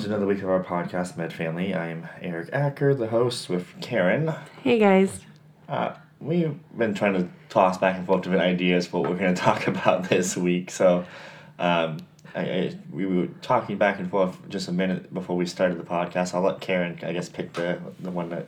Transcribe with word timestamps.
To 0.00 0.06
another 0.06 0.24
week 0.24 0.38
of 0.38 0.48
our 0.48 0.64
podcast, 0.64 1.18
Med 1.18 1.30
Family. 1.30 1.74
I'm 1.74 2.08
Eric 2.22 2.48
Acker, 2.54 2.94
the 2.94 3.08
host, 3.08 3.50
with 3.50 3.66
Karen. 3.82 4.32
Hey 4.62 4.78
guys. 4.78 5.20
Uh, 5.68 5.94
we've 6.18 6.58
been 6.74 6.94
trying 6.94 7.12
to 7.12 7.28
toss 7.50 7.76
back 7.76 7.98
and 7.98 8.06
forth 8.06 8.22
different 8.22 8.42
ideas 8.42 8.86
for 8.86 9.02
what 9.02 9.10
we're 9.10 9.18
going 9.18 9.34
to 9.34 9.40
talk 9.40 9.66
about 9.66 10.08
this 10.08 10.38
week. 10.38 10.70
So, 10.70 11.04
um, 11.58 11.98
I, 12.34 12.40
I, 12.40 12.78
we 12.90 13.04
were 13.04 13.26
talking 13.42 13.76
back 13.76 13.98
and 13.98 14.10
forth 14.10 14.38
just 14.48 14.68
a 14.68 14.72
minute 14.72 15.12
before 15.12 15.36
we 15.36 15.44
started 15.44 15.78
the 15.78 15.84
podcast. 15.84 16.34
I'll 16.34 16.40
let 16.40 16.62
Karen, 16.62 16.98
I 17.02 17.12
guess, 17.12 17.28
pick 17.28 17.52
the 17.52 17.78
the 17.98 18.10
one 18.10 18.30
that 18.30 18.46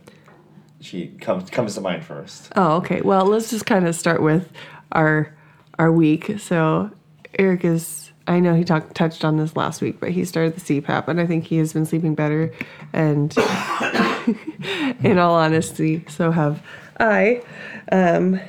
she 0.80 1.08
comes 1.20 1.50
comes 1.50 1.74
to 1.74 1.82
mind 1.82 2.02
first. 2.06 2.50
Oh, 2.56 2.76
okay. 2.76 3.02
Well, 3.02 3.26
let's 3.26 3.50
just 3.50 3.66
kind 3.66 3.86
of 3.86 3.94
start 3.94 4.22
with 4.22 4.50
our 4.92 5.34
our 5.78 5.92
week. 5.92 6.38
So, 6.38 6.92
Eric 7.38 7.66
is 7.66 8.11
I 8.26 8.40
know 8.40 8.54
he 8.54 8.64
talked 8.64 8.94
touched 8.94 9.24
on 9.24 9.36
this 9.36 9.56
last 9.56 9.80
week, 9.80 9.98
but 9.98 10.10
he 10.10 10.24
started 10.24 10.56
the 10.56 10.80
CPAP 10.80 11.08
and 11.08 11.20
I 11.20 11.26
think 11.26 11.44
he 11.44 11.58
has 11.58 11.72
been 11.72 11.86
sleeping 11.86 12.14
better 12.14 12.52
and 12.92 13.36
in 15.02 15.18
all 15.18 15.34
honesty, 15.34 16.04
so 16.08 16.30
have 16.30 16.62
I. 17.00 17.42
Um 17.90 18.40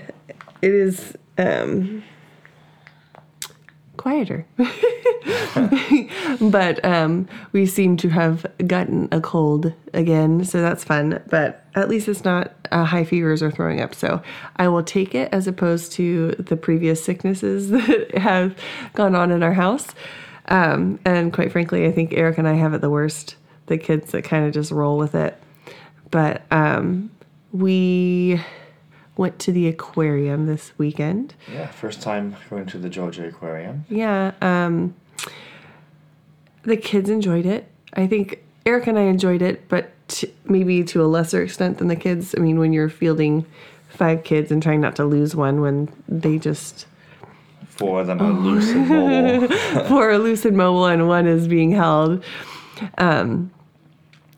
it 0.61 0.71
is 0.71 1.17
um 1.37 2.03
quieter. 4.03 4.45
but 6.41 6.83
um, 6.83 7.25
we 7.53 7.65
seem 7.65 7.95
to 7.95 8.09
have 8.09 8.45
gotten 8.67 9.07
a 9.13 9.21
cold 9.21 9.71
again, 9.93 10.43
so 10.43 10.61
that's 10.61 10.83
fun. 10.83 11.23
But 11.29 11.65
at 11.75 11.87
least 11.87 12.09
it's 12.09 12.25
not 12.25 12.53
uh, 12.71 12.83
high 12.83 13.05
fevers 13.05 13.41
or 13.41 13.49
throwing 13.49 13.79
up. 13.79 13.95
So 13.95 14.21
I 14.57 14.67
will 14.67 14.83
take 14.83 15.15
it 15.15 15.29
as 15.31 15.47
opposed 15.47 15.93
to 15.93 16.31
the 16.31 16.57
previous 16.57 17.01
sicknesses 17.01 17.69
that 17.71 18.17
have 18.17 18.57
gone 18.93 19.15
on 19.15 19.31
in 19.31 19.41
our 19.41 19.53
house. 19.53 19.87
Um, 20.49 20.99
and 21.05 21.31
quite 21.31 21.53
frankly, 21.53 21.85
I 21.85 21.93
think 21.93 22.13
Eric 22.13 22.37
and 22.37 22.47
I 22.47 22.55
have 22.55 22.73
it 22.73 22.81
the 22.81 22.89
worst. 22.89 23.37
The 23.67 23.77
kids 23.77 24.11
that 24.11 24.25
kind 24.25 24.45
of 24.45 24.53
just 24.53 24.69
roll 24.69 24.97
with 24.97 25.15
it. 25.15 25.41
But 26.11 26.41
um, 26.51 27.09
we 27.53 28.41
went 29.15 29.39
to 29.39 29.51
the 29.51 29.67
aquarium 29.67 30.47
this 30.47 30.71
weekend. 30.77 31.35
Yeah, 31.51 31.67
first 31.67 32.01
time 32.01 32.35
going 32.49 32.65
to 32.67 32.77
the 32.77 32.89
Georgia 32.89 33.27
Aquarium. 33.27 33.85
Yeah, 33.89 34.31
um, 34.41 34.95
the 36.63 36.77
kids 36.77 37.09
enjoyed 37.09 37.45
it. 37.45 37.69
I 37.93 38.07
think 38.07 38.43
Eric 38.65 38.87
and 38.87 38.97
I 38.97 39.03
enjoyed 39.03 39.41
it, 39.41 39.67
but 39.67 39.91
t- 40.07 40.33
maybe 40.45 40.83
to 40.85 41.03
a 41.03 41.05
lesser 41.05 41.43
extent 41.43 41.77
than 41.77 41.87
the 41.89 41.95
kids. 41.95 42.33
I 42.37 42.41
mean, 42.41 42.57
when 42.59 42.73
you're 42.73 42.89
fielding 42.89 43.45
five 43.89 44.23
kids 44.23 44.51
and 44.51 44.63
trying 44.63 44.81
not 44.81 44.95
to 44.95 45.05
lose 45.05 45.35
one 45.35 45.61
when 45.61 45.93
they 46.07 46.39
just 46.39 46.87
Four 47.67 48.01
of 48.01 48.07
them 48.07 48.21
are 48.21 48.31
loose 48.31 48.69
and 48.69 48.87
mobile. 48.87 49.47
four 49.87 50.11
are 50.11 50.17
loose 50.19 50.45
and 50.45 50.55
mobile 50.55 50.85
and 50.85 51.07
one 51.07 51.25
is 51.25 51.47
being 51.47 51.71
held. 51.71 52.23
Um, 52.99 53.51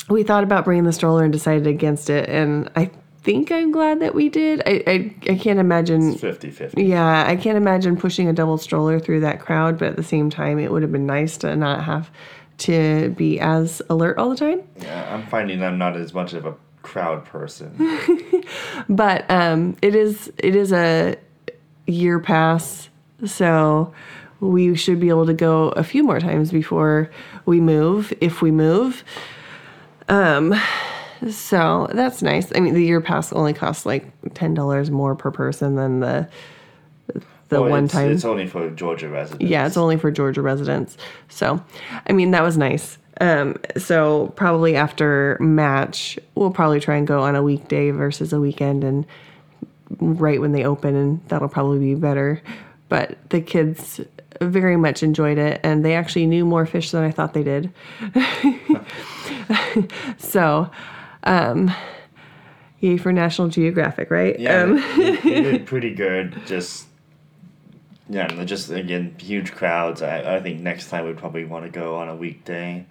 we 0.09 0.23
thought 0.23 0.43
about 0.43 0.63
bringing 0.65 0.85
the 0.85 0.93
stroller 0.93 1.23
and 1.23 1.33
decided 1.33 1.67
against 1.67 2.09
it, 2.09 2.29
and 2.29 2.69
I 2.75 2.91
think 3.25 3.51
I'm 3.51 3.71
glad 3.71 3.99
that 4.01 4.13
we 4.13 4.29
did. 4.29 4.61
I 4.65 4.83
I, 4.85 5.15
I 5.31 5.35
can't 5.35 5.59
imagine 5.59 6.15
50 6.15 6.51
50. 6.51 6.83
Yeah, 6.83 7.25
I 7.27 7.35
can't 7.35 7.57
imagine 7.57 7.97
pushing 7.97 8.29
a 8.29 8.33
double 8.33 8.59
stroller 8.59 8.99
through 8.99 9.21
that 9.21 9.39
crowd, 9.39 9.79
but 9.79 9.89
at 9.89 9.95
the 9.95 10.03
same 10.03 10.29
time, 10.29 10.59
it 10.59 10.71
would 10.71 10.83
have 10.83 10.91
been 10.91 11.07
nice 11.07 11.35
to 11.39 11.55
not 11.55 11.83
have 11.83 12.11
to 12.59 13.09
be 13.17 13.39
as 13.39 13.81
alert 13.89 14.17
all 14.19 14.29
the 14.29 14.37
time. 14.37 14.61
Yeah, 14.79 15.13
I'm 15.13 15.25
finding 15.27 15.61
I'm 15.63 15.79
not 15.79 15.97
as 15.97 16.13
much 16.13 16.33
of 16.33 16.45
a 16.45 16.55
crowd 16.83 17.25
person. 17.25 17.75
But 18.87 19.29
um, 19.31 19.75
it 19.81 19.95
is 19.95 20.31
it 20.37 20.55
is 20.55 20.71
a 20.71 21.15
year 21.87 22.19
pass, 22.19 22.89
so 23.25 23.91
we 24.39 24.75
should 24.75 24.99
be 24.99 25.09
able 25.09 25.25
to 25.25 25.33
go 25.33 25.69
a 25.69 25.83
few 25.83 26.03
more 26.03 26.19
times 26.19 26.51
before 26.51 27.09
we 27.45 27.59
move, 27.59 28.13
if 28.21 28.43
we 28.43 28.51
move. 28.51 29.03
Um, 30.07 30.53
so 31.29 31.87
that's 31.93 32.21
nice. 32.21 32.51
I 32.55 32.59
mean, 32.59 32.73
the 32.73 32.83
year 32.83 33.01
pass 33.01 33.33
only 33.33 33.53
costs 33.53 33.85
like 33.85 34.05
ten 34.33 34.53
dollars 34.53 34.91
more 34.91 35.15
per 35.15 35.31
person 35.31 35.75
than 35.75 35.99
the 35.99 36.27
the 37.49 37.61
Well, 37.61 37.69
one 37.69 37.85
it's, 37.85 37.93
time. 37.93 38.11
It's 38.11 38.25
only 38.25 38.47
for 38.47 38.69
Georgia 38.71 39.09
residents. 39.09 39.45
Yeah, 39.45 39.67
it's 39.67 39.77
only 39.77 39.97
for 39.97 40.11
Georgia 40.11 40.41
residents. 40.41 40.97
So, 41.29 41.63
I 42.07 42.13
mean, 42.13 42.31
that 42.31 42.43
was 42.43 42.57
nice. 42.57 42.97
Um, 43.21 43.55
so 43.77 44.33
probably 44.35 44.75
after 44.75 45.37
match, 45.39 46.19
we'll 46.35 46.51
probably 46.51 46.79
try 46.79 46.97
and 46.97 47.07
go 47.07 47.21
on 47.21 47.35
a 47.35 47.43
weekday 47.43 47.91
versus 47.91 48.33
a 48.33 48.39
weekend, 48.39 48.83
and 48.83 49.05
right 49.99 50.41
when 50.41 50.51
they 50.51 50.65
open, 50.65 50.95
and 50.95 51.25
that'll 51.27 51.47
probably 51.47 51.79
be 51.79 51.95
better. 51.95 52.41
But 52.89 53.17
the 53.29 53.41
kids 53.41 54.01
very 54.41 54.75
much 54.75 55.01
enjoyed 55.01 55.37
it, 55.37 55.61
and 55.63 55.85
they 55.85 55.95
actually 55.95 56.25
knew 56.25 56.45
more 56.45 56.65
fish 56.65 56.91
than 56.91 57.03
I 57.03 57.11
thought 57.11 57.33
they 57.33 57.43
did. 57.43 57.71
so, 60.17 60.69
um, 61.25 61.73
yay 62.79 62.97
for 62.97 63.11
National 63.11 63.47
Geographic, 63.47 64.11
right? 64.11 64.39
Yeah, 64.39 64.63
Um, 64.63 64.75
did 65.23 65.65
pretty 65.65 65.93
good. 65.93 66.41
Just 66.45 66.87
yeah, 68.09 68.27
just 68.45 68.69
again 68.69 69.15
huge 69.17 69.51
crowds. 69.53 70.01
I, 70.01 70.35
I 70.37 70.41
think 70.41 70.61
next 70.61 70.89
time 70.89 71.05
we'd 71.05 71.17
probably 71.17 71.45
want 71.45 71.65
to 71.65 71.71
go 71.71 71.95
on 71.95 72.07
a 72.07 72.15
weekday, 72.15 72.85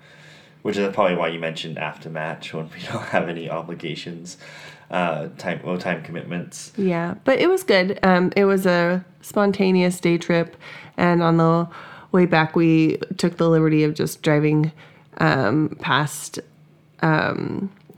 which 0.62 0.77
is 0.77 0.93
probably 0.93 1.17
why 1.17 1.28
you 1.28 1.39
mentioned 1.39 1.78
after 1.78 2.11
match 2.11 2.53
when 2.53 2.69
we 2.71 2.81
don't 2.93 3.05
have 3.06 3.28
any 3.28 3.49
obligations, 3.49 4.37
uh, 4.91 5.28
time 5.39 5.61
well 5.65 5.78
time 5.78 6.03
commitments. 6.03 6.72
Yeah, 6.77 7.15
but 7.25 7.39
it 7.39 7.49
was 7.49 7.62
good. 7.62 7.99
Um, 8.03 8.33
it 8.37 8.45
was 8.45 8.66
a 8.66 9.05
spontaneous 9.21 10.01
day 10.01 10.19
trip, 10.19 10.56
and 10.97 11.22
on 11.22 11.37
the 11.37 11.69
way 12.11 12.27
back, 12.27 12.56
we 12.56 12.99
took 13.16 13.37
the 13.37 13.49
liberty 13.49 13.84
of 13.84 13.95
just 13.95 14.22
driving 14.22 14.72
um, 15.19 15.77
past 15.81 16.41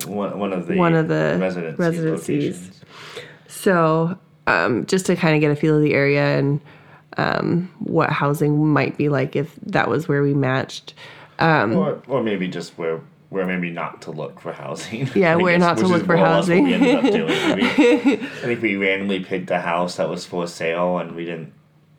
One, 0.06 0.38
one 0.38 0.52
of 0.52 0.66
the 0.66 0.76
One 0.76 0.94
of 0.94 1.08
the 1.08 1.36
residency 1.40 1.76
residencies. 1.82 2.54
locations. 2.56 2.80
So 3.48 4.18
um, 4.46 4.86
just 4.86 5.06
to 5.06 5.16
kind 5.16 5.34
of 5.34 5.40
get 5.40 5.50
a 5.50 5.56
feel 5.56 5.76
of 5.76 5.82
the 5.82 5.94
area 5.94 6.38
and 6.38 6.60
um, 7.16 7.72
what 7.78 8.10
housing 8.10 8.66
might 8.66 8.96
be 8.96 9.08
like 9.08 9.34
if 9.36 9.54
that 9.62 9.88
was 9.88 10.06
where 10.08 10.22
we 10.22 10.34
matched. 10.34 10.94
or 11.40 12.02
or 12.08 12.22
maybe 12.22 12.48
just 12.48 12.76
where 12.78 13.00
where 13.30 13.44
maybe 13.46 13.70
not 13.70 14.02
to 14.02 14.10
look 14.12 14.40
for 14.40 14.52
housing. 14.52 15.08
Yeah, 15.14 15.32
I 15.32 15.36
where 15.36 15.54
guess, 15.58 15.60
not 15.66 15.78
to 15.78 15.86
look 15.88 16.04
for 16.06 16.16
more 16.16 16.26
or 16.26 16.28
less 16.30 16.48
what 16.48 16.58
housing. 16.58 16.64
we 16.64 16.74
ended 16.74 16.94
up 16.94 17.02
doing. 17.12 17.56
We- 17.56 18.12
I 18.26 18.26
think 18.26 18.62
we 18.62 18.76
randomly 18.76 19.20
picked 19.20 19.50
a 19.50 19.60
house 19.60 19.96
that 19.96 20.08
was 20.08 20.24
for 20.24 20.46
sale, 20.46 20.98
and 20.98 21.16
we 21.16 21.24
didn't 21.24 21.52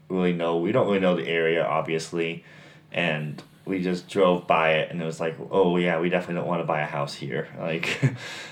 really 0.07 0.31
know. 0.33 0.57
We 0.57 0.71
don't 0.71 0.87
really 0.87 0.99
know 0.99 1.15
the 1.17 1.27
area, 1.27 1.65
obviously, 1.65 2.45
and 2.93 3.43
we 3.67 3.81
just 3.81 4.07
drove 4.07 4.47
by 4.47 4.73
it, 4.73 4.91
and 4.91 5.01
it 5.01 5.05
was 5.05 5.19
like, 5.19 5.35
oh 5.51 5.77
yeah, 5.77 5.99
we 5.99 6.09
definitely 6.09 6.35
don't 6.35 6.47
want 6.47 6.61
to 6.61 6.65
buy 6.65 6.81
a 6.81 6.85
house 6.85 7.13
here. 7.13 7.47
Like, 7.59 7.99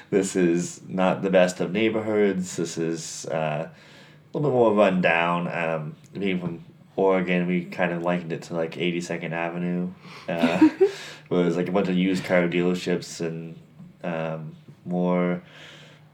this 0.10 0.36
is 0.36 0.82
not 0.88 1.22
the 1.22 1.30
best 1.30 1.62
of 1.62 1.72
neighborhoods. 1.72 2.58
This 2.58 2.78
is 2.78 3.26
uh, 3.28 3.70
a 3.70 4.38
little 4.38 4.50
bit 4.50 4.56
more 4.56 4.74
run 4.74 5.02
down. 5.02 5.48
Um, 5.48 5.96
being 6.14 6.40
from 6.40 6.66
Oregon, 6.96 7.48
we 7.48 7.66
kind 7.66 7.94
of 7.94 8.02
likened 8.02 8.34
it 8.34 8.44
to 8.44 8.56
like 8.56 8.76
82nd 8.76 9.32
Avenue, 9.32 9.90
uh, 10.28 10.58
where 11.30 11.42
it 11.42 11.46
was 11.46 11.56
like 11.56 11.70
a 11.70 11.72
bunch 11.72 11.88
of 11.88 11.96
used 11.96 12.26
car 12.26 12.48
dealerships 12.48 13.22
and 13.26 13.58
um, 14.04 14.56
more 14.86 15.42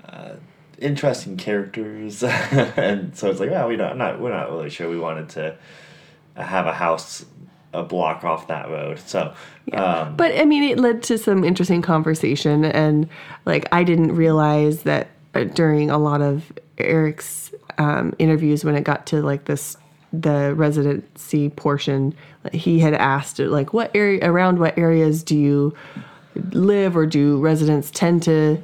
uh, 0.06 0.34
interesting 0.78 1.38
characters. 1.38 2.24
and 2.24 3.18
so 3.18 3.32
it's 3.32 3.40
like, 3.40 3.50
well, 3.50 3.68
we 3.68 3.78
don't, 3.78 3.92
I'm 3.92 3.98
not, 3.98 4.20
we're 4.20 4.32
not 4.32 4.52
really 4.52 4.70
sure 4.70 4.90
we 4.90 5.00
wanted 5.00 5.30
to 5.30 5.58
have 6.36 6.68
a 6.68 6.74
house 6.74 7.26
a 7.74 7.84
block 7.84 8.24
off 8.24 8.48
that 8.48 8.70
road. 8.70 9.00
So, 9.00 9.34
um, 9.74 10.16
But 10.16 10.38
I 10.38 10.46
mean, 10.46 10.64
it 10.64 10.80
led 10.80 11.04
to 11.04 11.18
some 11.18 11.44
interesting 11.44 11.82
conversation, 11.82 12.66
and 12.66 13.08
like 13.46 13.68
I 13.72 13.84
didn't 13.84 14.16
realize 14.16 14.84
that 14.84 15.10
uh, 15.34 15.46
during 15.46 15.90
a 15.90 15.98
lot 15.98 16.22
of 16.22 16.52
Eric's 16.78 17.54
um, 17.78 18.14
interviews, 18.20 18.66
when 18.66 18.76
it 18.76 18.84
got 18.84 19.06
to 19.08 19.22
like 19.22 19.46
this 19.46 19.78
the 20.14 20.54
residency 20.56 21.50
portion, 21.50 22.14
he 22.52 22.80
had 22.80 22.94
asked 22.94 23.40
like, 23.40 23.74
"What 23.74 23.92
area 23.96 24.20
around 24.30 24.60
what 24.60 24.78
areas 24.78 25.24
do 25.24 25.38
you 25.38 25.74
live, 26.52 26.98
or 26.98 27.06
do 27.06 27.40
residents 27.40 27.92
tend 27.92 28.24
to?" 28.24 28.62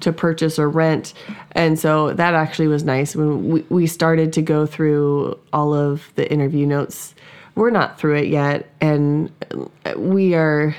to 0.00 0.12
purchase 0.12 0.60
or 0.60 0.68
rent 0.68 1.12
and 1.52 1.76
so 1.76 2.12
that 2.12 2.32
actually 2.32 2.68
was 2.68 2.84
nice 2.84 3.16
when 3.16 3.48
we, 3.48 3.64
we 3.68 3.84
started 3.84 4.32
to 4.32 4.40
go 4.40 4.64
through 4.64 5.36
all 5.52 5.74
of 5.74 6.12
the 6.14 6.30
interview 6.32 6.64
notes 6.64 7.16
we're 7.58 7.70
not 7.70 7.98
through 7.98 8.16
it 8.16 8.28
yet 8.28 8.68
and 8.80 9.32
we 9.96 10.34
are 10.34 10.74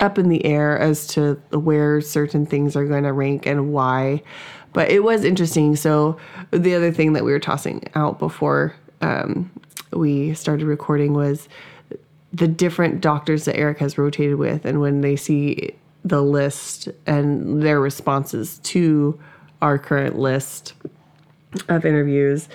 up 0.00 0.18
in 0.18 0.28
the 0.28 0.44
air 0.44 0.78
as 0.78 1.06
to 1.06 1.34
where 1.50 2.00
certain 2.00 2.44
things 2.44 2.76
are 2.76 2.84
going 2.84 3.04
to 3.04 3.12
rank 3.12 3.46
and 3.46 3.72
why. 3.72 4.22
But 4.74 4.90
it 4.90 5.02
was 5.02 5.24
interesting. 5.24 5.76
So 5.76 6.18
the 6.50 6.74
other 6.74 6.92
thing 6.92 7.14
that 7.14 7.24
we 7.24 7.32
were 7.32 7.40
tossing 7.40 7.84
out 7.94 8.18
before 8.18 8.74
um, 9.00 9.50
we 9.92 10.34
started 10.34 10.66
recording 10.66 11.14
was 11.14 11.48
the 12.32 12.48
different 12.48 13.00
doctors 13.00 13.44
that 13.44 13.56
Eric 13.56 13.78
has 13.78 13.96
rotated 13.96 14.36
with, 14.36 14.64
and 14.64 14.80
when 14.80 15.00
they 15.00 15.14
see 15.14 15.74
the 16.04 16.20
list 16.20 16.88
and 17.06 17.62
their 17.62 17.80
responses 17.80 18.58
to 18.64 19.18
our 19.62 19.78
current 19.78 20.18
list 20.18 20.74
of 21.68 21.86
interviews, 21.86 22.48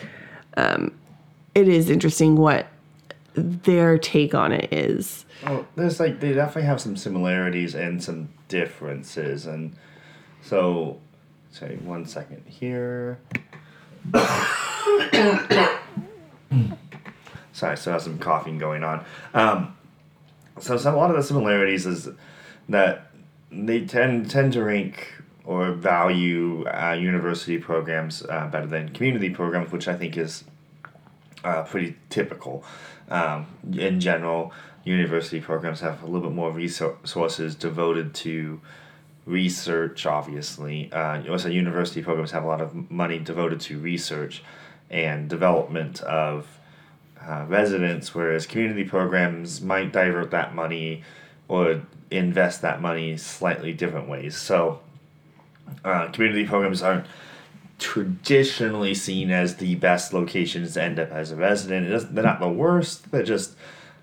um, 0.57 0.91
it 1.59 1.67
is 1.67 1.89
interesting 1.89 2.35
what 2.35 2.67
their 3.33 3.97
take 3.97 4.33
on 4.33 4.51
it 4.51 4.71
is. 4.71 5.25
Well, 5.43 5.67
there's 5.75 5.99
like 5.99 6.19
they 6.19 6.33
definitely 6.33 6.63
have 6.63 6.81
some 6.81 6.97
similarities 6.97 7.75
and 7.75 8.03
some 8.03 8.29
differences, 8.47 9.45
and 9.45 9.75
so, 10.41 10.99
say 11.51 11.75
one 11.77 12.05
second 12.05 12.43
here. 12.47 13.19
Sorry, 17.51 17.75
so 17.75 17.91
I 17.91 17.93
have 17.93 18.01
some 18.01 18.17
coughing 18.19 18.57
going 18.57 18.83
on. 18.83 19.03
Um, 19.33 19.75
so 20.59 20.77
some, 20.77 20.95
a 20.95 20.97
lot 20.97 21.09
of 21.09 21.17
the 21.17 21.23
similarities 21.23 21.85
is 21.85 22.09
that 22.69 23.11
they 23.51 23.85
tend 23.85 24.29
tend 24.29 24.53
to 24.53 24.63
rank 24.63 25.13
or 25.43 25.71
value 25.71 26.65
uh, 26.67 26.93
university 26.93 27.57
programs 27.57 28.23
uh, 28.23 28.47
better 28.47 28.67
than 28.67 28.89
community 28.89 29.29
programs, 29.29 29.71
which 29.71 29.87
I 29.87 29.95
think 29.95 30.17
is 30.17 30.43
uh, 31.43 31.63
pretty 31.63 31.95
typical. 32.09 32.63
Um, 33.09 33.47
in 33.71 33.99
general, 33.99 34.53
university 34.83 35.41
programs 35.41 35.81
have 35.81 36.03
a 36.03 36.05
little 36.05 36.29
bit 36.29 36.35
more 36.35 36.51
resources 36.51 37.55
devoted 37.55 38.13
to 38.15 38.61
research, 39.25 40.05
obviously. 40.05 40.91
Uh, 40.91 41.23
also, 41.29 41.49
university 41.49 42.01
programs 42.01 42.31
have 42.31 42.43
a 42.43 42.47
lot 42.47 42.61
of 42.61 42.89
money 42.89 43.19
devoted 43.19 43.59
to 43.61 43.79
research 43.79 44.43
and 44.89 45.29
development 45.29 46.01
of 46.01 46.59
uh, 47.21 47.45
residents, 47.47 48.15
whereas 48.15 48.47
community 48.47 48.83
programs 48.83 49.61
might 49.61 49.91
divert 49.91 50.31
that 50.31 50.55
money 50.55 51.03
or 51.47 51.81
invest 52.09 52.61
that 52.61 52.81
money 52.81 53.17
slightly 53.17 53.73
different 53.73 54.07
ways. 54.07 54.35
So, 54.35 54.79
uh, 55.83 56.07
community 56.07 56.45
programs 56.45 56.81
aren't 56.81 57.05
traditionally 57.79 58.93
seen 58.93 59.31
as 59.31 59.55
the 59.55 59.75
best 59.75 60.13
locations 60.13 60.73
to 60.73 60.83
end 60.83 60.99
up 60.99 61.11
as 61.11 61.31
a 61.31 61.35
resident. 61.35 62.13
they're 62.13 62.23
not 62.23 62.39
the 62.39 62.49
worst. 62.49 63.11
They're 63.11 63.23
just 63.23 63.55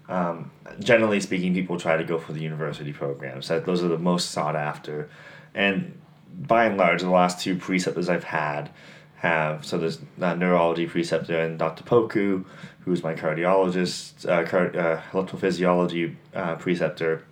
um, 0.08 0.50
generally 0.78 1.20
speaking, 1.20 1.54
people 1.54 1.78
try 1.78 1.96
to 1.96 2.04
go 2.04 2.18
for 2.18 2.32
the 2.32 2.40
university 2.40 2.92
programs. 2.92 3.48
That 3.48 3.66
those 3.66 3.82
are 3.82 3.88
the 3.88 3.98
most 3.98 4.30
sought 4.30 4.56
after, 4.56 5.08
and 5.54 5.98
by 6.38 6.66
and 6.66 6.76
large, 6.76 7.02
the 7.02 7.10
last 7.10 7.40
two 7.40 7.56
preceptors 7.56 8.08
I've 8.08 8.24
had 8.24 8.70
have 9.16 9.64
so 9.64 9.78
there's 9.78 9.98
a 10.20 10.36
neurology 10.36 10.86
preceptor 10.86 11.40
and 11.40 11.58
Dr. 11.58 11.82
Poku, 11.84 12.44
who's 12.80 13.02
my 13.02 13.14
cardiologist, 13.14 14.28
uh, 14.28 14.46
car- 14.46 14.76
uh, 14.76 15.00
electrophysiology 15.12 16.14
uh, 16.34 16.56
preceptor. 16.56 17.24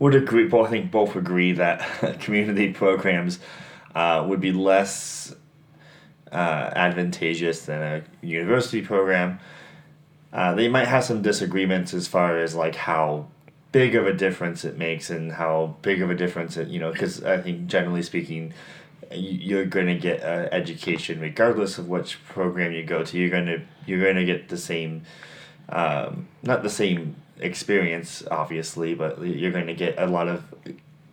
Would 0.00 0.16
agree. 0.16 0.48
Both 0.48 0.66
I 0.66 0.70
think 0.70 0.90
both 0.90 1.14
agree 1.14 1.52
that 1.52 2.18
community 2.20 2.72
programs 2.72 3.38
uh, 3.94 4.24
would 4.26 4.40
be 4.40 4.52
less 4.52 5.34
uh, 6.30 6.70
advantageous 6.74 7.66
than 7.66 7.82
a 7.82 8.26
university 8.26 8.82
program. 8.82 9.38
Uh, 10.32 10.54
they 10.54 10.68
might 10.68 10.88
have 10.88 11.04
some 11.04 11.20
disagreements 11.20 11.92
as 11.92 12.06
far 12.06 12.38
as 12.38 12.54
like 12.54 12.74
how 12.74 13.26
big 13.72 13.94
of 13.94 14.06
a 14.06 14.12
difference 14.12 14.64
it 14.64 14.78
makes 14.78 15.10
and 15.10 15.32
how 15.32 15.74
big 15.82 16.02
of 16.02 16.10
a 16.10 16.14
difference 16.14 16.58
it 16.58 16.68
you 16.68 16.78
know 16.78 16.92
because 16.92 17.24
I 17.24 17.40
think 17.40 17.66
generally 17.66 18.02
speaking 18.02 18.52
you're 19.10 19.64
going 19.64 19.86
to 19.86 19.94
get 19.94 20.22
an 20.22 20.48
education 20.52 21.20
regardless 21.20 21.78
of 21.78 21.88
which 21.88 22.22
program 22.26 22.72
you 22.72 22.84
go 22.84 23.02
to 23.02 23.18
you're 23.18 23.30
going 23.30 23.46
to 23.46 23.62
you're 23.86 24.00
going 24.00 24.16
to 24.16 24.24
get 24.24 24.48
the 24.48 24.58
same 24.58 25.02
um, 25.70 26.28
not 26.42 26.62
the 26.62 26.70
same 26.70 27.16
experience 27.38 28.22
obviously 28.30 28.94
but 28.94 29.20
you're 29.22 29.50
going 29.50 29.66
to 29.66 29.74
get 29.74 29.98
a 29.98 30.06
lot 30.06 30.28
of 30.28 30.44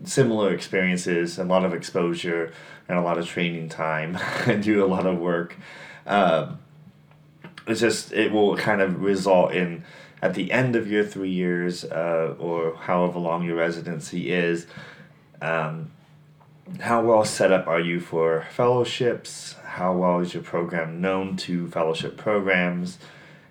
similar 0.04 0.54
experiences, 0.54 1.38
a 1.38 1.44
lot 1.44 1.66
of 1.66 1.74
exposure, 1.74 2.52
and 2.88 2.98
a 2.98 3.02
lot 3.02 3.18
of 3.18 3.28
training 3.28 3.70
time, 3.70 4.18
and 4.46 4.64
do 4.64 4.84
a 4.84 4.88
lot 4.88 5.06
of 5.06 5.18
work. 5.20 5.58
Um, 6.06 6.60
it's 7.68 7.80
just 7.80 8.12
it 8.14 8.32
will 8.32 8.58
kind 8.58 8.82
of 8.82 9.02
result 9.02 9.54
in 9.54 9.84
at 10.22 10.34
the 10.34 10.52
end 10.52 10.76
of 10.76 10.90
your 10.90 11.06
three 11.06 11.30
years 11.30 11.86
uh, 11.86 12.36
or 12.40 12.76
however 12.76 13.20
long 13.20 13.44
your 13.44 13.56
residency 13.56 14.32
is. 14.32 14.68
Um, 15.42 15.92
how 16.82 17.02
well 17.04 17.26
set 17.26 17.52
up 17.52 17.68
are 17.68 17.80
you 17.80 18.00
for 18.00 18.46
fellowships? 18.52 19.56
How 19.66 19.94
well 19.94 20.20
is 20.20 20.34
your 20.34 20.44
program 20.44 21.02
known 21.02 21.36
to 21.38 21.68
fellowship 21.70 22.18
programs? 22.18 23.00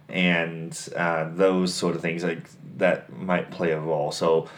And 0.08 0.76
uh, 0.96 1.28
those 1.30 1.74
sort 1.74 1.96
of 1.96 2.02
things 2.02 2.22
like 2.22 2.48
that 2.76 3.12
might 3.12 3.50
play 3.50 3.72
a 3.72 3.80
role. 3.80 4.12
So 4.12 4.48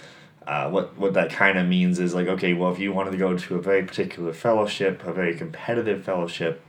uh, 0.50 0.68
what 0.68 0.98
what 0.98 1.14
that 1.14 1.30
kind 1.30 1.56
of 1.56 1.66
means 1.68 2.00
is 2.00 2.12
like 2.12 2.26
okay 2.26 2.52
well 2.52 2.72
if 2.72 2.78
you 2.78 2.92
wanted 2.92 3.12
to 3.12 3.16
go 3.16 3.36
to 3.36 3.54
a 3.54 3.62
very 3.62 3.84
particular 3.84 4.32
fellowship 4.32 5.04
a 5.04 5.12
very 5.12 5.34
competitive 5.34 6.02
fellowship 6.04 6.60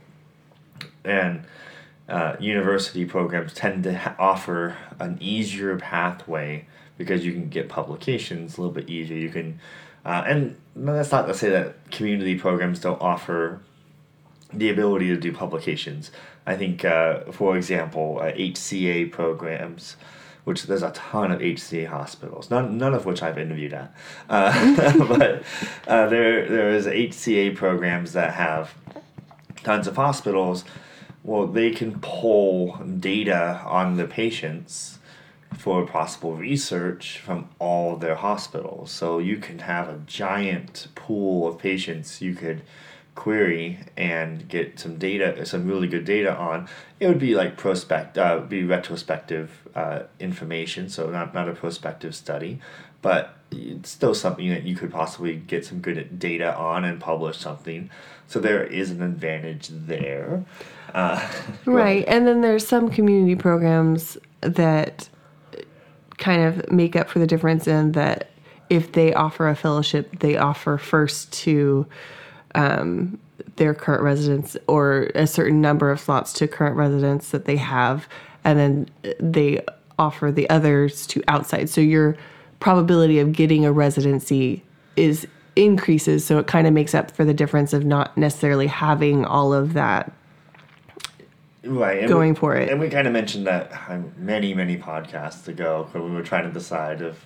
and 1.04 1.44
uh, 2.08 2.36
university 2.38 3.04
programs 3.04 3.54
tend 3.54 3.82
to 3.84 3.96
ha- 3.96 4.14
offer 4.18 4.76
an 4.98 5.16
easier 5.20 5.76
pathway 5.78 6.66
because 6.98 7.24
you 7.24 7.32
can 7.32 7.48
get 7.48 7.68
publications 7.68 8.56
a 8.56 8.60
little 8.60 8.74
bit 8.74 8.88
easier. 8.88 9.16
You 9.16 9.30
can 9.30 9.58
uh, 10.04 10.24
and 10.26 10.56
that's 10.74 11.12
not 11.12 11.26
to 11.26 11.34
say 11.34 11.48
that 11.50 11.90
community 11.90 12.36
programs 12.36 12.80
don't 12.80 13.00
offer 13.00 13.60
the 14.52 14.68
ability 14.68 15.08
to 15.08 15.16
do 15.16 15.32
publications. 15.32 16.10
I 16.44 16.56
think 16.56 16.84
uh, 16.84 17.20
for 17.32 17.56
example 17.56 18.20
HCA 18.22 19.08
uh, 19.08 19.14
programs 19.14 19.96
which 20.44 20.64
there's 20.64 20.82
a 20.82 20.90
ton 20.90 21.30
of 21.30 21.40
HCA 21.40 21.86
hospitals, 21.86 22.50
none, 22.50 22.76
none 22.76 22.94
of 22.94 23.06
which 23.06 23.22
I've 23.22 23.38
interviewed 23.38 23.72
at. 23.72 23.94
Uh, 24.28 24.96
but 25.16 25.42
uh, 25.86 26.08
there, 26.08 26.48
there 26.48 26.70
is 26.70 26.86
HCA 26.86 27.54
programs 27.54 28.12
that 28.12 28.34
have 28.34 28.74
tons 29.62 29.86
of 29.86 29.96
hospitals. 29.96 30.64
Well, 31.22 31.46
they 31.46 31.70
can 31.70 32.00
pull 32.00 32.76
data 32.98 33.62
on 33.64 33.96
the 33.96 34.06
patients 34.06 34.98
for 35.56 35.86
possible 35.86 36.34
research 36.34 37.18
from 37.18 37.48
all 37.58 37.96
their 37.96 38.16
hospitals. 38.16 38.90
So 38.90 39.18
you 39.18 39.36
can 39.36 39.60
have 39.60 39.88
a 39.88 39.98
giant 40.06 40.88
pool 40.94 41.46
of 41.46 41.58
patients 41.58 42.20
you 42.20 42.34
could 42.34 42.62
query 43.14 43.78
and 43.96 44.48
get 44.48 44.78
some 44.78 44.96
data, 44.96 45.44
some 45.44 45.66
really 45.66 45.86
good 45.86 46.04
data 46.04 46.34
on, 46.36 46.68
it 46.98 47.06
would 47.06 47.18
be 47.18 47.34
like 47.34 47.56
prospect, 47.56 48.16
uh, 48.16 48.38
be 48.40 48.64
retrospective 48.64 49.50
uh, 49.74 50.02
information. 50.18 50.88
So 50.88 51.10
not 51.10 51.34
not 51.34 51.48
a 51.48 51.52
prospective 51.52 52.14
study, 52.14 52.60
but 53.02 53.36
it's 53.50 53.90
still 53.90 54.14
something 54.14 54.48
that 54.48 54.62
you 54.62 54.74
could 54.74 54.90
possibly 54.90 55.36
get 55.36 55.66
some 55.66 55.80
good 55.80 56.18
data 56.18 56.56
on 56.56 56.84
and 56.84 57.00
publish 57.00 57.38
something. 57.38 57.90
So 58.26 58.40
there 58.40 58.64
is 58.64 58.90
an 58.90 59.02
advantage 59.02 59.68
there. 59.70 60.44
Uh, 60.94 61.30
right, 61.66 62.04
and 62.08 62.26
then 62.26 62.40
there's 62.40 62.66
some 62.66 62.88
community 62.88 63.36
programs 63.36 64.16
that 64.40 65.08
kind 66.18 66.42
of 66.42 66.70
make 66.70 66.96
up 66.96 67.08
for 67.10 67.18
the 67.18 67.26
difference 67.26 67.66
in 67.66 67.92
that 67.92 68.30
if 68.70 68.92
they 68.92 69.12
offer 69.12 69.48
a 69.48 69.56
fellowship, 69.56 70.20
they 70.20 70.36
offer 70.36 70.78
first 70.78 71.32
to 71.32 71.86
um, 72.54 73.18
their 73.56 73.74
current 73.74 74.02
residents 74.02 74.56
or 74.66 75.10
a 75.14 75.26
certain 75.26 75.60
number 75.60 75.90
of 75.90 76.00
slots 76.00 76.32
to 76.34 76.48
current 76.48 76.76
residents 76.76 77.30
that 77.30 77.44
they 77.44 77.56
have, 77.56 78.08
and 78.44 78.58
then 78.58 78.90
they 79.20 79.64
offer 79.98 80.32
the 80.32 80.48
others 80.50 81.06
to 81.08 81.22
outside. 81.28 81.68
So 81.68 81.80
your 81.80 82.16
probability 82.60 83.18
of 83.18 83.32
getting 83.32 83.64
a 83.64 83.72
residency 83.72 84.62
is 84.96 85.26
increases. 85.56 86.24
So 86.24 86.38
it 86.38 86.46
kind 86.46 86.66
of 86.66 86.72
makes 86.72 86.94
up 86.94 87.10
for 87.10 87.24
the 87.24 87.34
difference 87.34 87.72
of 87.72 87.84
not 87.84 88.16
necessarily 88.16 88.66
having 88.66 89.24
all 89.24 89.52
of 89.52 89.74
that 89.74 90.12
right 91.64 92.08
going 92.08 92.30
we, 92.30 92.38
for 92.38 92.56
it. 92.56 92.68
And 92.70 92.80
we 92.80 92.88
kind 92.88 93.06
of 93.06 93.12
mentioned 93.12 93.46
that 93.46 93.72
um, 93.88 94.12
many 94.16 94.54
many 94.54 94.76
podcasts 94.76 95.48
ago 95.48 95.88
when 95.92 96.04
we 96.04 96.10
were 96.10 96.22
trying 96.22 96.44
to 96.44 96.52
decide 96.52 97.02
of 97.02 97.24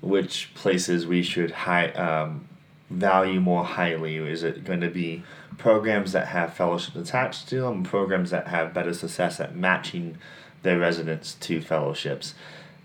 which 0.00 0.50
places 0.54 1.06
we 1.06 1.22
should 1.22 1.50
high 1.50 1.88
um, 1.92 2.48
value 2.90 3.40
more 3.40 3.64
highly? 3.64 4.16
Is 4.16 4.42
it 4.42 4.64
going 4.64 4.80
to 4.80 4.90
be 4.90 5.22
programs 5.56 6.12
that 6.12 6.28
have 6.28 6.54
fellowships 6.54 6.96
attached 6.96 7.48
to 7.48 7.60
them, 7.60 7.82
programs 7.82 8.30
that 8.30 8.48
have 8.48 8.72
better 8.72 8.94
success 8.94 9.40
at 9.40 9.54
matching 9.54 10.18
their 10.62 10.78
residents 10.78 11.34
to 11.34 11.60
fellowships? 11.60 12.34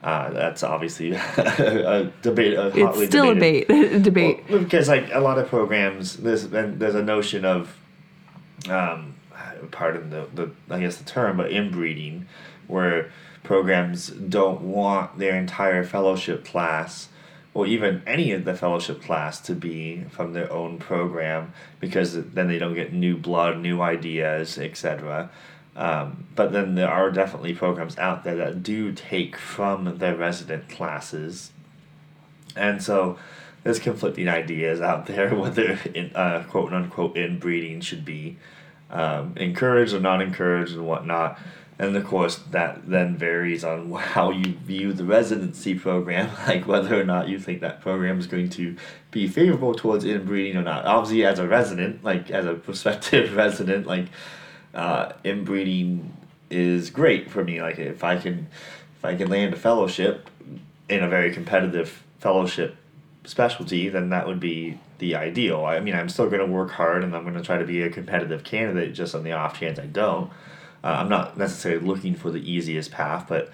Uh, 0.04 0.32
that's 0.32 0.64
obviously 0.64 1.14
a 1.38 2.12
debate. 2.22 2.56
A 2.56 2.68
it's 2.76 3.06
still 3.06 3.34
debated. 3.34 3.70
a 3.72 4.00
debate. 4.00 4.04
debate. 4.04 4.44
Well, 4.50 4.60
because 4.60 4.90
like 4.90 5.10
a 5.14 5.20
lot 5.20 5.38
of 5.38 5.48
programs, 5.48 6.18
there's 6.18 6.44
and 6.44 6.80
there's 6.80 6.96
a 6.96 7.04
notion 7.04 7.46
of, 7.46 7.78
um, 8.70 9.16
pardon 9.72 10.10
the, 10.10 10.28
the 10.34 10.52
I 10.70 10.82
guess 10.82 10.98
the 10.98 11.06
term, 11.06 11.38
but 11.38 11.52
inbreeding, 11.52 12.28
where 12.68 13.12
programs 13.44 14.08
don't 14.10 14.62
want 14.62 15.20
their 15.20 15.38
entire 15.38 15.86
fellowship 15.86 16.44
class 16.44 17.08
or 17.54 17.68
even 17.68 18.02
any 18.08 18.32
of 18.32 18.46
the 18.46 18.56
fellowship 18.56 19.02
class 19.02 19.40
to 19.42 19.54
be 19.54 20.04
from 20.10 20.34
their 20.34 20.52
own 20.52 20.80
program 20.80 21.54
because 21.80 22.14
then 22.14 22.48
they 22.48 22.58
don't 22.58 22.74
get 22.74 22.92
new 22.92 23.16
blood, 23.16 23.60
new 23.60 23.82
ideas, 23.82 24.58
etc. 24.58 25.30
Um, 25.76 26.26
but 26.36 26.52
then 26.52 26.76
there 26.76 26.90
are 26.90 27.12
definitely 27.12 27.54
programs 27.54 27.98
out 27.98 28.24
there 28.24 28.36
that 28.36 28.64
do 28.64 28.92
take 28.92 29.38
from 29.38 29.98
their 29.98 30.16
resident 30.16 30.70
classes. 30.70 31.52
And 32.56 32.82
so 32.82 33.18
there's 33.64 33.80
conflicting 33.80 34.28
ideas 34.28 34.82
out 34.82 35.06
there 35.08 35.34
whether 35.36 35.80
in, 35.94 36.12
uh, 36.16 36.46
quote 36.50 36.74
unquote 36.74 37.16
inbreeding 37.16 37.82
should 37.82 38.06
be 38.06 38.38
um, 38.90 39.34
encouraged 39.38 39.94
or 39.94 40.00
not 40.00 40.22
encouraged 40.22 40.74
and 40.74 40.88
whatnot. 40.88 41.40
And 41.80 41.96
of 41.96 42.06
course, 42.06 42.38
that 42.52 42.88
then 42.88 43.18
varies 43.18 43.64
on 43.64 43.92
how 43.94 44.32
you 44.32 44.54
view 44.54 44.94
the 44.94 45.04
residency 45.04 45.76
program, 45.76 46.30
like 46.48 46.68
whether 46.68 47.00
or 47.00 47.04
not 47.04 47.30
you 47.30 47.40
think 47.40 47.62
that 47.62 47.82
program 47.82 48.20
is 48.20 48.28
going 48.28 48.50
to 48.50 48.76
be 49.12 49.28
favorable 49.28 49.74
towards 49.74 50.06
inbreeding 50.06 50.58
or 50.58 50.64
not. 50.64 50.86
Obviously, 50.86 51.26
as 51.26 51.40
a 51.40 51.48
resident, 51.48 52.04
like 52.04 52.32
as 52.32 52.46
a 52.46 52.54
prospective 52.68 53.36
resident, 53.36 53.88
like 53.88 54.06
uh, 54.74 55.14
inbreeding 55.24 56.16
is 56.50 56.90
great 56.90 57.30
for 57.30 57.44
me. 57.44 57.62
Like 57.62 57.80
if 57.80 58.04
I 58.04 58.18
can, 58.18 58.48
if 58.98 59.06
I 59.06 59.16
can 59.16 59.30
land 59.30 59.54
a 59.54 59.58
fellowship 59.58 60.30
in 60.90 61.04
a 61.04 61.08
very 61.08 61.34
competitive 61.34 62.04
fellowship 62.20 62.78
specialty, 63.26 63.90
then 63.90 64.10
that 64.10 64.28
would 64.28 64.40
be 64.40 64.78
the 65.00 65.16
ideal. 65.16 65.66
I 65.66 65.80
mean, 65.80 65.96
I'm 65.96 66.10
still 66.10 66.30
going 66.30 66.46
to 66.46 66.52
work 66.52 66.72
hard 66.72 67.04
and 67.04 67.16
I'm 67.16 67.24
going 67.24 67.36
to 67.36 67.42
try 67.42 67.58
to 67.58 67.66
be 67.66 67.82
a 67.82 67.90
competitive 67.90 68.44
candidate 68.44 68.94
just 68.94 69.16
on 69.16 69.24
the 69.24 69.32
off 69.32 69.60
chance 69.60 69.80
I 69.80 69.86
don't. 69.86 70.30
Uh, 70.84 70.98
I'm 71.00 71.10
not 71.10 71.38
necessarily 71.38 71.86
looking 71.86 72.16
for 72.16 72.30
the 72.30 72.52
easiest 72.52 72.92
path, 72.92 73.26
but 73.28 73.52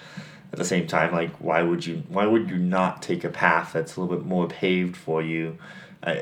at 0.52 0.58
the 0.58 0.66
same 0.66 0.88
time, 0.88 1.12
like, 1.12 1.36
why 1.38 1.62
would 1.62 1.86
you? 1.86 2.04
Why 2.08 2.26
would 2.26 2.50
you 2.50 2.58
not 2.58 3.02
take 3.02 3.24
a 3.24 3.30
path 3.30 3.74
that's 3.74 3.96
a 3.96 4.02
little 4.02 4.18
bit 4.18 4.26
more 4.26 4.48
paved 4.48 4.98
for 4.98 5.22
you? 5.22 5.58
Uh, 6.02 6.16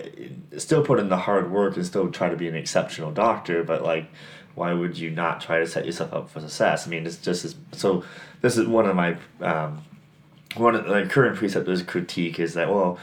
still 0.57 0.83
put 0.83 0.99
in 0.99 1.09
the 1.09 1.17
hard 1.17 1.51
work 1.51 1.75
and 1.75 1.85
still 1.85 2.11
try 2.11 2.29
to 2.29 2.35
be 2.35 2.47
an 2.47 2.55
exceptional 2.55 3.11
doctor, 3.11 3.63
but 3.63 3.83
like, 3.83 4.09
why 4.55 4.73
would 4.73 4.97
you 4.97 5.11
not 5.11 5.39
try 5.39 5.59
to 5.59 5.67
set 5.67 5.85
yourself 5.85 6.11
up 6.13 6.29
for 6.29 6.41
success? 6.41 6.87
I 6.87 6.89
mean, 6.89 7.05
it's 7.05 7.17
just 7.17 7.45
as, 7.45 7.55
so. 7.71 8.03
This 8.41 8.55
is 8.55 8.67
one 8.67 8.85
of 8.85 8.95
my 8.95 9.17
um, 9.41 9.83
one 10.55 10.75
of 10.75 10.85
the 10.85 11.05
current 11.05 11.37
preceptors' 11.37 11.83
critique 11.83 12.39
is 12.39 12.53
that 12.53 12.69
well, 12.69 12.99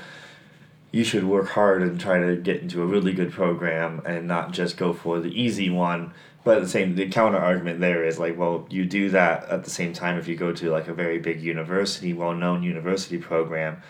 you 0.92 1.04
should 1.04 1.24
work 1.24 1.48
hard 1.48 1.82
and 1.82 2.00
try 2.00 2.20
to 2.20 2.36
get 2.36 2.62
into 2.62 2.82
a 2.82 2.86
really 2.86 3.12
good 3.12 3.32
program 3.32 4.00
and 4.06 4.28
not 4.28 4.52
just 4.52 4.76
go 4.76 4.92
for 4.92 5.20
the 5.20 5.40
easy 5.40 5.70
one. 5.70 6.12
But 6.44 6.60
the 6.60 6.68
same, 6.68 6.94
the 6.94 7.08
counter 7.08 7.38
argument 7.38 7.80
there 7.80 8.04
is 8.04 8.18
like, 8.18 8.36
well, 8.36 8.66
you 8.68 8.84
do 8.84 9.08
that 9.10 9.48
at 9.48 9.64
the 9.64 9.70
same 9.70 9.94
time 9.94 10.18
if 10.18 10.28
you 10.28 10.36
go 10.36 10.52
to 10.52 10.70
like 10.70 10.88
a 10.88 10.94
very 10.94 11.18
big 11.18 11.40
university, 11.40 12.12
well 12.12 12.34
known 12.34 12.62
university 12.62 13.16
program, 13.16 13.82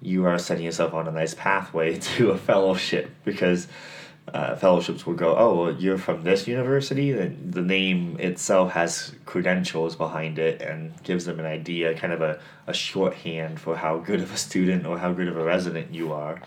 you 0.00 0.24
are 0.24 0.38
setting 0.38 0.64
yourself 0.64 0.94
on 0.94 1.08
a 1.08 1.10
nice 1.12 1.34
pathway 1.34 1.98
to 2.16 2.30
a 2.30 2.38
fellowship 2.38 3.10
because 3.24 3.66
uh, 4.32 4.56
fellowships 4.56 5.06
will 5.06 5.14
go, 5.14 5.36
oh, 5.36 5.62
well, 5.62 5.74
you're 5.74 5.98
from 5.98 6.24
this 6.24 6.48
university, 6.48 7.12
and 7.12 7.52
the 7.52 7.62
name 7.62 8.16
itself 8.18 8.72
has 8.72 9.14
credentials 9.24 9.94
behind 9.94 10.38
it 10.38 10.60
and 10.60 10.92
gives 11.04 11.24
them 11.26 11.38
an 11.38 11.46
idea, 11.46 11.94
kind 11.94 12.12
of 12.12 12.20
a, 12.20 12.38
a 12.66 12.74
shorthand 12.74 13.60
for 13.60 13.76
how 13.76 13.98
good 13.98 14.20
of 14.20 14.32
a 14.32 14.36
student 14.36 14.84
or 14.84 14.98
how 14.98 15.12
good 15.12 15.28
of 15.28 15.36
a 15.36 15.44
resident 15.44 15.94
you 15.94 16.12
are. 16.12 16.40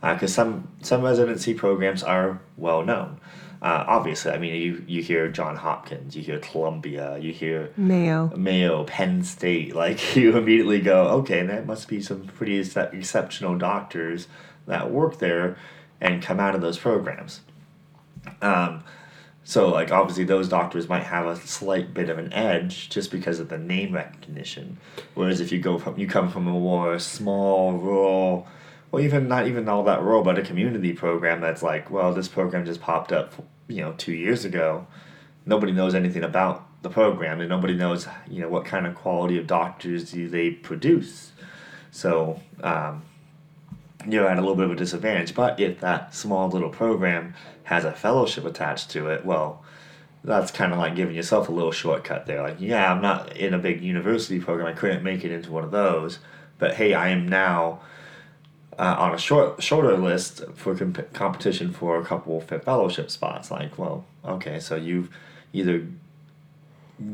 Because 0.00 0.32
uh, 0.32 0.42
some, 0.42 0.68
some 0.80 1.02
residency 1.02 1.52
programs 1.52 2.02
are 2.02 2.40
well 2.56 2.82
known. 2.82 3.20
Uh, 3.62 3.84
obviously, 3.86 4.32
I 4.32 4.38
mean, 4.38 4.54
you, 4.54 4.84
you 4.86 5.02
hear 5.02 5.28
John 5.28 5.54
Hopkins, 5.54 6.16
you 6.16 6.22
hear 6.22 6.38
Columbia, 6.38 7.18
you 7.18 7.30
hear 7.30 7.70
Mayo, 7.76 8.32
Mayo, 8.34 8.84
Penn 8.84 9.22
State. 9.22 9.74
Like, 9.74 10.16
you 10.16 10.36
immediately 10.36 10.80
go, 10.80 11.08
okay, 11.18 11.44
that 11.44 11.66
must 11.66 11.86
be 11.86 12.00
some 12.00 12.24
pretty 12.24 12.58
ex- 12.58 12.76
exceptional 12.76 13.58
doctors 13.58 14.28
that 14.66 14.90
work 14.90 15.18
there 15.18 15.58
and 16.00 16.22
come 16.22 16.40
out 16.40 16.54
of 16.54 16.62
those 16.62 16.78
programs. 16.78 17.42
Um, 18.40 18.82
so, 19.44 19.68
like, 19.68 19.90
obviously, 19.90 20.24
those 20.24 20.48
doctors 20.48 20.88
might 20.88 21.02
have 21.02 21.26
a 21.26 21.36
slight 21.36 21.92
bit 21.92 22.08
of 22.08 22.18
an 22.18 22.32
edge 22.32 22.88
just 22.88 23.10
because 23.10 23.40
of 23.40 23.48
the 23.50 23.58
name 23.58 23.92
recognition. 23.92 24.78
Whereas 25.14 25.40
if 25.40 25.52
you 25.52 25.58
go 25.58 25.78
from, 25.78 25.98
you 25.98 26.06
come 26.06 26.30
from 26.30 26.46
a 26.46 26.52
more 26.52 26.98
small, 26.98 27.72
rural, 27.72 28.46
or 28.92 29.00
even 29.00 29.28
not 29.28 29.46
even 29.46 29.68
all 29.68 29.84
that 29.84 30.02
rural, 30.02 30.22
but 30.22 30.38
a 30.38 30.42
community 30.42 30.92
program 30.92 31.40
that's 31.40 31.62
like, 31.62 31.90
well, 31.90 32.12
this 32.12 32.28
program 32.28 32.64
just 32.64 32.80
popped 32.80 33.12
up, 33.12 33.34
you 33.68 33.80
know, 33.82 33.94
two 33.96 34.12
years 34.12 34.44
ago. 34.44 34.86
Nobody 35.46 35.72
knows 35.72 35.94
anything 35.94 36.24
about 36.24 36.66
the 36.82 36.90
program, 36.90 37.40
and 37.40 37.48
nobody 37.48 37.74
knows, 37.74 38.08
you 38.28 38.40
know, 38.40 38.48
what 38.48 38.64
kind 38.64 38.86
of 38.86 38.94
quality 38.94 39.38
of 39.38 39.46
doctors 39.46 40.12
do 40.12 40.28
they 40.28 40.50
produce. 40.50 41.32
So, 41.90 42.40
um, 42.62 43.02
you're 44.08 44.26
at 44.26 44.38
a 44.38 44.40
little 44.40 44.56
bit 44.56 44.66
of 44.66 44.72
a 44.72 44.76
disadvantage. 44.76 45.34
But 45.34 45.60
if 45.60 45.80
that 45.80 46.14
small 46.14 46.48
little 46.48 46.70
program 46.70 47.34
has 47.64 47.84
a 47.84 47.92
fellowship 47.92 48.44
attached 48.44 48.90
to 48.90 49.08
it, 49.08 49.24
well, 49.24 49.62
that's 50.24 50.50
kind 50.50 50.72
of 50.72 50.78
like 50.78 50.96
giving 50.96 51.14
yourself 51.14 51.48
a 51.48 51.52
little 51.52 51.72
shortcut 51.72 52.26
there. 52.26 52.42
Like, 52.42 52.60
yeah, 52.60 52.92
I'm 52.92 53.02
not 53.02 53.36
in 53.36 53.54
a 53.54 53.58
big 53.58 53.82
university 53.82 54.40
program. 54.40 54.66
I 54.66 54.72
couldn't 54.72 55.02
make 55.02 55.24
it 55.24 55.30
into 55.30 55.50
one 55.50 55.64
of 55.64 55.70
those, 55.70 56.18
but 56.58 56.74
hey, 56.74 56.94
I 56.94 57.08
am 57.08 57.28
now 57.28 57.80
uh, 58.80 58.96
on 58.98 59.14
a 59.14 59.18
short 59.18 59.62
shorter 59.62 59.96
list 59.98 60.42
for 60.54 60.74
comp- 60.74 61.12
competition 61.12 61.70
for 61.70 62.00
a 62.00 62.04
couple 62.04 62.38
of 62.38 62.62
fellowship 62.64 63.10
spots. 63.10 63.50
Like, 63.50 63.78
well, 63.78 64.06
okay, 64.24 64.58
so 64.58 64.74
you've 64.74 65.10
either 65.52 65.86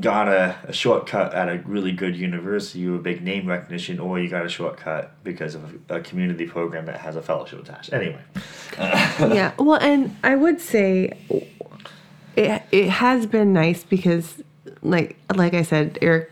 got 0.01 0.29
a, 0.29 0.57
a 0.69 0.73
shortcut 0.73 1.35
at 1.35 1.49
a 1.49 1.59
really 1.67 1.91
good 1.91 2.17
university 2.17 2.87
with 2.87 3.01
a 3.01 3.03
big 3.03 3.21
name 3.21 3.49
recognition, 3.49 3.99
or 3.99 4.21
you 4.21 4.29
got 4.29 4.47
a 4.47 4.49
shortcut 4.49 5.13
because 5.25 5.57
of 5.57 5.75
a, 5.91 5.97
a 5.97 6.01
community 6.01 6.47
program 6.47 6.87
that 6.87 7.01
has 7.01 7.17
a 7.17 7.23
fellowship 7.23 7.61
attached. 7.61 7.93
Anyway. 7.93 8.23
yeah. 8.79 9.53
Well, 9.59 9.81
and 9.81 10.17
I 10.23 10.37
would 10.37 10.61
say 10.61 11.19
it, 12.37 12.63
it 12.71 12.91
has 12.91 13.27
been 13.27 13.53
nice 13.53 13.83
because, 13.83 14.41
like 14.83 15.17
like 15.35 15.53
I 15.53 15.63
said, 15.63 15.99
Eric 16.01 16.31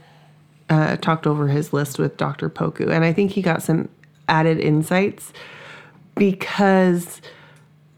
uh, 0.70 0.96
talked 0.96 1.26
over 1.26 1.48
his 1.48 1.72
list 1.72 1.98
with 1.98 2.16
Dr. 2.16 2.48
Poku, 2.48 2.88
and 2.88 3.04
I 3.04 3.12
think 3.12 3.32
he 3.32 3.42
got 3.42 3.64
some 3.64 3.88
added 4.28 4.58
insights 4.58 5.32
because 6.14 7.20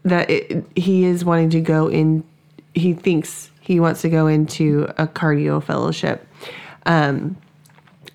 that 0.03 0.29
it, 0.29 0.65
he 0.75 1.05
is 1.05 1.23
wanting 1.25 1.49
to 1.51 1.61
go 1.61 1.87
in. 1.87 2.23
He 2.73 2.93
thinks 2.93 3.51
he 3.61 3.79
wants 3.79 4.01
to 4.01 4.09
go 4.09 4.27
into 4.27 4.87
a 4.97 5.07
cardio 5.07 5.61
fellowship. 5.61 6.25
Um, 6.85 7.37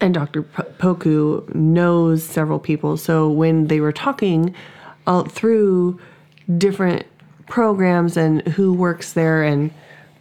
and 0.00 0.14
Dr. 0.14 0.42
Poku 0.42 1.54
knows 1.54 2.25
several 2.25 2.59
people. 2.59 2.97
So 2.97 3.31
when 3.31 3.69
they 3.69 3.78
were 3.78 3.92
talking 3.92 4.54
all 5.07 5.25
through 5.25 6.00
different 6.59 7.07
programs 7.49 8.16
and 8.16 8.47
who 8.49 8.73
works 8.73 9.12
there 9.12 9.42
and 9.45 9.71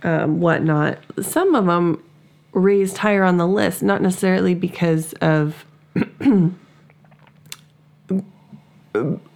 um, 0.03 0.39
whatnot, 0.39 1.00
some 1.21 1.55
of 1.55 1.65
them 1.65 2.03
raised 2.51 2.98
higher 2.98 3.24
on 3.24 3.38
the 3.38 3.48
list, 3.48 3.81
not 3.81 4.01
necessarily 4.01 4.53
because 4.53 5.13
of. 5.13 5.65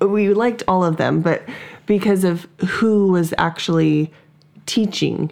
we 0.01 0.33
liked 0.33 0.63
all 0.67 0.83
of 0.83 0.97
them, 0.97 1.21
but 1.21 1.43
because 1.85 2.23
of 2.23 2.47
who 2.67 3.11
was 3.11 3.33
actually 3.37 4.11
teaching 4.65 5.31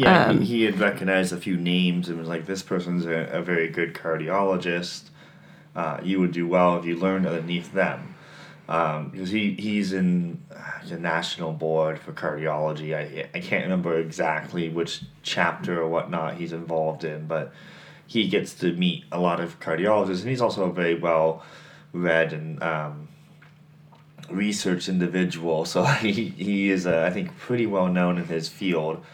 yeah, 0.00 0.26
um, 0.26 0.40
he, 0.40 0.44
he, 0.46 0.62
had 0.62 0.78
recognized 0.78 1.32
a 1.32 1.36
few 1.36 1.56
names 1.56 2.08
and 2.08 2.18
was 2.18 2.28
like, 2.28 2.46
"This 2.46 2.62
person's 2.62 3.06
a, 3.06 3.28
a 3.32 3.42
very 3.42 3.68
good 3.68 3.94
cardiologist. 3.94 5.10
Uh, 5.76 6.00
you 6.02 6.20
would 6.20 6.32
do 6.32 6.46
well 6.46 6.78
if 6.78 6.84
you 6.84 6.96
learned 6.96 7.26
underneath 7.26 7.72
them." 7.72 8.14
Um, 8.68 9.08
because 9.08 9.30
he, 9.30 9.54
he's 9.54 9.92
in 9.92 10.40
uh, 10.54 10.86
the 10.88 10.96
national 10.96 11.52
board 11.52 11.98
for 11.98 12.12
cardiology. 12.12 12.96
I, 12.96 13.28
I 13.34 13.40
can't 13.40 13.64
remember 13.64 13.98
exactly 13.98 14.68
which 14.68 15.02
chapter 15.22 15.82
or 15.82 15.88
whatnot 15.88 16.36
he's 16.36 16.52
involved 16.52 17.02
in, 17.04 17.26
but 17.26 17.52
he 18.06 18.28
gets 18.28 18.54
to 18.54 18.72
meet 18.72 19.04
a 19.10 19.18
lot 19.18 19.40
of 19.40 19.58
cardiologists, 19.60 20.20
and 20.20 20.30
he's 20.30 20.40
also 20.40 20.64
a 20.64 20.72
very 20.72 20.94
well 20.94 21.44
read 21.92 22.32
and 22.32 22.62
um, 22.62 23.08
researched 24.30 24.88
individual. 24.88 25.64
So 25.64 25.82
he, 25.84 26.12
he 26.12 26.70
is, 26.70 26.86
uh, 26.86 27.04
I 27.06 27.10
think, 27.12 27.36
pretty 27.38 27.66
well 27.66 27.88
known 27.88 28.18
in 28.18 28.24
his 28.24 28.48
field. 28.48 29.04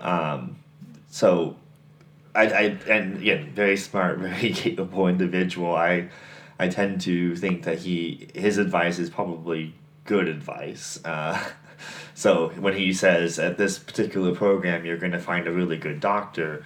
Um, 0.00 0.56
so, 1.08 1.56
I, 2.34 2.46
I 2.46 2.62
and 2.88 3.22
yeah, 3.22 3.42
very 3.54 3.76
smart, 3.76 4.18
very 4.18 4.50
capable 4.50 5.08
individual. 5.08 5.74
I 5.74 6.08
I 6.58 6.68
tend 6.68 7.00
to 7.02 7.36
think 7.36 7.64
that 7.64 7.78
he 7.78 8.28
his 8.34 8.58
advice 8.58 8.98
is 8.98 9.10
probably 9.10 9.74
good 10.04 10.28
advice. 10.28 10.98
Uh, 11.04 11.42
so 12.14 12.48
when 12.50 12.74
he 12.74 12.92
says 12.92 13.38
at 13.38 13.58
this 13.58 13.78
particular 13.78 14.34
program 14.34 14.84
you're 14.84 14.96
going 14.96 15.12
to 15.12 15.20
find 15.20 15.46
a 15.46 15.52
really 15.52 15.76
good 15.76 16.00
doctor, 16.00 16.64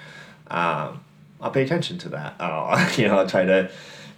um, 0.49 1.04
I'll 1.40 1.50
pay 1.50 1.62
attention 1.62 1.99
to 1.99 2.09
that. 2.11 2.35
Uh, 2.38 2.90
you 2.97 3.07
know, 3.09 3.19
I'll 3.19 3.28
try 3.28 3.45
to 3.45 3.71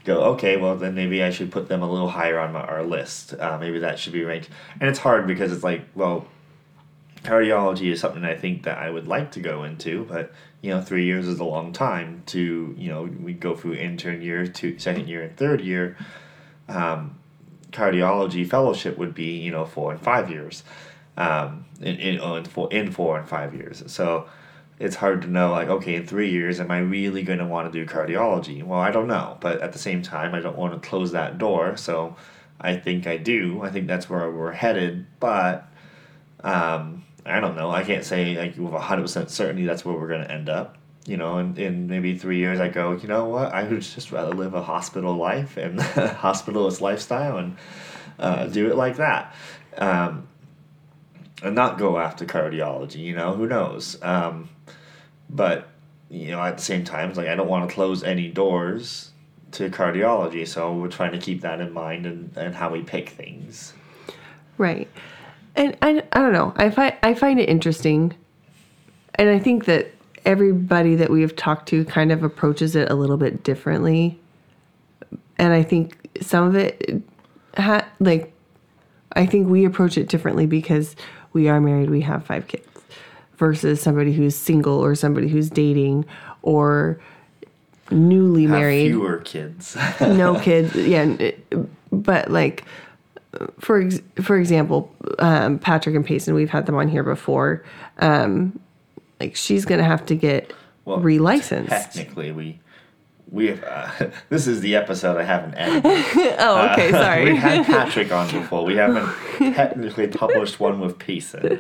go 0.05 0.23
okay. 0.35 0.57
Well, 0.57 0.77
then 0.77 0.95
maybe 0.95 1.23
I 1.23 1.31
should 1.31 1.51
put 1.51 1.69
them 1.69 1.83
a 1.83 1.91
little 1.91 2.09
higher 2.09 2.39
on 2.39 2.53
my, 2.53 2.61
our 2.61 2.83
list. 2.83 3.35
Uh, 3.39 3.59
maybe 3.59 3.79
that 3.81 3.99
should 3.99 4.13
be 4.13 4.25
ranked. 4.25 4.49
And 4.81 4.89
it's 4.91 4.99
hard 4.99 5.27
because 5.27 5.53
it's 5.53 5.65
like 5.65 5.83
well 5.95 6.27
cardiology 7.25 7.93
is 7.93 8.01
something 8.01 8.25
I 8.25 8.35
think 8.35 8.65
that 8.65 8.79
I 8.79 8.91
would 8.91 9.07
like 9.07 9.31
to 9.33 9.41
go 9.41 9.63
into, 9.65 10.05
but 10.07 10.33
you 10.61 10.71
know, 10.71 10.81
three 10.81 11.05
years 11.05 11.29
is 11.29 11.39
a 11.39 11.45
long 11.45 11.73
time 11.73 12.23
to 12.27 12.75
you 12.77 12.89
know 12.89 13.03
we 13.23 13.33
go 13.33 13.55
through 13.57 13.75
intern 13.75 14.23
year, 14.23 14.47
to 14.47 14.79
second 14.79 15.09
year, 15.09 15.23
and 15.23 15.37
third 15.37 15.61
year. 15.61 15.97
um, 16.69 17.19
cardiology 17.73 18.49
fellowship 18.49 18.99
would 18.99 19.15
be 19.15 19.39
you 19.39 19.51
know 19.51 19.65
four 19.65 19.93
and 19.93 20.01
five 20.01 20.31
years 20.31 20.63
um, 21.17 21.65
in, 21.81 21.97
in, 21.97 22.21
oh, 22.21 22.37
in, 22.37 22.45
four, 22.45 22.71
in 22.73 22.91
four 22.91 23.19
and 23.19 23.29
five 23.29 23.55
years 23.55 23.83
so 23.87 24.27
it's 24.83 24.97
hard 24.97 25.23
to 25.23 25.29
know 25.29 25.53
like 25.53 25.69
okay 25.69 25.95
in 25.95 26.07
three 26.07 26.31
years 26.31 26.59
am 26.59 26.71
i 26.71 26.79
really 26.79 27.23
going 27.23 27.39
to 27.39 27.47
want 27.47 27.73
to 27.73 27.79
do 27.79 27.91
cardiology? 27.91 28.63
Well 28.63 28.81
i 28.81 28.91
don't 28.91 29.07
know 29.07 29.39
but 29.41 29.61
at 29.63 29.73
the 29.73 29.79
same 29.79 30.03
time 30.03 30.35
i 30.35 30.41
don't 30.41 30.59
want 30.59 30.75
to 30.75 30.89
close 30.89 31.13
that 31.13 31.39
door 31.39 31.77
so 31.77 32.17
i 32.61 32.77
think 32.77 33.07
i 33.07 33.17
do. 33.17 33.63
I 33.63 33.71
think 33.71 33.87
that's 33.87 34.11
where 34.11 34.29
we're 34.31 34.53
headed 34.53 35.07
but 35.21 35.69
um, 36.43 37.05
i 37.25 37.39
don't 37.39 37.55
know. 37.55 37.71
I 37.71 37.85
can't 37.85 38.05
say 38.05 38.37
like 38.37 38.57
with 38.57 38.73
100% 38.73 39.31
certainty 39.31 39.65
that's 39.65 39.85
where 39.85 39.95
we're 39.95 40.09
going 40.09 40.25
to 40.25 40.31
end 40.31 40.49
up. 40.49 40.77
You 41.05 41.17
know, 41.17 41.39
in, 41.39 41.57
in 41.57 41.89
maybe 41.89 42.17
three 42.17 42.39
years, 42.39 42.61
I 42.61 42.69
go, 42.69 42.93
you 42.93 43.09
know 43.09 43.25
what, 43.25 43.53
I 43.53 43.65
would 43.65 43.83
just 43.83 44.13
rather 44.13 44.33
live 44.33 44.55
a 44.55 44.63
hospital 44.63 45.17
life 45.17 45.57
and 45.57 45.79
hospitalist 46.29 46.81
lifestyle 46.81 47.39
and 47.39 47.57
uh, 48.21 48.47
do 48.47 48.71
it 48.71 48.77
like 48.77 48.99
that. 48.99 49.35
Um, 49.77 50.29
and 51.43 51.55
not 51.55 51.79
go 51.79 51.99
after 51.99 52.25
cardiology, 52.25 52.97
you 52.99 53.15
know, 53.15 53.35
who 53.35 53.47
knows? 53.47 54.01
Um, 54.03 54.49
but, 55.29 55.69
you 56.09 56.31
know, 56.31 56.41
at 56.43 56.59
the 56.59 56.63
same 56.63 56.85
time, 56.85 57.09
it's 57.09 57.19
like 57.19 57.29
I 57.29 57.35
don't 57.35 57.49
want 57.49 57.69
to 57.69 57.75
close 57.75 58.03
any 58.03 58.29
doors 58.29 59.11
to 59.53 59.69
cardiology, 59.69 60.47
so 60.47 60.73
we're 60.75 60.89
trying 60.89 61.13
to 61.13 61.19
keep 61.19 61.43
that 61.43 61.61
in 61.61 61.73
mind 61.73 62.07
and, 62.07 62.33
and 62.37 62.55
how 62.55 62.71
we 62.71 62.83
pick 62.83 63.11
things. 63.11 63.75
Right. 64.57 64.89
And 65.55 65.77
I, 65.83 66.03
I 66.13 66.21
don't 66.21 66.33
know. 66.33 66.55
I 66.57 66.71
find 66.71 66.95
I 67.03 67.15
find 67.15 67.39
it 67.39 67.49
interesting. 67.49 68.15
And 69.17 69.29
I 69.29 69.39
think 69.39 69.67
that 69.67 69.93
everybody 70.25 70.95
that 70.95 71.11
we 71.11 71.21
have 71.21 71.37
talked 71.37 71.69
to 71.69 71.85
kind 71.85 72.11
of 72.13 72.23
approaches 72.23 72.75
it 72.75 72.91
a 72.91 72.95
little 72.95 73.19
bit 73.19 73.43
differently. 73.43 74.19
And 75.37 75.53
I 75.53 75.63
think 75.63 75.97
some 76.23 76.49
of 76.49 76.55
it, 76.55 77.03
ha- 77.57 77.87
like, 78.01 78.33
I 79.13 79.27
think 79.27 79.49
we 79.49 79.65
approach 79.65 79.99
it 79.99 80.09
differently 80.09 80.47
because 80.47 80.97
we 81.33 81.49
are 81.49 81.61
married, 81.61 81.91
we 81.91 82.01
have 82.03 82.25
five 82.27 82.47
kids, 82.49 82.67
versus 83.37 83.81
somebody 83.81 84.13
who's 84.13 84.37
single 84.37 84.79
or 84.85 84.95
somebody 84.95 85.29
who's 85.29 85.51
dating 85.51 86.05
or 86.43 87.01
newly 87.91 88.43
Have 88.43 88.51
married. 88.51 88.89
fewer 88.91 89.19
kids. 89.19 89.77
no 90.01 90.39
kids, 90.41 90.75
yeah. 90.75 91.31
But 91.91 92.31
like, 92.31 92.65
for 93.59 93.81
ex- 93.83 94.01
for 94.23 94.37
example, 94.39 94.95
um, 95.19 95.59
Patrick 95.59 95.97
and 95.97 96.05
Payson, 96.05 96.35
we've 96.35 96.51
had 96.51 96.67
them 96.67 96.75
on 96.77 96.89
here 96.89 97.03
before. 97.03 97.65
Um, 97.99 98.59
like 99.21 99.37
she's 99.37 99.65
gonna 99.65 99.85
have 99.85 100.05
to 100.07 100.15
get 100.15 100.53
Well, 100.85 100.99
relicensed. 100.99 101.69
Technically, 101.69 102.33
we 102.33 102.59
we 103.33 103.47
have, 103.49 103.65
uh, 103.65 104.11
this 104.29 104.47
is 104.47 104.61
the 104.61 104.77
episode 104.77 105.17
I 105.17 105.25
haven't 105.25 105.55
edited. 105.55 105.85
oh, 106.39 106.69
okay, 106.73 106.93
Uh, 106.93 107.03
sorry. 107.03 107.25
we 107.33 107.37
had 107.37 107.65
Patrick 107.67 108.13
on 108.13 108.31
before. 108.31 108.65
We 108.65 108.77
haven't 108.77 109.09
technically 109.55 110.07
published 110.07 110.61
one 110.61 110.79
with 110.79 110.99
Payson. 110.99 111.59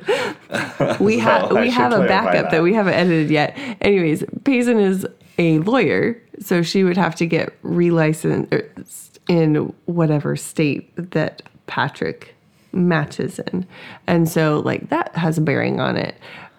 we 1.01 1.19
have 1.19 1.51
we 1.51 1.71
have 1.71 1.93
a 1.93 2.07
backup 2.07 2.51
that. 2.51 2.63
we 2.63 2.75
haven't 2.75 2.95
edited 2.95 3.31
yet. 3.31 3.59
Anyways, 3.81 4.23
Payson 4.45 4.79
is 4.79 5.07
a 5.39 5.59
lawyer, 5.61 6.23
so 6.41 6.63
she 6.63 6.85
would 6.85 6.99
have 6.99 7.15
to 7.17 7.27
get 7.27 7.61
relicensed 7.63 9.19
in 9.29 9.73
whatever 9.87 10.37
state 10.37 10.93
that 11.13 11.43
Patrick 11.67 12.35
matches 12.75 13.39
in, 13.39 13.67
and 14.07 14.29
so 14.29 14.61
like 14.61 14.91
that 14.91 15.15
has 15.17 15.39
a 15.39 15.41
bearing 15.41 15.81
on 15.81 15.97
it. 15.97 16.17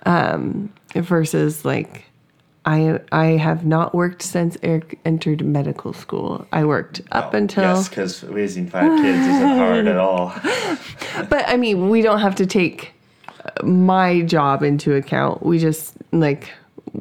Um, 0.08 0.74
versus 0.96 1.64
like. 1.66 2.06
I 2.66 3.00
I 3.12 3.26
have 3.38 3.66
not 3.66 3.94
worked 3.94 4.22
since 4.22 4.58
Eric 4.64 4.98
entered 5.06 5.44
medical 5.46 5.92
school. 5.94 6.48
I 6.54 6.64
worked 6.66 7.02
up 7.12 7.34
until 7.34 7.64
Oh, 7.64 7.74
yes, 7.76 7.90
because 7.90 8.24
raising 8.24 8.70
five 8.70 8.90
kids 9.02 9.20
isn't 9.28 9.58
hard 9.58 9.88
at 9.88 9.98
all. 9.98 10.34
But 11.30 11.48
I 11.48 11.58
mean, 11.58 11.90
we 11.90 12.02
don't 12.02 12.20
have 12.22 12.36
to 12.36 12.46
take 12.46 12.94
uh, 13.46 13.66
my 13.66 14.22
job 14.22 14.64
into 14.64 14.96
account. 14.96 15.46
We 15.46 15.60
just 15.60 15.96
like, 16.12 16.50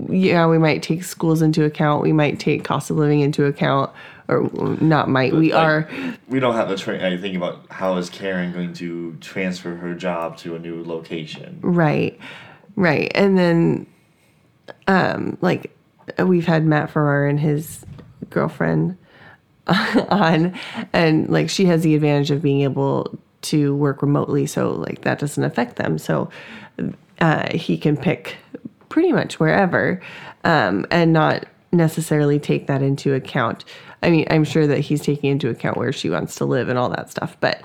yeah, 0.08 0.46
we 0.46 0.58
might 0.58 0.82
take 0.82 1.02
schools 1.04 1.40
into 1.40 1.64
account. 1.64 2.02
We 2.02 2.12
might 2.12 2.38
take 2.38 2.62
cost 2.64 2.90
of 2.90 2.96
living 2.98 3.20
into 3.20 3.46
account, 3.46 3.90
or 4.28 4.50
not 4.80 5.08
might. 5.08 5.32
We 5.32 5.52
Like, 5.52 5.62
are 5.64 5.88
We 6.28 6.40
don't 6.40 6.54
have 6.54 6.68
to 6.68 6.76
tra- 6.76 7.06
I 7.06 7.16
think 7.16 7.36
about 7.36 7.64
how 7.70 7.96
is 7.96 8.10
Karen 8.10 8.52
going 8.52 8.74
to 8.74 9.16
transfer 9.20 9.76
her 9.76 9.94
job 9.94 10.36
to 10.38 10.56
a 10.56 10.58
new 10.58 10.82
location. 10.84 11.58
right, 11.62 12.18
right. 12.76 13.10
And 13.14 13.38
then, 13.38 13.86
um, 14.86 15.36
like 15.40 15.76
we've 16.18 16.46
had 16.46 16.64
Matt 16.64 16.90
Farrar 16.90 17.26
and 17.26 17.38
his 17.38 17.84
girlfriend 18.30 18.96
on, 19.66 20.54
and 20.92 21.28
like 21.28 21.50
she 21.50 21.66
has 21.66 21.82
the 21.82 21.94
advantage 21.94 22.30
of 22.30 22.42
being 22.42 22.62
able 22.62 23.18
to 23.42 23.74
work 23.74 24.02
remotely, 24.02 24.46
so 24.46 24.70
like 24.70 25.02
that 25.02 25.18
doesn't 25.18 25.44
affect 25.44 25.76
them. 25.76 25.98
So 25.98 26.30
uh, 27.20 27.56
he 27.56 27.78
can 27.78 27.96
pick 27.96 28.36
pretty 28.88 29.12
much 29.12 29.40
wherever 29.40 30.02
um, 30.44 30.86
and 30.90 31.12
not 31.12 31.46
necessarily 31.72 32.38
take 32.38 32.66
that 32.66 32.82
into 32.82 33.14
account. 33.14 33.64
I 34.02 34.10
mean, 34.10 34.26
I'm 34.30 34.44
sure 34.44 34.66
that 34.66 34.80
he's 34.80 35.00
taking 35.00 35.30
into 35.30 35.48
account 35.48 35.76
where 35.76 35.92
she 35.92 36.10
wants 36.10 36.34
to 36.36 36.44
live 36.44 36.68
and 36.68 36.78
all 36.78 36.90
that 36.90 37.10
stuff, 37.10 37.36
but 37.40 37.62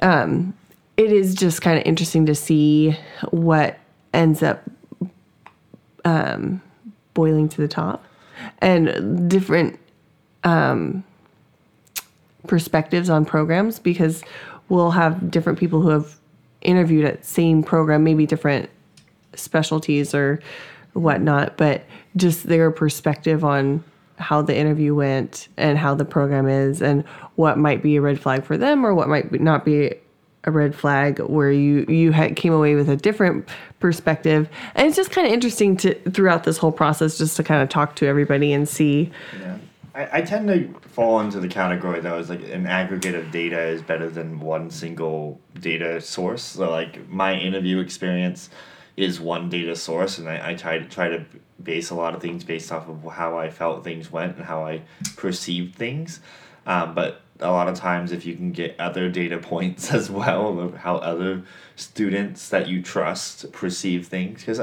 um, 0.00 0.54
it 0.96 1.12
is 1.12 1.34
just 1.34 1.60
kind 1.60 1.78
of 1.78 1.84
interesting 1.84 2.26
to 2.26 2.34
see 2.34 2.96
what 3.30 3.78
ends 4.14 4.42
up 4.42 4.62
um, 6.06 6.62
boiling 7.14 7.48
to 7.48 7.60
the 7.60 7.68
top 7.68 8.04
and 8.60 9.28
different 9.28 9.78
um, 10.44 11.04
perspectives 12.46 13.10
on 13.10 13.24
programs 13.24 13.78
because 13.80 14.22
we'll 14.68 14.92
have 14.92 15.30
different 15.30 15.58
people 15.58 15.82
who 15.82 15.88
have 15.88 16.16
interviewed 16.62 17.04
at 17.04 17.24
same 17.24 17.62
program, 17.62 18.04
maybe 18.04 18.24
different 18.24 18.70
specialties 19.34 20.14
or 20.14 20.40
whatnot, 20.92 21.56
but 21.56 21.84
just 22.14 22.44
their 22.44 22.70
perspective 22.70 23.44
on 23.44 23.82
how 24.18 24.40
the 24.40 24.56
interview 24.56 24.94
went 24.94 25.48
and 25.56 25.76
how 25.76 25.94
the 25.94 26.04
program 26.04 26.48
is 26.48 26.80
and 26.80 27.04
what 27.34 27.58
might 27.58 27.82
be 27.82 27.96
a 27.96 28.00
red 28.00 28.18
flag 28.18 28.44
for 28.44 28.56
them 28.56 28.86
or 28.86 28.94
what 28.94 29.08
might 29.08 29.30
not 29.40 29.64
be 29.64 29.92
a 30.46 30.50
red 30.50 30.74
flag 30.74 31.18
where 31.20 31.50
you 31.50 31.84
you 31.88 32.12
had, 32.12 32.36
came 32.36 32.52
away 32.52 32.74
with 32.74 32.88
a 32.88 32.96
different 32.96 33.48
perspective 33.80 34.48
and 34.74 34.86
it's 34.86 34.96
just 34.96 35.10
kind 35.10 35.26
of 35.26 35.32
interesting 35.32 35.76
to 35.76 35.94
throughout 36.10 36.44
this 36.44 36.56
whole 36.56 36.72
process 36.72 37.18
just 37.18 37.36
to 37.36 37.42
kind 37.42 37.62
of 37.62 37.68
talk 37.68 37.96
to 37.96 38.06
everybody 38.06 38.52
and 38.52 38.68
see 38.68 39.10
Yeah. 39.40 39.58
I, 39.96 40.18
I 40.18 40.22
tend 40.22 40.48
to 40.48 40.68
fall 40.90 41.20
into 41.20 41.40
the 41.40 41.48
category 41.48 42.00
that 42.00 42.14
was 42.14 42.28
like 42.28 42.42
an 42.42 42.66
aggregate 42.66 43.14
of 43.14 43.30
data 43.30 43.58
is 43.58 43.82
better 43.82 44.10
than 44.10 44.38
one 44.38 44.70
single 44.70 45.40
data 45.58 46.00
source. 46.00 46.42
So 46.42 46.70
like 46.70 47.08
my 47.08 47.34
interview 47.34 47.80
experience 47.80 48.50
is 48.96 49.18
one 49.18 49.48
data 49.48 49.74
source 49.74 50.18
and 50.18 50.28
I, 50.28 50.50
I 50.50 50.54
try 50.54 50.78
to 50.78 50.84
try 50.84 51.08
to 51.08 51.24
base 51.62 51.90
a 51.90 51.94
lot 51.94 52.14
of 52.14 52.20
things 52.20 52.44
based 52.44 52.70
off 52.70 52.88
of 52.88 53.10
how 53.10 53.38
I 53.38 53.50
felt 53.50 53.82
things 53.82 54.12
went 54.12 54.36
and 54.36 54.44
how 54.44 54.64
I 54.64 54.82
perceived 55.16 55.74
things. 55.74 56.20
Um, 56.66 56.94
but 56.94 57.22
a 57.40 57.50
lot 57.50 57.68
of 57.68 57.74
times 57.74 58.12
if 58.12 58.24
you 58.24 58.34
can 58.34 58.52
get 58.52 58.78
other 58.78 59.08
data 59.08 59.38
points 59.52 59.92
as 59.92 60.10
well 60.10 60.58
of 60.58 60.74
how 60.74 60.96
other 60.96 61.42
students 61.76 62.48
that 62.48 62.68
you 62.68 62.82
trust 62.82 63.50
perceive 63.52 64.06
things 64.06 64.40
because 64.40 64.60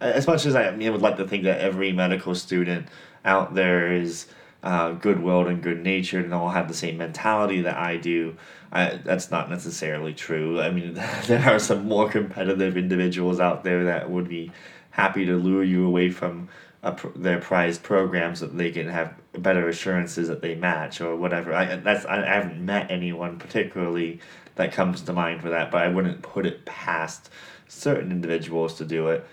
as 0.00 0.26
much 0.26 0.46
as 0.46 0.54
I, 0.54 0.64
I 0.68 0.90
would 0.90 1.02
like 1.02 1.16
to 1.18 1.26
think 1.26 1.44
that 1.44 1.60
every 1.60 1.92
medical 1.92 2.34
student 2.34 2.88
out 3.24 3.54
there 3.54 3.92
is 3.92 4.26
uh, 4.62 4.92
good-willed 4.92 5.48
and 5.48 5.62
good-natured 5.62 6.24
and 6.24 6.34
all 6.34 6.50
have 6.50 6.68
the 6.68 6.74
same 6.74 6.96
mentality 6.96 7.62
that 7.62 7.76
I 7.76 7.96
do. 7.96 8.36
I, 8.70 9.00
that's 9.04 9.30
not 9.30 9.50
necessarily 9.50 10.14
true. 10.14 10.60
I 10.60 10.70
mean, 10.70 10.94
there 11.26 11.48
are 11.48 11.58
some 11.58 11.86
more 11.86 12.08
competitive 12.08 12.76
individuals 12.76 13.40
out 13.40 13.64
there 13.64 13.84
that 13.84 14.10
would 14.10 14.28
be 14.28 14.52
happy 14.90 15.24
to 15.26 15.36
lure 15.36 15.64
you 15.64 15.86
away 15.86 16.10
from 16.10 16.48
pr- 16.90 17.08
their 17.14 17.38
prize 17.38 17.78
programs 17.78 18.40
that 18.40 18.56
they 18.58 18.72
can 18.72 18.88
have 18.88 19.14
better 19.38 19.68
assurances 19.68 20.28
that 20.28 20.42
they 20.42 20.56
match 20.56 21.00
or 21.00 21.14
whatever. 21.14 21.54
I 21.54 21.76
that's 21.76 22.04
I, 22.04 22.22
I 22.22 22.34
haven't 22.34 22.64
met 22.64 22.90
anyone 22.90 23.38
particularly 23.38 24.20
that 24.56 24.72
comes 24.72 25.00
to 25.02 25.12
mind 25.12 25.40
for 25.40 25.50
that, 25.50 25.70
but 25.70 25.82
I 25.82 25.88
wouldn't 25.88 26.22
put 26.22 26.44
it 26.44 26.64
past 26.64 27.30
certain 27.68 28.10
individuals 28.10 28.74
to 28.74 28.84
do 28.84 29.08
it. 29.08 29.24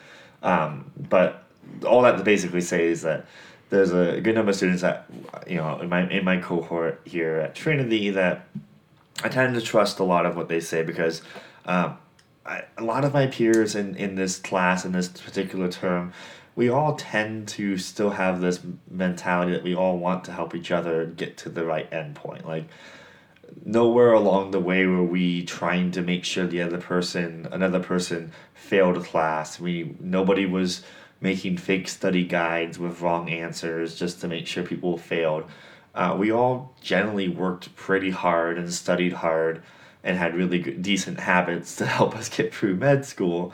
Um, 0.44 0.92
but 1.10 1.44
all 1.86 2.04
that 2.04 2.18
to 2.18 2.24
basically 2.24 2.62
say 2.62 2.88
is 2.88 3.02
that 3.02 3.26
there's 3.70 3.92
a 3.92 4.22
good 4.22 4.36
number 4.36 4.52
of 4.52 4.56
students 4.56 4.82
that 4.82 5.06
you 5.48 5.58
know 5.58 5.80
in 5.80 5.90
my 5.90 6.08
in 6.10 6.24
my 6.24 6.38
cohort 6.38 7.02
here 7.04 7.38
at 7.38 7.56
Trinity 7.56 8.12
that 8.12 8.48
I 9.24 9.30
tend 9.30 9.56
to 9.56 9.62
trust 9.62 10.00
a 10.00 10.04
lot 10.04 10.26
of 10.26 10.36
what 10.36 10.48
they 10.48 10.60
say 10.60 10.84
because 10.84 11.24
um, 11.66 11.98
lot 12.84 13.06
of 13.06 13.14
my 13.14 13.28
peers 13.28 13.76
in, 13.76 13.96
in 13.96 14.16
this 14.16 14.40
class 14.40 14.86
in 14.86 14.92
this 14.92 15.08
particular 15.08 15.70
term 15.70 16.14
we 16.60 16.68
all 16.68 16.96
tend 16.96 17.48
to 17.48 17.78
still 17.78 18.10
have 18.10 18.42
this 18.42 18.60
mentality 18.92 19.54
that 19.54 19.64
we 19.64 19.74
all 19.74 19.98
want 19.98 20.26
to 20.26 20.34
help 20.34 20.54
each 20.54 20.72
other 20.72 21.06
get 21.06 21.38
to 21.38 21.48
the 21.48 21.64
right 21.64 21.88
end 21.94 22.14
point 22.14 22.46
like 22.46 22.66
nowhere 23.64 24.12
along 24.12 24.52
the 24.52 24.60
way 24.60 24.86
were 24.86 25.02
we 25.02 25.42
trying 25.46 25.90
to 25.90 26.02
make 26.02 26.26
sure 26.26 26.46
the 26.46 26.62
other 26.62 26.78
person 26.78 27.48
another 27.54 27.80
person 27.80 28.30
failed 28.54 28.98
a 28.98 29.00
class 29.00 29.58
we 29.58 29.96
nobody 30.02 30.46
was 30.46 30.84
making 31.22 31.58
fake 31.58 31.88
study 31.88 32.26
guides 32.26 32.78
with 32.78 33.00
wrong 33.00 33.30
answers 33.30 33.96
just 33.96 34.20
to 34.20 34.28
make 34.28 34.46
sure 34.46 34.62
people 34.62 34.98
failed 34.98 35.46
uh, 35.96 36.14
we 36.20 36.30
all 36.30 36.76
generally 36.82 37.30
worked 37.30 37.74
pretty 37.78 38.10
hard 38.10 38.58
and 38.58 38.74
studied 38.74 39.14
hard 39.14 39.64
and 40.04 40.18
had 40.18 40.36
really 40.36 40.60
good, 40.60 40.82
decent 40.82 41.22
habits 41.22 41.78
to 41.78 41.86
help 41.98 42.16
us 42.16 42.30
get 42.30 42.54
through 42.54 42.76
med 42.76 43.06
school. 43.06 43.54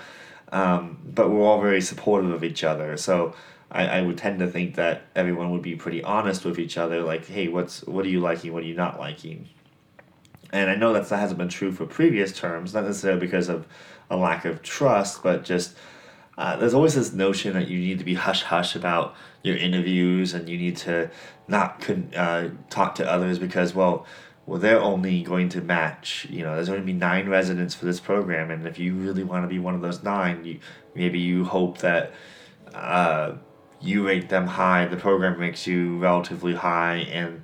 Um, 0.52 1.00
but 1.06 1.30
we're 1.30 1.44
all 1.44 1.62
very 1.62 1.82
supportive 1.82 2.32
of 2.32 2.44
each 2.44 2.64
other. 2.64 2.98
So 2.98 3.34
I, 3.72 3.88
I 3.88 4.02
would 4.02 4.18
tend 4.18 4.40
to 4.40 4.48
think 4.48 4.76
that 4.76 5.04
everyone 5.16 5.52
would 5.52 5.62
be 5.62 5.76
pretty 5.76 6.04
honest 6.04 6.46
with 6.46 6.60
each 6.60 6.78
other, 6.78 7.02
like, 7.02 7.28
hey, 7.28 7.48
what's 7.48 7.84
what 7.84 8.06
are 8.06 8.10
you 8.10 8.20
liking, 8.20 8.54
what 8.54 8.64
are 8.64 8.68
you 8.68 8.76
not 8.76 9.00
liking? 9.00 9.50
And 10.54 10.70
I 10.70 10.76
know 10.76 10.94
that 10.94 11.10
that 11.10 11.18
hasn't 11.18 11.38
been 11.38 11.50
true 11.50 11.72
for 11.72 11.86
previous 11.86 12.32
terms, 12.32 12.74
not 12.74 12.86
necessarily 12.86 13.20
because 13.20 13.50
of 13.50 13.68
a 14.10 14.16
lack 14.16 14.46
of 14.46 14.62
trust, 14.62 15.24
but 15.24 15.44
just 15.44 15.76
uh, 16.38 16.56
there's 16.58 16.74
always 16.74 16.96
this 16.96 17.14
notion 17.14 17.54
that 17.54 17.68
you 17.68 17.80
need 17.80 18.00
to 18.00 18.06
be 18.06 18.14
hush 18.14 18.44
hush 18.44 18.76
about 18.76 19.16
your 19.44 19.56
interviews 19.56 20.34
and 20.34 20.50
you 20.50 20.58
need 20.58 20.78
to 20.78 21.10
not 21.48 21.80
con- 21.82 22.12
uh, 22.16 22.50
talk 22.70 22.96
to 22.96 23.10
others 23.10 23.40
because, 23.40 23.74
well, 23.74 24.06
well, 24.46 24.60
they're 24.60 24.82
only 24.82 25.24
going 25.24 25.50
to 25.50 25.62
match. 25.62 26.28
You 26.30 26.44
know, 26.44 26.56
there's 26.56 26.70
only 26.70 26.84
be 26.84 26.94
nine 26.94 27.28
residents 27.28 27.74
for 27.74 27.86
this 27.86 28.00
program, 28.00 28.52
and 28.52 28.68
if 28.68 28.78
you 28.78 28.94
really 28.94 29.24
want 29.24 29.44
to 29.44 29.48
be 29.48 29.60
one 29.60 29.76
of 29.76 29.82
those 29.82 30.04
nine, 30.04 30.46
you 30.46 30.60
maybe 30.94 31.20
you 31.20 31.46
hope 31.46 31.80
that 31.80 32.14
uh, 32.74 33.34
you 33.82 34.06
rate 34.06 34.30
them 34.30 34.48
high. 34.48 34.86
The 34.86 34.98
program 34.98 35.40
makes 35.40 35.66
you 35.66 35.98
relatively 35.98 36.54
high, 36.54 37.08
and 37.12 37.44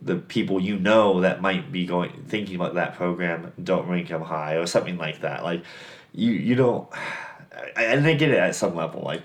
the 0.00 0.16
people 0.16 0.60
you 0.60 0.78
know 0.78 1.20
that 1.22 1.40
might 1.40 1.72
be 1.72 1.86
going 1.86 2.24
thinking 2.28 2.54
about 2.54 2.74
that 2.74 2.94
program 2.94 3.52
don't 3.62 3.88
rank 3.88 4.08
them 4.08 4.22
high 4.22 4.54
or 4.54 4.66
something 4.66 4.98
like 4.98 5.20
that. 5.22 5.42
Like 5.42 5.64
you, 6.12 6.32
you 6.32 6.54
don't. 6.54 6.88
And 7.74 8.06
I 8.06 8.14
get 8.14 8.30
it 8.30 8.38
at 8.38 8.54
some 8.54 8.74
level. 8.74 9.02
Like 9.02 9.22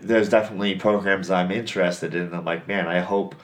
there's 0.00 0.28
definitely 0.28 0.74
programs 0.76 1.30
I'm 1.30 1.50
interested 1.50 2.14
in. 2.14 2.34
I'm 2.34 2.44
like, 2.44 2.68
man, 2.68 2.88
I 2.88 3.00
hope 3.00 3.34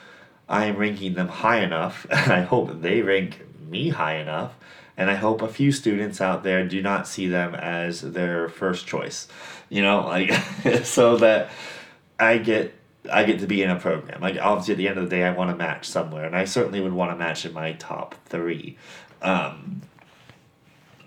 I 0.49 0.65
am 0.65 0.77
ranking 0.77 1.13
them 1.13 1.27
high 1.27 1.61
enough, 1.61 2.07
and 2.11 2.33
I 2.33 2.41
hope 2.41 2.81
they 2.81 3.01
rank 3.01 3.45
me 3.69 3.89
high 3.89 4.15
enough, 4.15 4.55
and 4.97 5.09
I 5.09 5.13
hope 5.15 5.41
a 5.41 5.47
few 5.47 5.71
students 5.71 6.19
out 6.19 6.43
there 6.43 6.67
do 6.67 6.81
not 6.81 7.07
see 7.07 7.27
them 7.27 7.55
as 7.55 8.01
their 8.01 8.49
first 8.49 8.87
choice. 8.87 9.27
You 9.69 9.83
know, 9.83 10.01
like 10.07 10.33
so 10.83 11.17
that 11.17 11.51
I 12.19 12.39
get 12.39 12.73
I 13.09 13.23
get 13.23 13.39
to 13.39 13.47
be 13.47 13.61
in 13.61 13.69
a 13.69 13.79
program. 13.79 14.21
Like 14.21 14.37
obviously, 14.41 14.73
at 14.73 14.77
the 14.77 14.87
end 14.87 14.97
of 14.97 15.09
the 15.09 15.15
day, 15.15 15.23
I 15.23 15.31
want 15.31 15.51
to 15.51 15.55
match 15.55 15.87
somewhere, 15.87 16.25
and 16.25 16.35
I 16.35 16.45
certainly 16.45 16.81
would 16.81 16.93
want 16.93 17.11
to 17.11 17.15
match 17.15 17.45
in 17.45 17.53
my 17.53 17.73
top 17.73 18.15
three. 18.25 18.77
Um, 19.21 19.83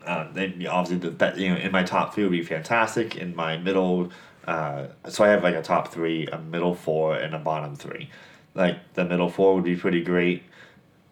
uh, 0.06 0.26
then 0.32 0.66
obviously 0.68 1.10
the 1.10 1.34
you 1.36 1.50
know 1.50 1.56
in 1.56 1.72
my 1.72 1.82
top 1.82 2.14
three 2.14 2.22
would 2.22 2.32
be 2.32 2.44
fantastic. 2.44 3.16
In 3.16 3.34
my 3.34 3.56
middle, 3.56 4.12
uh, 4.46 4.86
so 5.08 5.24
I 5.24 5.28
have 5.28 5.42
like 5.42 5.56
a 5.56 5.62
top 5.62 5.88
three, 5.88 6.28
a 6.28 6.38
middle 6.38 6.74
four, 6.74 7.16
and 7.16 7.34
a 7.34 7.38
bottom 7.38 7.74
three 7.74 8.08
like 8.54 8.94
the 8.94 9.04
middle 9.04 9.28
four 9.28 9.54
would 9.54 9.64
be 9.64 9.76
pretty 9.76 10.02
great. 10.02 10.42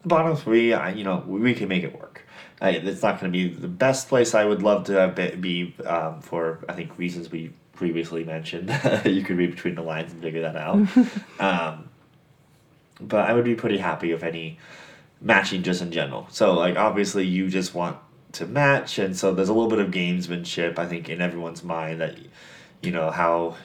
The 0.03 0.07
bottom 0.07 0.35
three, 0.35 0.73
I, 0.73 0.91
you 0.91 1.03
know, 1.03 1.23
we, 1.25 1.39
we 1.39 1.53
can 1.53 1.67
make 1.67 1.83
it 1.83 1.97
work. 1.97 2.25
I, 2.59 2.71
it's 2.71 3.01
not 3.01 3.19
going 3.19 3.31
to 3.31 3.37
be 3.37 3.53
the 3.53 3.67
best 3.67 4.07
place 4.07 4.35
I 4.35 4.45
would 4.45 4.61
love 4.61 4.85
to 4.85 4.93
have 4.93 5.15
be, 5.15 5.35
be 5.35 5.83
um, 5.85 6.21
for 6.21 6.63
I 6.69 6.73
think 6.73 6.97
reasons 6.97 7.31
we 7.31 7.53
previously 7.73 8.23
mentioned. 8.23 8.69
you 9.05 9.23
could 9.23 9.37
read 9.37 9.51
between 9.51 9.75
the 9.75 9.81
lines 9.81 10.11
and 10.13 10.21
figure 10.21 10.41
that 10.41 10.55
out. 10.55 10.75
um, 11.39 11.89
but 12.99 13.29
I 13.29 13.33
would 13.33 13.45
be 13.45 13.55
pretty 13.55 13.79
happy 13.79 14.13
with 14.13 14.23
any 14.23 14.59
matching 15.19 15.63
just 15.63 15.81
in 15.81 15.91
general. 15.91 16.27
So 16.29 16.53
like 16.53 16.77
obviously 16.77 17.25
you 17.25 17.49
just 17.49 17.73
want 17.73 17.97
to 18.33 18.45
match, 18.45 18.97
and 18.99 19.17
so 19.17 19.33
there's 19.33 19.49
a 19.49 19.53
little 19.53 19.69
bit 19.69 19.79
of 19.79 19.91
gamesmanship 19.91 20.77
I 20.77 20.85
think 20.85 21.09
in 21.09 21.21
everyone's 21.21 21.63
mind 21.63 22.01
that 22.01 22.17
you 22.81 22.91
know 22.91 23.11
how 23.11 23.57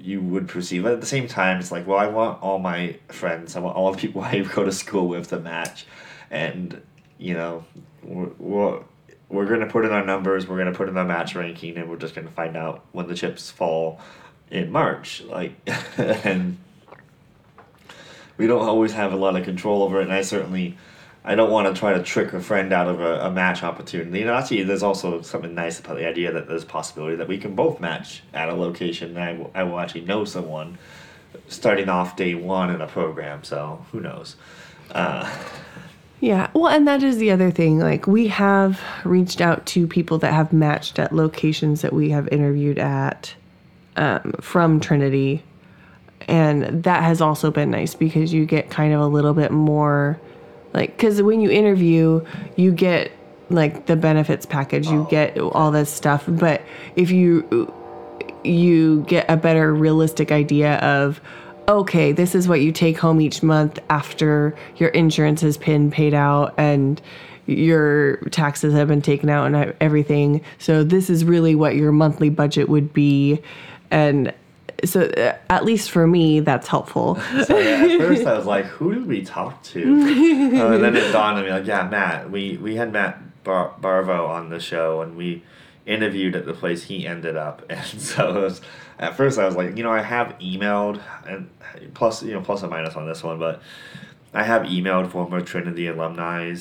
you 0.00 0.20
would 0.20 0.48
perceive. 0.48 0.82
But 0.82 0.92
at 0.92 1.00
the 1.00 1.06
same 1.06 1.28
time, 1.28 1.58
it's 1.58 1.70
like, 1.70 1.86
well, 1.86 1.98
I 1.98 2.06
want 2.06 2.42
all 2.42 2.58
my 2.58 2.98
friends, 3.08 3.56
I 3.56 3.60
want 3.60 3.76
all 3.76 3.92
the 3.92 3.98
people 3.98 4.20
I 4.22 4.40
go 4.40 4.64
to 4.64 4.72
school 4.72 5.08
with 5.08 5.28
to 5.28 5.38
match, 5.38 5.86
and 6.30 6.80
you 7.18 7.34
know, 7.34 7.64
we're, 8.02 8.30
we're, 8.38 8.80
we're 9.28 9.46
going 9.46 9.60
to 9.60 9.66
put 9.66 9.84
in 9.84 9.92
our 9.92 10.04
numbers, 10.04 10.46
we're 10.46 10.58
going 10.58 10.72
to 10.72 10.76
put 10.76 10.88
in 10.88 10.96
our 10.96 11.04
match 11.04 11.34
ranking, 11.34 11.76
and 11.76 11.88
we're 11.88 11.96
just 11.96 12.14
going 12.14 12.26
to 12.26 12.32
find 12.32 12.56
out 12.56 12.84
when 12.92 13.06
the 13.06 13.14
chips 13.14 13.50
fall 13.50 14.00
in 14.50 14.70
March. 14.70 15.22
Like, 15.22 15.54
and 15.96 16.58
we 18.36 18.46
don't 18.46 18.62
always 18.62 18.92
have 18.92 19.12
a 19.12 19.16
lot 19.16 19.36
of 19.36 19.44
control 19.44 19.82
over 19.82 20.00
it, 20.00 20.04
and 20.04 20.12
I 20.12 20.22
certainly 20.22 20.76
I 21.28 21.34
don't 21.34 21.50
want 21.50 21.66
to 21.66 21.78
try 21.78 21.92
to 21.92 22.02
trick 22.04 22.32
a 22.34 22.40
friend 22.40 22.72
out 22.72 22.86
of 22.86 23.00
a, 23.00 23.26
a 23.26 23.30
match 23.32 23.64
opportunity. 23.64 24.22
And 24.22 24.30
actually, 24.30 24.62
there's 24.62 24.84
also 24.84 25.22
something 25.22 25.56
nice 25.56 25.80
about 25.80 25.96
the 25.96 26.06
idea 26.06 26.30
that 26.32 26.46
there's 26.46 26.64
possibility 26.64 27.16
that 27.16 27.26
we 27.26 27.36
can 27.36 27.56
both 27.56 27.80
match 27.80 28.22
at 28.32 28.48
a 28.48 28.54
location. 28.54 29.16
I, 29.16 29.32
w- 29.32 29.50
I 29.52 29.64
will 29.64 29.80
actually 29.80 30.02
know 30.02 30.24
someone 30.24 30.78
starting 31.48 31.88
off 31.88 32.14
day 32.14 32.34
one 32.34 32.70
in 32.70 32.80
a 32.80 32.86
program. 32.86 33.42
So 33.42 33.84
who 33.90 33.98
knows? 34.00 34.36
Uh, 34.92 35.28
yeah. 36.20 36.48
Well, 36.54 36.68
and 36.68 36.86
that 36.86 37.02
is 37.02 37.18
the 37.18 37.32
other 37.32 37.50
thing. 37.50 37.80
Like, 37.80 38.06
we 38.06 38.28
have 38.28 38.80
reached 39.04 39.40
out 39.40 39.66
to 39.66 39.88
people 39.88 40.18
that 40.18 40.32
have 40.32 40.52
matched 40.52 41.00
at 41.00 41.12
locations 41.12 41.82
that 41.82 41.92
we 41.92 42.10
have 42.10 42.28
interviewed 42.28 42.78
at 42.78 43.34
um, 43.96 44.32
from 44.40 44.78
Trinity. 44.78 45.42
And 46.28 46.84
that 46.84 47.02
has 47.02 47.20
also 47.20 47.50
been 47.50 47.72
nice 47.72 47.96
because 47.96 48.32
you 48.32 48.46
get 48.46 48.70
kind 48.70 48.94
of 48.94 49.00
a 49.00 49.06
little 49.08 49.34
bit 49.34 49.50
more 49.50 50.20
like 50.74 50.96
because 50.96 51.22
when 51.22 51.40
you 51.40 51.50
interview 51.50 52.24
you 52.56 52.72
get 52.72 53.12
like 53.50 53.86
the 53.86 53.96
benefits 53.96 54.44
package 54.44 54.88
you 54.88 55.06
get 55.08 55.38
all 55.38 55.70
this 55.70 55.92
stuff. 55.92 56.24
But 56.26 56.62
if 56.96 57.10
you 57.10 57.72
you 58.44 59.02
get 59.02 59.26
a 59.28 59.36
better 59.36 59.74
realistic 59.74 60.30
idea 60.32 60.76
of 60.76 61.20
okay 61.68 62.12
this 62.12 62.34
is 62.34 62.46
what 62.46 62.60
you 62.60 62.70
take 62.70 62.96
home 62.98 63.20
each 63.20 63.42
month 63.42 63.78
after 63.90 64.54
your 64.76 64.90
insurance 64.90 65.40
has 65.40 65.56
been 65.56 65.90
paid 65.90 66.14
out 66.14 66.54
and 66.56 67.00
your 67.46 68.16
taxes 68.30 68.74
have 68.74 68.88
been 68.88 69.02
taken 69.02 69.30
out 69.30 69.46
and 69.46 69.74
everything. 69.80 70.42
So 70.58 70.82
this 70.82 71.08
is 71.08 71.24
really 71.24 71.54
what 71.54 71.76
your 71.76 71.92
monthly 71.92 72.28
budget 72.28 72.68
would 72.68 72.92
be. 72.92 73.40
And 73.90 74.34
so 74.84 75.02
uh, 75.02 75.36
at 75.50 75.64
least 75.64 75.90
for 75.90 76.06
me, 76.06 76.40
that's 76.40 76.68
helpful. 76.68 77.16
so 77.44 77.58
yeah, 77.58 77.84
at 77.84 77.98
first 77.98 78.26
I 78.26 78.36
was 78.36 78.46
like, 78.46 78.66
who 78.66 78.94
did 78.94 79.06
we 79.06 79.22
talk 79.22 79.62
to? 79.64 79.82
uh, 79.82 80.72
and 80.72 80.84
then 80.84 80.96
it 80.96 81.12
dawned 81.12 81.38
on 81.38 81.44
me 81.44 81.50
like, 81.50 81.66
yeah, 81.66 81.88
Matt. 81.88 82.30
We 82.30 82.56
we 82.58 82.76
had 82.76 82.92
Matt 82.92 83.44
Bar- 83.44 83.74
Barvo 83.80 84.28
on 84.28 84.50
the 84.50 84.60
show, 84.60 85.00
and 85.02 85.16
we 85.16 85.42
interviewed 85.86 86.34
at 86.34 86.46
the 86.46 86.52
place 86.52 86.84
he 86.84 87.06
ended 87.06 87.36
up, 87.36 87.64
and 87.70 88.00
so 88.00 88.42
was. 88.42 88.60
At 88.98 89.14
first, 89.14 89.38
I 89.38 89.44
was 89.44 89.56
like, 89.56 89.76
you 89.76 89.82
know, 89.82 89.92
I 89.92 90.00
have 90.00 90.38
emailed, 90.38 91.02
and 91.28 91.50
plus, 91.92 92.22
you 92.22 92.32
know, 92.32 92.40
plus 92.40 92.62
and 92.62 92.70
minus 92.70 92.94
on 92.94 93.06
this 93.06 93.22
one, 93.22 93.38
but 93.38 93.60
I 94.32 94.42
have 94.42 94.62
emailed 94.62 95.10
former 95.10 95.42
Trinity 95.42 95.86
alumni 95.86 96.54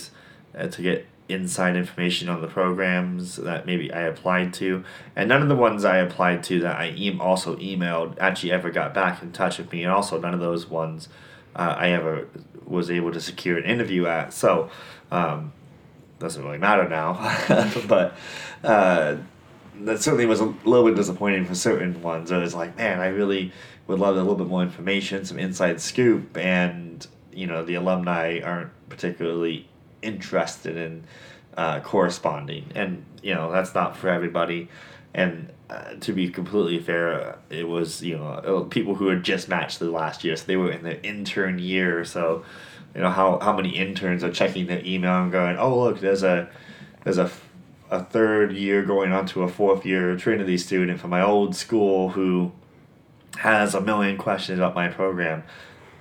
uh, 0.53 0.67
to 0.67 0.81
get 0.81 1.05
inside 1.27 1.75
information 1.75 2.29
on 2.29 2.41
the 2.41 2.47
programs 2.47 3.37
that 3.37 3.65
maybe 3.65 3.91
I 3.91 4.01
applied 4.01 4.53
to, 4.55 4.83
and 5.15 5.29
none 5.29 5.41
of 5.41 5.49
the 5.49 5.55
ones 5.55 5.83
I 5.83 5.97
applied 5.97 6.43
to 6.43 6.59
that 6.61 6.77
I 6.77 6.93
e- 6.95 7.17
also 7.19 7.55
emailed 7.57 8.17
actually 8.19 8.51
ever 8.51 8.69
got 8.69 8.93
back 8.93 9.21
in 9.21 9.31
touch 9.31 9.57
with 9.57 9.71
me, 9.71 9.83
and 9.83 9.91
also 9.91 10.19
none 10.19 10.33
of 10.33 10.39
those 10.39 10.67
ones 10.67 11.09
uh, 11.55 11.75
I 11.77 11.89
ever 11.91 12.27
was 12.65 12.91
able 12.91 13.11
to 13.11 13.21
secure 13.21 13.57
an 13.57 13.63
interview 13.65 14.05
at. 14.05 14.33
So 14.33 14.69
um, 15.11 15.53
doesn't 16.19 16.43
really 16.43 16.57
matter 16.57 16.87
now, 16.87 17.13
but. 17.87 18.15
Uh, 18.63 19.17
that 19.81 20.01
certainly 20.01 20.25
was 20.25 20.39
a 20.39 20.45
little 20.63 20.85
bit 20.85 20.95
disappointing 20.95 21.45
for 21.45 21.53
certain 21.53 22.01
ones. 22.01 22.31
It 22.31 22.37
was 22.37 22.55
like, 22.55 22.77
man, 22.77 23.01
I 23.01 23.07
really 23.07 23.51
would 23.87 23.99
love 23.99 24.15
a 24.15 24.19
little 24.19 24.35
bit 24.35 24.47
more 24.47 24.63
information, 24.63 25.25
some 25.25 25.37
inside 25.37 25.81
scoop, 25.81 26.37
and 26.37 27.05
you 27.31 27.45
know 27.45 27.63
the 27.63 27.75
alumni 27.75 28.39
aren't 28.43 28.71
particularly 28.89 29.67
interested 30.05 30.77
in 30.77 31.03
uh, 31.57 31.79
corresponding, 31.81 32.65
and 32.75 33.03
you 33.21 33.33
know 33.33 33.51
that's 33.51 33.73
not 33.73 33.97
for 33.97 34.09
everybody. 34.09 34.69
And 35.13 35.49
uh, 35.69 35.95
to 36.01 36.11
be 36.11 36.29
completely 36.29 36.79
fair, 36.79 37.37
it 37.49 37.67
was 37.67 38.03
you 38.03 38.17
know 38.17 38.27
uh, 38.27 38.63
people 38.63 38.95
who 38.95 39.07
had 39.07 39.23
just 39.23 39.49
matched 39.49 39.79
the 39.79 39.89
last 39.89 40.23
year, 40.23 40.35
so 40.35 40.45
they 40.45 40.57
were 40.57 40.71
in 40.71 40.83
their 40.83 40.99
intern 41.03 41.59
year. 41.59 42.05
So, 42.05 42.43
you 42.93 43.01
know 43.01 43.09
how 43.09 43.39
how 43.39 43.55
many 43.55 43.69
interns 43.69 44.23
are 44.23 44.31
checking 44.31 44.67
their 44.67 44.83
email 44.85 45.23
and 45.23 45.31
going, 45.31 45.57
oh 45.57 45.79
look, 45.79 45.99
there's 45.99 46.23
a 46.23 46.49
there's 47.03 47.17
a 47.17 47.31
a 47.89 48.03
third 48.03 48.53
year 48.53 48.83
going 48.83 49.11
on 49.11 49.25
to 49.27 49.43
a 49.43 49.47
fourth 49.47 49.85
year 49.85 50.15
Trinity 50.17 50.57
student 50.57 50.99
from 50.99 51.11
my 51.11 51.21
old 51.21 51.55
school 51.55 52.09
who 52.09 52.51
has 53.37 53.75
a 53.75 53.81
million 53.81 54.17
questions 54.17 54.59
about 54.59 54.75
my 54.75 54.87
program. 54.87 55.43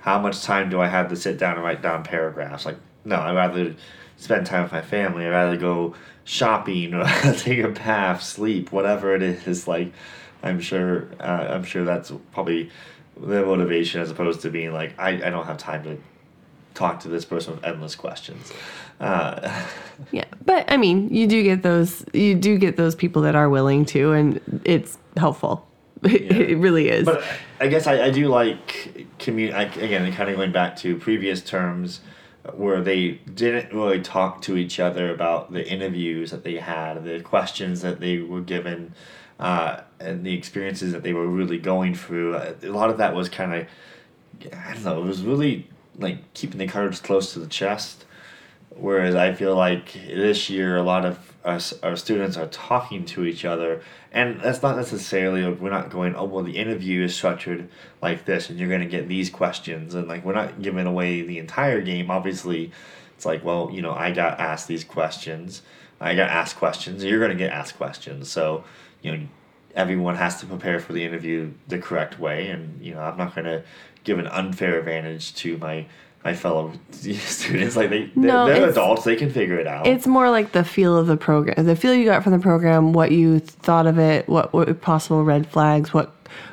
How 0.01 0.19
much 0.19 0.43
time 0.43 0.69
do 0.69 0.79
I 0.79 0.87
have 0.87 1.09
to 1.09 1.15
sit 1.15 1.37
down 1.37 1.55
and 1.55 1.63
write 1.63 1.81
down 1.81 2.03
paragraphs? 2.03 2.65
Like, 2.65 2.77
no, 3.05 3.17
I'd 3.17 3.35
rather 3.35 3.75
spend 4.17 4.45
time 4.45 4.63
with 4.63 4.71
my 4.71 4.81
family. 4.81 5.25
I'd 5.25 5.29
rather 5.29 5.57
go 5.57 5.95
shopping 6.23 6.93
or 6.93 7.05
take 7.37 7.59
a 7.59 7.69
bath, 7.69 8.23
sleep, 8.23 8.71
whatever 8.71 9.15
it 9.15 9.21
is. 9.21 9.67
Like, 9.67 9.93
I'm 10.43 10.59
sure, 10.59 11.07
uh, 11.19 11.47
I'm 11.51 11.63
sure 11.63 11.85
that's 11.85 12.11
probably 12.33 12.71
the 13.17 13.45
motivation 13.45 14.01
as 14.01 14.11
opposed 14.11 14.41
to 14.41 14.49
being 14.49 14.73
like, 14.73 14.97
I, 14.99 15.09
I 15.09 15.29
don't 15.29 15.45
have 15.45 15.57
time 15.57 15.83
to 15.83 15.97
talk 16.73 16.99
to 17.01 17.07
this 17.07 17.23
person 17.23 17.55
with 17.55 17.63
endless 17.63 17.95
questions. 17.95 18.51
Uh, 18.99 19.65
yeah, 20.11 20.25
but 20.43 20.69
I 20.69 20.77
mean, 20.77 21.13
you 21.13 21.27
do 21.27 21.41
get 21.43 21.63
those, 21.63 22.03
you 22.13 22.35
do 22.35 22.57
get 22.57 22.75
those 22.75 22.95
people 22.95 23.21
that 23.21 23.35
are 23.35 23.49
willing 23.49 23.85
to, 23.85 24.11
and 24.11 24.61
it's 24.65 24.97
helpful. 25.15 25.67
it 26.03 26.57
really 26.57 26.89
is. 26.89 27.05
But 27.05 27.23
I 27.59 27.67
guess 27.67 27.87
I, 27.87 28.05
I 28.05 28.09
do 28.11 28.27
like 28.27 29.07
commu- 29.17 29.53
I, 29.53 29.63
again 29.63 30.11
kind 30.13 30.29
of 30.29 30.35
going 30.35 30.51
back 30.51 30.75
to 30.77 30.97
previous 30.97 31.41
terms 31.41 32.01
where 32.53 32.81
they 32.81 33.11
didn't 33.33 33.73
really 33.73 34.01
talk 34.01 34.41
to 34.43 34.57
each 34.57 34.79
other 34.79 35.13
about 35.13 35.51
the 35.51 35.67
interviews 35.67 36.31
that 36.31 36.43
they 36.43 36.55
had, 36.55 37.03
the 37.03 37.21
questions 37.21 37.81
that 37.81 37.99
they 37.99 38.19
were 38.19 38.41
given, 38.41 38.93
uh, 39.39 39.81
and 39.99 40.25
the 40.25 40.33
experiences 40.33 40.93
that 40.93 41.03
they 41.03 41.13
were 41.13 41.27
really 41.27 41.57
going 41.57 41.95
through. 41.95 42.35
A 42.35 42.55
lot 42.67 42.89
of 42.89 42.97
that 42.97 43.15
was 43.15 43.29
kind 43.29 43.53
of 43.53 43.67
I 44.53 44.73
don't 44.73 44.83
know. 44.83 45.01
It 45.01 45.05
was 45.05 45.23
really 45.23 45.67
like 45.97 46.33
keeping 46.33 46.57
the 46.57 46.67
cards 46.67 46.99
close 46.99 47.33
to 47.33 47.39
the 47.39 47.47
chest. 47.47 48.05
Whereas 48.69 49.15
I 49.15 49.33
feel 49.33 49.55
like 49.55 49.93
this 49.93 50.49
year 50.49 50.77
a 50.77 50.83
lot 50.83 51.05
of 51.05 51.33
us 51.45 51.73
our 51.83 51.95
students 51.95 52.37
are 52.37 52.47
talking 52.47 53.05
to 53.05 53.25
each 53.25 53.45
other, 53.45 53.81
and 54.11 54.41
that's 54.41 54.61
not 54.61 54.75
necessarily 54.75 55.47
we're 55.49 55.69
not 55.69 55.89
going 55.89 56.15
oh 56.15 56.25
well 56.25 56.43
the 56.43 56.57
interview 56.57 57.03
is 57.03 57.15
structured 57.15 57.69
like 58.01 58.25
this 58.25 58.49
and 58.49 58.59
you're 58.59 58.69
going 58.69 58.81
to 58.81 58.87
get 58.87 59.07
these 59.07 59.29
questions 59.29 59.95
and 59.95 60.07
like 60.07 60.25
we're 60.25 60.33
not 60.33 60.61
giving 60.61 60.87
away 60.87 61.21
the 61.21 61.37
entire 61.37 61.81
game. 61.81 62.09
Obviously, 62.09 62.71
it's 63.15 63.25
like 63.25 63.43
well 63.43 63.69
you 63.71 63.81
know 63.81 63.93
I 63.93 64.11
got 64.11 64.39
asked 64.39 64.67
these 64.67 64.83
questions, 64.83 65.61
I 66.01 66.15
got 66.15 66.29
asked 66.29 66.57
questions, 66.57 67.03
you're 67.03 67.19
going 67.19 67.31
to 67.31 67.37
get 67.37 67.51
asked 67.51 67.77
questions. 67.77 68.29
So 68.29 68.63
you 69.01 69.15
know 69.15 69.27
everyone 69.75 70.15
has 70.15 70.39
to 70.39 70.45
prepare 70.45 70.79
for 70.79 70.93
the 70.93 71.03
interview 71.03 71.51
the 71.67 71.77
correct 71.77 72.19
way, 72.19 72.49
and 72.49 72.83
you 72.83 72.93
know 72.93 73.01
I'm 73.01 73.17
not 73.17 73.35
going 73.35 73.45
to 73.45 73.63
give 74.03 74.19
an 74.19 74.27
unfair 74.27 74.79
advantage 74.79 75.35
to 75.35 75.57
my 75.57 75.85
my 76.25 76.33
fellow 76.33 76.73
students. 76.91 77.75
Like 77.77 77.91
they, 77.91 78.09
No, 78.15 78.47
they're, 78.47 78.59
they're 78.59 78.69
adults; 78.71 79.03
they 79.05 79.15
can 79.15 79.29
figure 79.31 79.57
it 79.59 79.67
out. 79.67 79.87
It's 79.87 80.07
more 80.07 80.29
like 80.29 80.51
the 80.51 80.65
feel 80.65 80.97
of 80.97 81.07
the 81.07 81.15
program, 81.15 81.65
the 81.65 81.75
feel 81.75 81.93
you 81.93 82.03
got 82.03 82.23
from 82.23 82.33
the 82.33 82.39
program, 82.39 82.91
what 82.91 83.11
you 83.11 83.39
thought 83.39 83.85
of 83.85 83.99
it, 83.99 84.27
what, 84.27 84.51
what 84.51 84.81
possible 84.81 85.23
red 85.23 85.47
flags, 85.47 85.93
what 85.93 86.11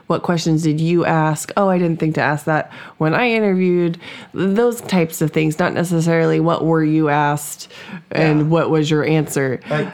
what 0.09 0.23
questions 0.23 0.63
did 0.63 0.79
you 0.81 1.07
ask? 1.07 1.51
Oh, 1.57 1.69
I 1.71 1.79
didn't 1.79 1.99
think 1.99 2.15
to 2.17 2.21
ask 2.21 2.45
that 2.45 2.71
when 2.99 3.15
I 3.15 3.31
interviewed. 3.31 3.99
Those 4.35 4.83
types 4.83 5.23
of 5.23 5.31
things, 5.31 5.59
not 5.59 5.73
necessarily 5.73 6.39
what 6.39 6.65
were 6.67 6.85
you 6.85 7.09
asked 7.09 7.73
and 8.11 8.41
Yeah. 8.41 8.47
what 8.47 8.69
was 8.69 8.91
your 8.91 9.05
answer. 9.05 9.59
like 9.71 9.89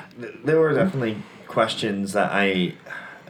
there 0.44 0.58
were 0.58 0.74
definitely 0.74 1.16
questions 1.46 2.14
that 2.14 2.32
I, 2.32 2.74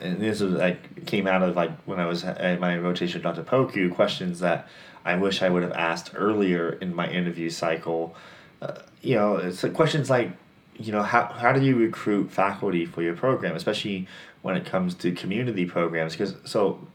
and 0.00 0.18
this 0.18 0.40
was 0.40 0.54
like 0.54 1.04
came 1.04 1.26
out 1.26 1.42
of 1.42 1.54
like 1.56 1.70
when 1.84 2.00
I 2.00 2.06
was 2.06 2.24
at 2.24 2.58
my 2.58 2.78
rotation 2.78 3.22
with 3.22 3.36
Dr. 3.36 3.42
Poku 3.42 3.94
questions 3.94 4.40
that 4.40 4.66
I 5.08 5.16
wish 5.16 5.42
I 5.42 5.48
would 5.48 5.62
have 5.62 5.72
asked 5.72 6.12
earlier 6.14 6.72
in 6.80 6.94
my 6.94 7.08
interview 7.08 7.50
cycle. 7.50 8.14
Uh, 8.60 8.74
you 9.02 9.14
know, 9.14 9.36
it's 9.36 9.64
questions 9.74 10.10
like, 10.10 10.30
you 10.76 10.92
know, 10.92 11.02
how 11.02 11.26
how 11.26 11.52
do 11.52 11.60
you 11.64 11.76
recruit 11.76 12.30
faculty 12.30 12.84
for 12.84 13.02
your 13.02 13.14
program, 13.14 13.56
especially 13.56 14.06
when 14.42 14.56
it 14.56 14.64
comes 14.64 14.94
to 14.96 15.12
community 15.12 15.66
programs? 15.66 16.12
Because 16.12 16.34
so, 16.44 16.86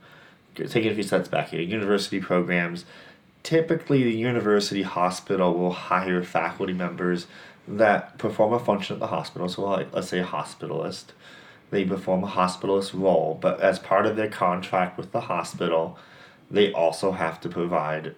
taking 0.56 0.91
a 0.91 0.93
few 0.93 1.04
steps 1.04 1.28
back 1.28 1.49
here, 1.49 1.62
university 1.62 2.19
programs 2.19 2.86
typically 3.43 4.04
the 4.04 4.15
university 4.15 4.82
hospital 4.82 5.54
will 5.54 5.73
hire 5.73 6.23
faculty 6.23 6.73
members 6.73 7.28
that 7.67 8.17
perform 8.17 8.54
a 8.54 8.60
function 8.60 8.95
at 8.95 8.99
the 8.99 9.08
hospital. 9.08 9.47
So, 9.47 9.63
like, 9.63 9.93
let's 9.93 10.10
say 10.10 10.19
a 10.19 10.26
hospitalist, 10.26 11.06
they 11.69 11.86
perform 11.86 12.23
a 12.23 12.28
hospitalist 12.28 12.93
role, 12.93 13.38
but 13.39 13.60
as 13.62 13.80
part 13.80 14.06
of 14.06 14.15
their 14.15 14.30
contract 14.30 14.97
with 14.97 15.12
the 15.12 15.21
hospital, 15.21 15.97
they 16.54 16.72
also 16.72 17.12
have 17.12 17.42
to 17.42 17.50
provide 17.50 18.16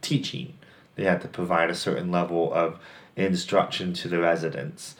teaching. 0.00 0.54
They 0.94 1.04
have 1.04 1.20
to 1.22 1.28
provide 1.28 1.68
a 1.68 1.74
certain 1.74 2.10
level 2.10 2.52
of 2.54 2.78
instruction 3.16 3.92
to 3.94 4.08
the 4.08 4.20
residents, 4.20 4.94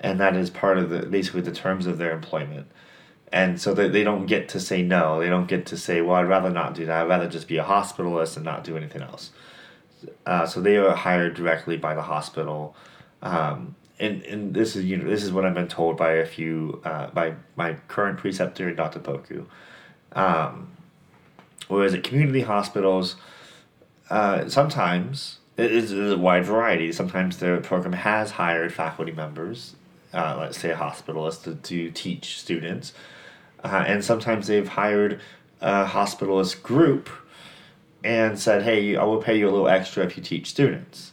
and 0.00 0.18
that 0.18 0.34
is 0.34 0.50
part 0.50 0.78
of 0.78 0.90
the 0.90 1.06
basically 1.06 1.42
the 1.42 1.52
terms 1.52 1.86
of 1.86 1.98
their 1.98 2.12
employment. 2.12 2.66
And 3.30 3.60
so 3.60 3.72
they, 3.72 3.88
they 3.88 4.02
don't 4.02 4.26
get 4.26 4.48
to 4.50 4.60
say 4.60 4.82
no. 4.82 5.20
They 5.20 5.28
don't 5.28 5.46
get 5.46 5.64
to 5.66 5.76
say, 5.76 6.02
well, 6.02 6.16
I'd 6.16 6.28
rather 6.28 6.50
not 6.50 6.74
do 6.74 6.84
that. 6.86 7.02
I'd 7.02 7.08
rather 7.08 7.28
just 7.28 7.48
be 7.48 7.56
a 7.56 7.64
hospitalist 7.64 8.36
and 8.36 8.44
not 8.44 8.62
do 8.62 8.76
anything 8.76 9.00
else. 9.00 9.30
Uh, 10.26 10.44
so 10.46 10.60
they 10.60 10.76
are 10.76 10.94
hired 10.94 11.34
directly 11.34 11.78
by 11.78 11.94
the 11.94 12.02
hospital. 12.02 12.76
Um, 13.22 13.74
and, 13.98 14.22
and 14.24 14.54
this 14.54 14.74
is 14.74 14.84
you 14.84 14.96
know 14.96 15.08
this 15.08 15.22
is 15.22 15.32
what 15.32 15.44
I've 15.44 15.54
been 15.54 15.68
told 15.68 15.96
by 15.96 16.12
a 16.12 16.26
few 16.26 16.80
uh, 16.84 17.08
by 17.08 17.34
my 17.56 17.74
current 17.88 18.18
preceptor 18.18 18.72
Dr. 18.72 19.00
Poku. 19.00 19.46
Um, 20.12 20.72
whereas 21.72 21.94
at 21.94 22.04
community 22.04 22.42
hospitals, 22.42 23.16
uh, 24.10 24.48
sometimes 24.48 25.38
it 25.56 25.72
is 25.72 25.92
a 25.92 26.16
wide 26.18 26.44
variety. 26.44 26.92
Sometimes 26.92 27.38
the 27.38 27.60
program 27.62 27.92
has 27.92 28.32
hired 28.32 28.72
faculty 28.72 29.12
members, 29.12 29.74
uh, 30.12 30.36
let's 30.38 30.58
say 30.58 30.70
a 30.70 30.76
hospitalist, 30.76 31.44
to, 31.44 31.54
to 31.54 31.90
teach 31.90 32.38
students, 32.38 32.92
uh, 33.64 33.84
and 33.86 34.04
sometimes 34.04 34.46
they've 34.46 34.68
hired 34.68 35.20
a 35.60 35.86
hospitalist 35.86 36.62
group 36.62 37.08
and 38.04 38.38
said, 38.38 38.62
"Hey, 38.62 38.96
I 38.96 39.04
will 39.04 39.22
pay 39.22 39.38
you 39.38 39.48
a 39.48 39.52
little 39.52 39.68
extra 39.68 40.04
if 40.04 40.16
you 40.16 40.22
teach 40.22 40.50
students." 40.50 41.12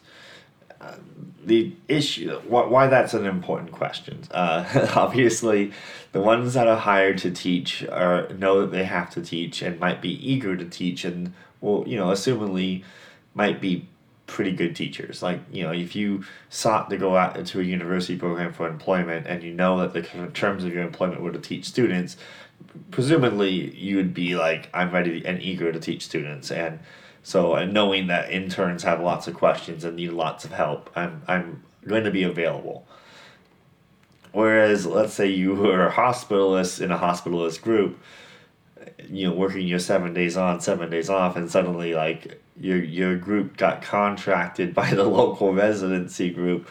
The 1.50 1.74
issue, 1.88 2.40
why, 2.48 2.68
why 2.68 2.86
that's 2.86 3.16
an 3.16 3.26
important 3.26 3.72
question. 3.72 4.22
Uh, 4.30 4.88
obviously, 4.96 5.72
the 6.12 6.22
ones 6.22 6.54
that 6.54 6.68
are 6.68 6.78
hired 6.78 7.18
to 7.20 7.32
teach 7.32 7.84
are 7.88 8.30
know 8.30 8.62
that 8.62 8.72
they 8.72 8.84
have 8.84 9.10
to 9.16 9.22
teach 9.24 9.64
and 9.64 9.80
might 9.80 10.00
be 10.00 10.12
eager 10.32 10.56
to 10.56 10.66
teach, 10.66 11.04
and 11.04 11.34
well, 11.60 11.84
you 11.88 11.98
know, 11.98 12.10
assumingly, 12.10 12.84
might 13.34 13.60
be 13.60 13.88
pretty 14.28 14.52
good 14.52 14.76
teachers. 14.76 15.24
Like 15.24 15.40
you 15.52 15.64
know, 15.64 15.72
if 15.72 15.96
you 15.96 16.24
sought 16.50 16.92
to 16.92 16.98
go 16.98 17.18
out 17.18 17.36
into 17.36 17.60
a 17.60 17.64
university 17.64 18.16
program 18.16 18.54
for 18.54 18.68
employment 18.68 19.26
and 19.26 19.42
you 19.42 19.52
know 19.52 19.80
that 19.80 19.94
the 19.94 20.04
terms 20.28 20.64
of 20.64 20.72
your 20.72 20.84
employment 20.84 21.24
were 21.24 21.32
to 21.32 21.40
teach 21.40 21.66
students, 21.66 22.16
presumably 22.92 23.76
you 23.76 23.96
would 23.96 24.14
be 24.14 24.36
like, 24.36 24.70
I'm 24.72 24.92
ready 24.92 25.26
and 25.26 25.42
eager 25.42 25.72
to 25.72 25.80
teach 25.80 26.06
students, 26.06 26.52
and 26.52 26.78
so 27.24 27.56
and 27.56 27.74
knowing 27.74 28.08
that 28.08 28.32
interns 28.32 28.84
have 28.84 29.02
lots 29.02 29.28
of 29.28 29.36
questions 29.36 29.84
and 29.84 29.96
need 29.96 30.12
lots 30.12 30.46
of 30.46 30.52
help, 30.52 30.90
I'm 30.96 31.22
I'm 31.28 31.64
going 31.86 32.04
to 32.04 32.12
be 32.12 32.24
available. 32.24 32.88
Whereas, 34.32 34.86
let's 34.86 35.14
say 35.14 35.28
you 35.28 35.56
were 35.56 35.88
a 35.88 35.92
hospitalist 35.92 36.82
in 36.82 36.92
a 36.92 36.98
hospitalist 36.98 37.62
group, 37.62 38.00
you 39.10 39.28
know, 39.28 39.36
working 39.36 39.68
your 39.68 39.80
seven 39.80 40.14
days 40.14 40.38
on, 40.38 40.62
seven 40.62 40.90
days 40.90 41.10
off, 41.10 41.36
and 41.36 41.50
suddenly 41.50 41.94
like 41.96 42.40
your 42.60 42.84
your 42.84 43.18
group 43.18 43.58
got 43.58 43.82
contracted 43.82 44.74
by 44.76 44.94
the 44.94 45.04
local 45.04 45.54
residency 45.54 46.30
group 46.30 46.68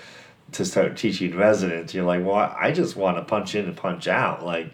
to 0.52 0.64
start 0.64 0.96
teaching 0.96 1.36
residents. 1.36 1.94
You're 1.94 2.04
like, 2.04 2.24
well, 2.24 2.54
I 2.58 2.72
just 2.72 2.96
want 2.96 3.16
to 3.18 3.24
punch 3.24 3.54
in 3.54 3.66
and 3.66 3.76
punch 3.76 4.08
out. 4.08 4.44
Like, 4.44 4.72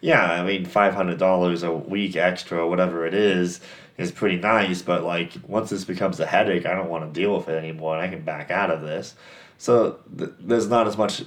yeah, 0.00 0.22
I 0.32 0.44
mean, 0.44 0.64
five 0.64 0.94
hundred 0.94 1.18
dollars 1.18 1.62
a 1.62 1.72
week 1.72 2.16
extra, 2.16 2.66
whatever 2.66 3.06
it 3.06 3.14
is, 3.14 3.60
is 3.98 4.10
pretty 4.10 4.36
nice. 4.36 4.82
But 4.82 5.04
like, 5.04 5.32
once 5.46 5.70
this 5.70 5.84
becomes 5.84 6.20
a 6.20 6.26
headache, 6.26 6.66
I 6.66 6.74
don't 6.74 6.90
want 6.90 7.12
to 7.12 7.20
deal 7.20 7.36
with 7.36 7.48
it 7.48 7.56
anymore, 7.56 7.94
and 7.96 8.02
I 8.02 8.08
can 8.08 8.22
back 8.24 8.50
out 8.50 8.70
of 8.70 8.82
this. 8.82 9.14
So 9.58 9.98
th- 10.16 10.30
there's 10.38 10.68
not 10.68 10.86
as 10.86 10.96
much 10.98 11.22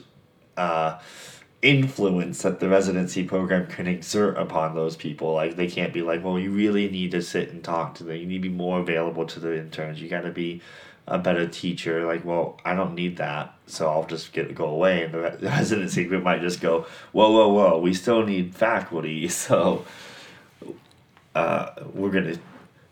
uh, 0.55 0.99
influence 1.61 2.41
that 2.43 2.59
the 2.59 2.69
residency 2.69 3.23
program 3.23 3.67
can 3.67 3.87
exert 3.87 4.37
upon 4.37 4.75
those 4.75 4.95
people. 4.95 5.33
Like 5.33 5.55
they 5.55 5.67
can't 5.67 5.93
be 5.93 6.01
like, 6.01 6.23
well, 6.23 6.39
you 6.39 6.51
really 6.51 6.89
need 6.89 7.11
to 7.11 7.21
sit 7.21 7.49
and 7.49 7.63
talk 7.63 7.95
to 7.95 8.03
them. 8.03 8.17
You 8.17 8.25
need 8.25 8.43
to 8.43 8.49
be 8.49 8.55
more 8.55 8.79
available 8.79 9.25
to 9.25 9.39
the 9.39 9.57
interns. 9.57 10.01
You 10.01 10.09
got 10.09 10.21
to 10.21 10.31
be 10.31 10.61
a 11.09 11.17
better 11.17 11.47
teacher. 11.47 12.05
Like, 12.05 12.23
well, 12.23 12.59
I 12.63 12.75
don't 12.75 12.95
need 12.95 13.17
that, 13.17 13.53
so 13.67 13.89
I'll 13.89 14.05
just 14.05 14.31
get 14.33 14.53
go 14.55 14.65
away. 14.65 15.03
And 15.03 15.13
the 15.13 15.19
re- 15.21 15.37
residency 15.41 16.05
group 16.05 16.23
might 16.23 16.41
just 16.41 16.61
go, 16.61 16.85
whoa, 17.11 17.31
whoa, 17.31 17.47
whoa, 17.49 17.79
we 17.79 17.93
still 17.93 18.25
need 18.25 18.55
faculty, 18.55 19.27
so 19.43 19.85
uh, 21.35 21.69
we're 21.93 22.11
gonna. 22.11 22.35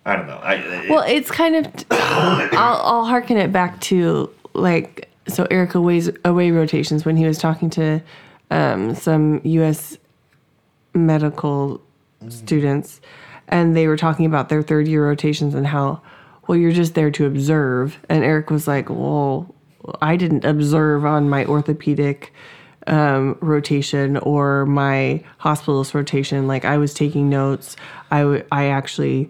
I 0.06 0.16
don't 0.16 0.28
know. 0.28 0.38
I 0.38 0.56
it- 0.56 0.90
Well, 0.90 1.04
it's 1.08 1.30
kind 1.32 1.56
of. 1.56 1.66
I'll 1.92 2.82
I'll 2.84 3.06
harken 3.06 3.38
it 3.38 3.52
back 3.52 3.80
to 3.82 4.30
like 4.54 5.10
so 5.28 5.46
Eric 5.52 5.76
away's 5.76 6.10
away 6.24 6.52
rotations 6.52 7.06
when 7.06 7.18
he 7.18 7.26
was 7.26 7.38
talking 7.38 7.70
to 7.72 8.02
um, 8.50 8.96
some 8.96 9.42
U.S. 9.44 9.98
medical 10.94 11.82
students, 12.30 13.02
and 13.50 13.76
they 13.76 13.88
were 13.88 13.98
talking 13.98 14.26
about 14.26 14.48
their 14.50 14.64
third 14.64 14.88
year 14.88 15.06
rotations 15.06 15.54
and 15.54 15.68
how 15.68 16.02
well 16.48 16.58
you're 16.58 16.72
just 16.72 16.96
there 16.96 17.12
to 17.12 17.26
observe, 17.26 18.00
and 18.10 18.24
Eric 18.24 18.50
was 18.50 18.68
like, 18.68 18.90
well, 18.90 19.54
I 20.02 20.16
didn't 20.16 20.46
observe 20.46 21.06
on 21.06 21.30
my 21.30 21.46
orthopedic 21.46 22.34
um, 22.88 23.38
rotation 23.42 24.18
or 24.18 24.66
my 24.66 25.24
hospitalist 25.40 25.94
rotation. 25.94 26.48
Like 26.48 26.66
I 26.66 26.78
was 26.78 26.94
taking 26.94 27.30
notes. 27.30 27.76
I, 28.12 28.20
w- 28.22 28.46
I 28.52 28.68
actually 28.68 29.30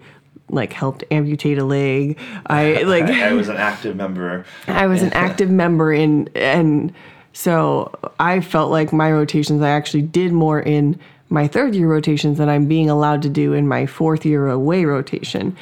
like 0.50 0.72
helped 0.72 1.04
amputate 1.10 1.58
a 1.58 1.64
leg. 1.64 2.18
I 2.46 2.82
like 2.82 3.04
I, 3.04 3.28
I 3.30 3.32
was 3.32 3.48
an 3.48 3.56
active 3.56 3.96
member. 3.96 4.44
I 4.66 4.86
was 4.86 5.02
an 5.02 5.12
active 5.12 5.50
member 5.50 5.92
in 5.92 6.28
and 6.34 6.92
so 7.32 7.92
I 8.18 8.40
felt 8.40 8.70
like 8.70 8.92
my 8.92 9.12
rotations 9.12 9.62
I 9.62 9.70
actually 9.70 10.02
did 10.02 10.32
more 10.32 10.60
in 10.60 10.98
my 11.28 11.46
third 11.46 11.74
year 11.74 11.88
rotations 11.88 12.38
than 12.38 12.48
I'm 12.48 12.66
being 12.66 12.88
allowed 12.88 13.20
to 13.22 13.28
do 13.28 13.52
in 13.52 13.68
my 13.68 13.84
fourth 13.84 14.24
year 14.24 14.48
away 14.48 14.86
rotation. 14.86 15.56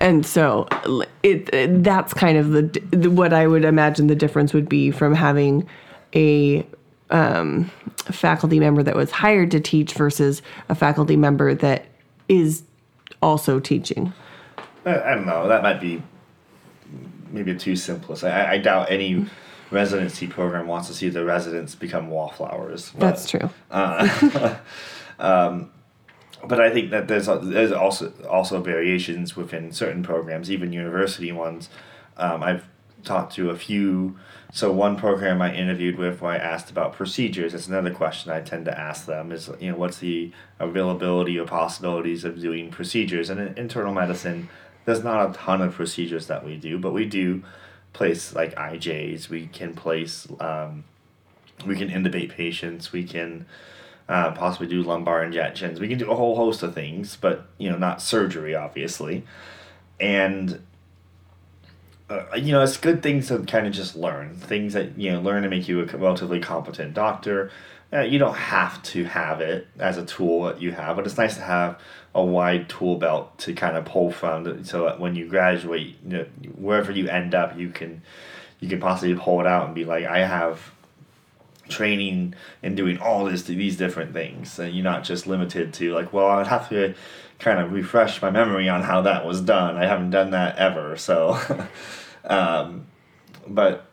And 0.00 0.24
so 0.24 0.66
it, 1.22 1.52
it 1.52 1.84
that's 1.84 2.14
kind 2.14 2.38
of 2.38 2.50
the, 2.50 2.62
the 2.90 3.10
what 3.10 3.32
I 3.32 3.46
would 3.46 3.64
imagine 3.64 4.06
the 4.06 4.14
difference 4.14 4.54
would 4.54 4.68
be 4.68 4.90
from 4.90 5.14
having 5.14 5.68
a 6.14 6.66
um, 7.10 7.70
faculty 8.10 8.58
member 8.58 8.82
that 8.82 8.96
was 8.96 9.10
hired 9.10 9.50
to 9.50 9.60
teach 9.60 9.92
versus 9.92 10.42
a 10.68 10.74
faculty 10.74 11.16
member 11.16 11.54
that 11.54 11.86
is 12.28 12.62
also 13.22 13.60
teaching. 13.60 14.12
I, 14.84 15.00
I 15.00 15.14
don't 15.14 15.26
know. 15.26 15.48
That 15.48 15.62
might 15.62 15.80
be 15.80 16.02
maybe 17.30 17.54
too 17.54 17.76
simplest. 17.76 18.24
I, 18.24 18.52
I 18.52 18.58
doubt 18.58 18.90
any 18.90 19.26
residency 19.70 20.26
program 20.26 20.66
wants 20.66 20.88
to 20.88 20.94
see 20.94 21.08
the 21.08 21.24
residents 21.24 21.74
become 21.74 22.08
wallflowers. 22.08 22.90
But, 22.90 23.00
That's 23.00 23.30
true. 23.30 23.50
Uh, 23.70 24.56
um, 25.18 25.70
but 26.46 26.60
I 26.60 26.70
think 26.70 26.90
that 26.90 27.08
there's 27.08 27.26
there's 27.26 27.72
also 27.72 28.12
also 28.28 28.60
variations 28.60 29.36
within 29.36 29.72
certain 29.72 30.02
programs, 30.02 30.50
even 30.50 30.72
university 30.72 31.32
ones. 31.32 31.68
Um, 32.16 32.42
I've 32.42 32.64
talked 33.04 33.34
to 33.34 33.50
a 33.50 33.56
few. 33.56 34.16
So 34.52 34.72
one 34.72 34.96
program 34.96 35.40
I 35.40 35.54
interviewed 35.54 35.96
with, 35.96 36.20
where 36.20 36.32
I 36.32 36.36
asked 36.36 36.70
about 36.70 36.92
procedures. 36.92 37.54
It's 37.54 37.68
another 37.68 37.92
question 37.92 38.32
I 38.32 38.40
tend 38.40 38.64
to 38.64 38.78
ask 38.78 39.06
them: 39.06 39.32
is 39.32 39.50
you 39.60 39.72
know 39.72 39.78
what's 39.78 39.98
the 39.98 40.32
availability 40.58 41.38
or 41.38 41.46
possibilities 41.46 42.24
of 42.24 42.40
doing 42.40 42.70
procedures? 42.70 43.30
And 43.30 43.40
in 43.40 43.58
internal 43.58 43.94
medicine, 43.94 44.48
there's 44.84 45.04
not 45.04 45.30
a 45.30 45.32
ton 45.32 45.62
of 45.62 45.74
procedures 45.74 46.26
that 46.26 46.44
we 46.44 46.56
do, 46.56 46.78
but 46.78 46.92
we 46.92 47.04
do 47.04 47.42
place 47.92 48.34
like 48.34 48.54
IJs. 48.54 49.28
We 49.28 49.46
can 49.46 49.74
place. 49.74 50.26
Um, 50.40 50.84
we 51.66 51.76
can 51.76 51.90
intubate 51.90 52.30
patients. 52.30 52.90
We 52.90 53.04
can 53.04 53.46
uh, 54.10 54.32
possibly 54.32 54.66
do 54.66 54.82
lumbar 54.82 55.22
injections. 55.22 55.78
We 55.78 55.86
can 55.86 55.96
do 55.96 56.10
a 56.10 56.16
whole 56.16 56.34
host 56.34 56.64
of 56.64 56.74
things, 56.74 57.16
but 57.16 57.46
you 57.58 57.70
know, 57.70 57.78
not 57.78 58.02
surgery, 58.02 58.56
obviously. 58.56 59.24
And 60.00 60.60
uh, 62.10 62.24
you 62.34 62.50
know, 62.50 62.60
it's 62.60 62.76
good 62.76 63.04
things 63.04 63.28
to 63.28 63.38
kind 63.44 63.68
of 63.68 63.72
just 63.72 63.94
learn 63.94 64.34
things 64.34 64.72
that 64.72 64.98
you 64.98 65.12
know 65.12 65.20
learn 65.20 65.44
to 65.44 65.48
make 65.48 65.68
you 65.68 65.80
a 65.80 65.84
relatively 65.96 66.40
competent 66.40 66.92
doctor. 66.92 67.52
Uh, 67.92 68.00
you 68.00 68.18
don't 68.18 68.36
have 68.36 68.82
to 68.82 69.04
have 69.04 69.40
it 69.40 69.68
as 69.78 69.96
a 69.96 70.04
tool 70.04 70.42
that 70.44 70.60
you 70.60 70.72
have, 70.72 70.96
but 70.96 71.06
it's 71.06 71.16
nice 71.16 71.36
to 71.36 71.42
have 71.42 71.80
a 72.12 72.24
wide 72.24 72.68
tool 72.68 72.96
belt 72.96 73.38
to 73.38 73.52
kind 73.52 73.76
of 73.76 73.84
pull 73.84 74.10
from, 74.10 74.64
so 74.64 74.86
that 74.86 74.98
when 74.98 75.14
you 75.14 75.28
graduate, 75.28 75.96
you 76.04 76.10
know, 76.10 76.26
wherever 76.56 76.90
you 76.90 77.08
end 77.08 77.32
up, 77.32 77.56
you 77.56 77.68
can 77.68 78.02
you 78.58 78.68
can 78.68 78.80
possibly 78.80 79.14
pull 79.14 79.40
it 79.40 79.46
out 79.46 79.66
and 79.66 79.74
be 79.76 79.84
like, 79.84 80.04
I 80.04 80.18
have 80.18 80.72
training 81.70 82.34
and 82.62 82.76
doing 82.76 82.98
all 82.98 83.24
this 83.24 83.42
these 83.44 83.76
different 83.76 84.12
things. 84.12 84.58
And 84.58 84.74
you're 84.74 84.84
not 84.84 85.04
just 85.04 85.26
limited 85.26 85.72
to 85.74 85.94
like 85.94 86.12
well 86.12 86.28
i'd 86.28 86.46
have 86.46 86.68
to 86.70 86.94
kind 87.38 87.58
of 87.58 87.72
refresh 87.72 88.20
my 88.20 88.30
memory 88.30 88.68
on 88.68 88.82
how 88.82 89.02
that 89.02 89.24
was 89.24 89.40
done. 89.40 89.76
I 89.76 89.86
haven't 89.86 90.10
done 90.10 90.30
that 90.30 90.56
ever 90.56 90.96
so 90.96 91.38
um, 92.24 92.86
but 93.46 93.86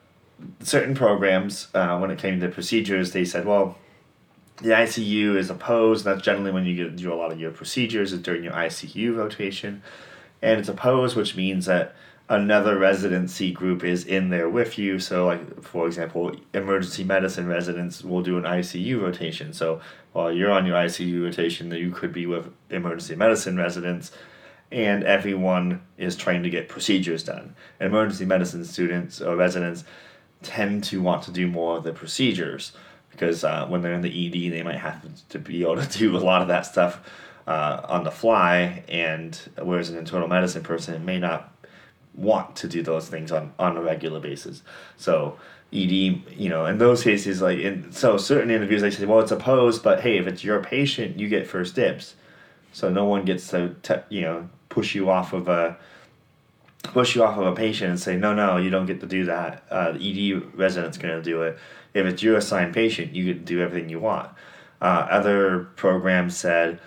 certain 0.61 0.93
programs 0.93 1.69
uh, 1.73 1.97
when 1.97 2.11
it 2.11 2.19
came 2.19 2.39
to 2.39 2.49
procedures 2.49 3.11
they 3.11 3.25
said 3.25 3.45
well 3.45 3.77
the 4.61 4.69
icu 4.69 5.35
is 5.35 5.49
opposed. 5.49 6.03
That's 6.05 6.21
generally 6.21 6.51
when 6.51 6.65
you 6.65 6.75
get 6.75 6.95
do 6.95 7.13
a 7.13 7.15
lot 7.15 7.31
of 7.31 7.39
your 7.39 7.51
procedures 7.51 8.13
is 8.13 8.21
during 8.21 8.43
your 8.43 8.53
icu 8.53 9.15
rotation. 9.15 9.83
And 10.41 10.59
it's 10.59 10.69
opposed 10.69 11.15
which 11.15 11.35
means 11.35 11.65
that 11.65 11.95
another 12.29 12.77
residency 12.77 13.51
group 13.51 13.83
is 13.83 14.03
in 14.03 14.29
there 14.29 14.49
with 14.49 14.77
you. 14.77 14.99
So, 14.99 15.27
like 15.27 15.63
for 15.63 15.87
example, 15.87 16.35
emergency 16.53 17.03
medicine 17.03 17.47
residents 17.47 18.03
will 18.03 18.21
do 18.21 18.37
an 18.37 18.43
ICU 18.43 19.01
rotation. 19.01 19.53
So 19.53 19.81
while 20.13 20.31
you're 20.31 20.51
on 20.51 20.65
your 20.65 20.75
ICU 20.75 21.23
rotation, 21.23 21.69
that 21.69 21.79
you 21.79 21.91
could 21.91 22.11
be 22.11 22.25
with 22.25 22.51
emergency 22.69 23.15
medicine 23.15 23.57
residents, 23.57 24.11
and 24.71 25.03
everyone 25.03 25.81
is 25.97 26.15
trying 26.15 26.43
to 26.43 26.49
get 26.49 26.67
procedures 26.67 27.23
done. 27.23 27.55
Emergency 27.79 28.25
medicine 28.25 28.65
students 28.65 29.21
or 29.21 29.35
residents 29.35 29.85
tend 30.43 30.83
to 30.83 31.01
want 31.01 31.23
to 31.23 31.31
do 31.31 31.47
more 31.47 31.77
of 31.77 31.83
the 31.83 31.93
procedures 31.93 32.73
because 33.09 33.43
uh, 33.43 33.65
when 33.67 33.81
they're 33.81 33.93
in 33.93 34.01
the 34.01 34.27
ED, 34.27 34.51
they 34.51 34.61
might 34.61 34.77
have 34.77 35.01
to 35.29 35.39
be 35.39 35.63
able 35.63 35.81
to 35.81 35.87
do 35.97 36.15
a 36.15 36.19
lot 36.19 36.41
of 36.41 36.49
that 36.49 36.65
stuff. 36.65 37.01
Uh, 37.47 37.79
on 37.87 38.03
the 38.03 38.11
fly, 38.11 38.83
and 38.89 39.39
whereas 39.61 39.89
an 39.89 39.97
internal 39.97 40.27
medicine 40.27 40.61
person 40.61 41.05
may 41.05 41.17
not 41.17 41.56
want 42.17 42.55
to 42.57 42.67
do 42.67 42.81
those 42.81 43.07
things 43.07 43.31
on, 43.31 43.53
on 43.57 43.77
a 43.77 43.81
regular 43.81 44.19
basis. 44.19 44.63
So 44.97 45.37
ED, 45.71 45.91
you 45.91 46.49
know, 46.49 46.65
in 46.65 46.79
those 46.79 47.03
cases, 47.03 47.41
like 47.41 47.59
in 47.59 47.91
so 47.91 48.17
certain 48.17 48.49
interviews, 48.49 48.81
they 48.81 48.89
say, 48.91 49.05
well, 49.05 49.19
it's 49.19 49.31
opposed, 49.31 49.83
but 49.83 50.01
hey, 50.01 50.17
if 50.17 50.27
it's 50.27 50.43
your 50.43 50.61
patient, 50.61 51.19
you 51.19 51.29
get 51.29 51.47
first 51.47 51.75
dibs. 51.75 52.15
So 52.73 52.89
no 52.89 53.05
one 53.05 53.23
gets 53.23 53.47
to, 53.49 53.75
te- 53.83 53.95
you 54.09 54.21
know, 54.21 54.49
push 54.69 54.95
you 54.95 55.09
off 55.09 55.33
of 55.33 55.47
a 55.47 55.77
push 56.83 57.15
you 57.15 57.23
off 57.23 57.37
of 57.37 57.45
a 57.45 57.53
patient 57.53 57.89
and 57.89 57.99
say, 57.99 58.15
no, 58.15 58.33
no, 58.33 58.57
you 58.57 58.69
don't 58.69 58.85
get 58.85 59.01
to 59.01 59.05
do 59.05 59.25
that. 59.25 59.63
Uh, 59.69 59.91
the 59.91 59.99
ED 60.35 60.55
resident's 60.55 60.97
going 60.97 61.15
to 61.15 61.21
do 61.21 61.41
it. 61.43 61.57
If 61.93 62.05
it's 62.05 62.23
your 62.23 62.37
assigned 62.37 62.73
patient, 62.73 63.13
you 63.13 63.33
to 63.33 63.39
do 63.39 63.61
everything 63.61 63.89
you 63.89 63.99
want. 63.99 64.29
Uh, 64.81 65.07
other 65.09 65.67
programs 65.75 66.37
said, 66.37 66.79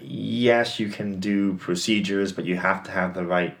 yes, 0.00 0.80
you 0.80 0.88
can 0.88 1.20
do 1.20 1.54
procedures, 1.54 2.32
but 2.32 2.44
you 2.44 2.56
have 2.56 2.82
to 2.84 2.90
have 2.90 3.14
the 3.14 3.24
right 3.24 3.56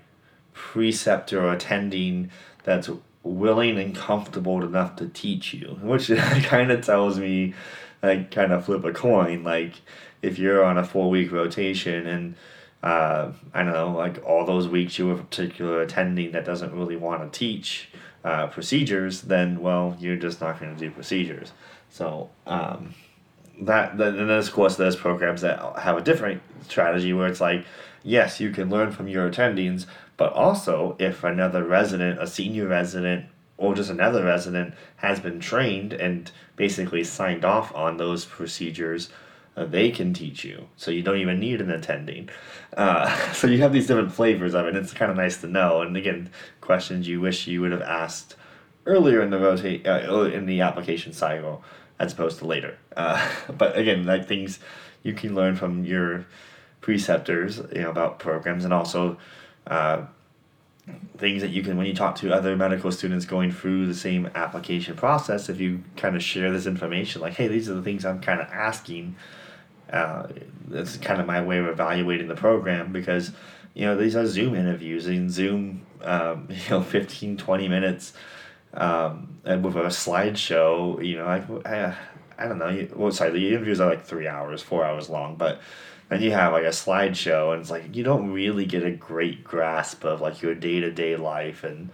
preceptor 0.60 1.42
or 1.42 1.52
attending 1.52 2.30
that's 2.64 2.90
willing 3.22 3.78
and 3.78 3.96
comfortable 3.96 4.62
enough 4.62 4.96
to 4.96 5.08
teach 5.08 5.54
you, 5.54 5.78
which 5.82 6.08
kind 6.44 6.70
of 6.70 6.84
tells 6.84 7.18
me, 7.18 7.54
like, 8.02 8.30
kind 8.30 8.52
of 8.52 8.64
flip 8.64 8.84
a 8.84 8.92
coin. 8.92 9.42
Like, 9.42 9.74
if 10.22 10.38
you're 10.38 10.62
on 10.64 10.76
a 10.76 10.84
four 10.84 11.08
week 11.08 11.32
rotation 11.32 12.06
and 12.06 12.34
uh, 12.82 13.32
I 13.52 13.62
don't 13.62 13.72
know, 13.72 13.92
like 13.92 14.24
all 14.24 14.46
those 14.46 14.68
weeks 14.68 14.98
you 14.98 15.08
have 15.08 15.20
a 15.20 15.24
particular 15.24 15.82
attending 15.82 16.32
that 16.32 16.44
doesn't 16.44 16.72
really 16.72 16.96
want 16.96 17.30
to 17.30 17.38
teach 17.38 17.90
uh, 18.24 18.46
procedures, 18.46 19.22
then 19.22 19.60
well, 19.60 19.96
you're 20.00 20.16
just 20.16 20.40
not 20.40 20.58
going 20.58 20.74
to 20.74 20.80
do 20.80 20.90
procedures. 20.90 21.52
So 21.90 22.30
um, 22.46 22.94
that 23.62 23.98
then 23.98 24.30
of 24.30 24.52
course 24.52 24.76
there's 24.76 24.96
programs 24.96 25.42
that 25.42 25.78
have 25.78 25.98
a 25.98 26.00
different 26.00 26.42
strategy 26.68 27.12
where 27.12 27.28
it's 27.28 27.40
like, 27.40 27.66
yes, 28.02 28.40
you 28.40 28.50
can 28.50 28.70
learn 28.70 28.92
from 28.92 29.08
your 29.08 29.30
attendings, 29.30 29.86
but 30.20 30.34
also 30.34 30.96
if 30.98 31.24
another 31.24 31.64
resident, 31.64 32.20
a 32.20 32.26
senior 32.26 32.66
resident, 32.66 33.24
or 33.56 33.74
just 33.74 33.88
another 33.88 34.22
resident 34.22 34.74
has 34.96 35.18
been 35.18 35.40
trained 35.40 35.94
and 35.94 36.30
basically 36.56 37.02
signed 37.02 37.42
off 37.42 37.74
on 37.74 37.96
those 37.96 38.26
procedures, 38.26 39.08
uh, 39.56 39.64
they 39.64 39.90
can 39.90 40.12
teach 40.12 40.44
you. 40.44 40.68
So 40.76 40.90
you 40.90 41.00
don't 41.00 41.16
even 41.16 41.40
need 41.40 41.62
an 41.62 41.70
attending. 41.70 42.28
Uh, 42.76 43.08
so 43.32 43.46
you 43.46 43.62
have 43.62 43.72
these 43.72 43.86
different 43.86 44.12
flavors 44.12 44.52
of 44.52 44.66
it. 44.66 44.76
It's 44.76 44.92
kind 44.92 45.10
of 45.10 45.16
nice 45.16 45.40
to 45.40 45.46
know. 45.46 45.80
And 45.80 45.96
again, 45.96 46.28
questions 46.60 47.08
you 47.08 47.18
wish 47.22 47.46
you 47.46 47.62
would 47.62 47.72
have 47.72 47.80
asked 47.80 48.36
earlier 48.84 49.22
in 49.22 49.30
the 49.30 49.38
rotate 49.38 49.86
uh, 49.86 50.24
in 50.24 50.44
the 50.44 50.60
application 50.60 51.14
cycle 51.14 51.64
as 51.98 52.12
opposed 52.12 52.40
to 52.40 52.46
later. 52.46 52.76
Uh, 52.94 53.26
but 53.56 53.74
again, 53.78 54.04
like 54.04 54.28
things 54.28 54.58
you 55.02 55.14
can 55.14 55.34
learn 55.34 55.56
from 55.56 55.86
your 55.86 56.26
preceptors, 56.82 57.56
you 57.74 57.80
know, 57.80 57.90
about 57.90 58.18
programs 58.18 58.66
and 58.66 58.74
also 58.74 59.16
uh, 59.66 60.02
things 61.18 61.42
that 61.42 61.50
you 61.50 61.62
can 61.62 61.76
when 61.76 61.86
you 61.86 61.94
talk 61.94 62.16
to 62.16 62.32
other 62.32 62.56
medical 62.56 62.90
students 62.90 63.24
going 63.24 63.52
through 63.52 63.86
the 63.86 63.94
same 63.94 64.28
application 64.34 64.96
process 64.96 65.48
if 65.48 65.60
you 65.60 65.82
kind 65.96 66.16
of 66.16 66.22
share 66.22 66.50
this 66.50 66.66
information 66.66 67.20
like 67.20 67.34
hey 67.34 67.46
these 67.46 67.68
are 67.68 67.74
the 67.74 67.82
things 67.82 68.04
i'm 68.04 68.20
kind 68.20 68.40
of 68.40 68.46
asking 68.48 69.14
uh, 69.92 70.28
that's 70.68 70.96
kind 70.98 71.20
of 71.20 71.26
my 71.26 71.42
way 71.42 71.58
of 71.58 71.66
evaluating 71.66 72.28
the 72.28 72.34
program 72.34 72.92
because 72.92 73.32
you 73.74 73.84
know 73.84 73.96
these 73.96 74.16
are 74.16 74.26
zoom 74.26 74.54
interviews 74.54 75.06
and 75.06 75.30
zoom 75.30 75.84
um, 76.02 76.48
you 76.50 76.70
know 76.70 76.82
15 76.82 77.36
20 77.36 77.68
minutes 77.68 78.12
um, 78.74 79.28
and 79.44 79.64
with 79.64 79.76
a 79.76 79.80
slideshow 79.80 81.04
you 81.04 81.16
know 81.16 81.26
like 81.26 81.66
I, 81.66 81.96
I 82.38 82.48
don't 82.48 82.58
know 82.58 82.88
well 82.94 83.12
sorry 83.12 83.30
the 83.32 83.48
interviews 83.48 83.80
are 83.80 83.90
like 83.90 84.04
three 84.04 84.28
hours 84.28 84.62
four 84.62 84.84
hours 84.84 85.08
long 85.10 85.36
but 85.36 85.60
then 86.10 86.20
you 86.20 86.32
have 86.32 86.52
like 86.52 86.64
a 86.64 86.68
slideshow 86.68 87.52
and 87.52 87.62
it's 87.62 87.70
like 87.70 87.96
you 87.96 88.04
don't 88.04 88.30
really 88.32 88.66
get 88.66 88.84
a 88.84 88.90
great 88.90 89.42
grasp 89.42 90.04
of 90.04 90.20
like 90.20 90.42
your 90.42 90.54
day-to-day 90.54 91.16
life 91.16 91.64
and 91.64 91.88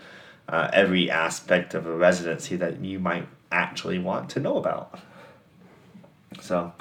uh, 0.49 0.69
every 0.73 1.11
aspect 1.11 1.75
of 1.75 1.87
a 1.87 1.97
residency 1.97 2.57
that 2.57 2.81
you 2.81 2.99
might 2.99 3.29
actually 3.53 3.99
want 3.99 4.29
to 4.31 4.41
know 4.41 4.57
about. 4.57 4.99
So 6.41 6.73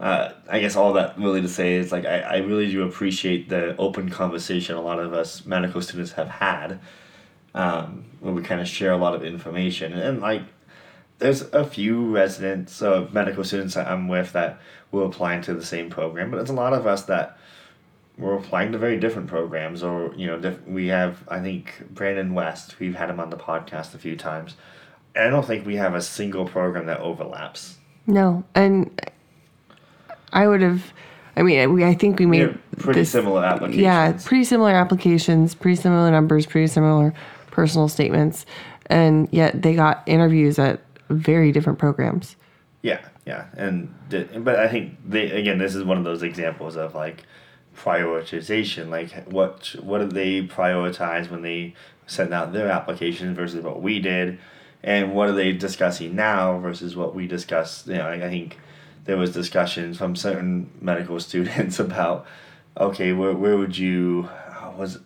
uh, 0.00 0.32
i 0.48 0.60
guess 0.60 0.76
all 0.76 0.92
that 0.92 1.18
really 1.18 1.42
to 1.42 1.48
say 1.48 1.74
is 1.74 1.90
like 1.90 2.06
I, 2.06 2.20
I 2.20 2.36
really 2.36 2.70
do 2.70 2.84
appreciate 2.84 3.48
the 3.48 3.76
open 3.78 4.10
conversation 4.10 4.76
a 4.76 4.80
lot 4.80 5.00
of 5.00 5.12
us 5.12 5.44
medical 5.44 5.82
students 5.82 6.12
have 6.12 6.28
had 6.28 6.78
um, 7.54 8.04
where 8.20 8.32
we 8.32 8.42
kind 8.42 8.60
of 8.60 8.68
share 8.68 8.92
a 8.92 8.96
lot 8.96 9.14
of 9.14 9.24
information. 9.24 9.92
And, 9.92 10.02
and 10.02 10.20
like 10.20 10.42
there's 11.18 11.42
a 11.52 11.64
few 11.64 12.10
residents 12.14 12.80
of 12.82 13.12
medical 13.12 13.44
students 13.44 13.74
that 13.74 13.88
I'm 13.88 14.08
with 14.08 14.32
that 14.32 14.60
were 14.92 15.04
applying 15.04 15.42
to 15.42 15.54
the 15.54 15.64
same 15.64 15.90
program, 15.90 16.30
but 16.30 16.36
there's 16.38 16.50
a 16.50 16.54
lot 16.54 16.72
of 16.72 16.86
us 16.86 17.02
that 17.02 17.36
were 18.16 18.34
applying 18.34 18.72
to 18.72 18.78
very 18.78 18.98
different 18.98 19.28
programs. 19.28 19.82
Or 19.82 20.14
you 20.16 20.26
know, 20.26 20.38
diff- 20.38 20.66
we 20.66 20.88
have 20.88 21.18
I 21.28 21.40
think 21.40 21.84
Brandon 21.90 22.34
West. 22.34 22.78
We've 22.78 22.94
had 22.94 23.10
him 23.10 23.20
on 23.20 23.30
the 23.30 23.36
podcast 23.36 23.94
a 23.94 23.98
few 23.98 24.16
times. 24.16 24.54
And 25.14 25.26
I 25.26 25.30
don't 25.30 25.46
think 25.46 25.66
we 25.66 25.76
have 25.76 25.94
a 25.94 26.02
single 26.02 26.44
program 26.44 26.86
that 26.86 27.00
overlaps. 27.00 27.76
No, 28.06 28.44
and 28.54 29.10
I 30.32 30.46
would 30.46 30.62
have. 30.62 30.92
I 31.36 31.42
mean, 31.42 31.72
we 31.72 31.84
I 31.84 31.94
think 31.94 32.18
we 32.18 32.26
made 32.26 32.58
pretty 32.78 33.00
this- 33.00 33.10
similar 33.10 33.44
applications. 33.44 33.82
Yeah, 33.82 34.12
pretty 34.24 34.44
similar 34.44 34.70
applications, 34.70 35.54
pretty 35.54 35.76
similar 35.76 36.10
numbers, 36.10 36.46
pretty 36.46 36.66
similar 36.68 37.12
personal 37.50 37.88
statements, 37.88 38.46
and 38.86 39.28
yet 39.32 39.62
they 39.62 39.74
got 39.74 40.02
interviews 40.06 40.58
at 40.58 40.80
very 41.08 41.52
different 41.52 41.78
programs. 41.78 42.36
Yeah, 42.82 43.00
yeah, 43.26 43.46
and 43.56 43.92
but 44.44 44.56
I 44.56 44.68
think 44.68 44.96
they 45.06 45.30
again 45.30 45.58
this 45.58 45.74
is 45.74 45.84
one 45.84 45.98
of 45.98 46.04
those 46.04 46.22
examples 46.22 46.76
of 46.76 46.94
like 46.94 47.24
prioritization. 47.76 48.88
Like 48.88 49.28
what 49.28 49.74
what 49.80 49.98
did 49.98 50.12
they 50.12 50.42
prioritize 50.46 51.30
when 51.30 51.42
they 51.42 51.74
sent 52.06 52.32
out 52.32 52.52
their 52.52 52.70
applications 52.70 53.36
versus 53.36 53.64
what 53.64 53.82
we 53.82 53.98
did, 53.98 54.38
and 54.82 55.12
what 55.12 55.28
are 55.28 55.32
they 55.32 55.52
discussing 55.52 56.14
now 56.14 56.58
versus 56.58 56.94
what 56.94 57.14
we 57.14 57.26
discussed? 57.26 57.88
You 57.88 57.94
know, 57.94 58.08
I, 58.08 58.28
think 58.28 58.58
there 59.04 59.16
was 59.16 59.32
discussions 59.32 59.98
from 59.98 60.14
certain 60.14 60.70
medical 60.80 61.18
students 61.28 61.80
about 61.80 62.26
okay, 62.76 63.12
where 63.12 63.32
where 63.32 63.56
would 63.56 63.76
you 63.76 64.28
was 64.76 65.00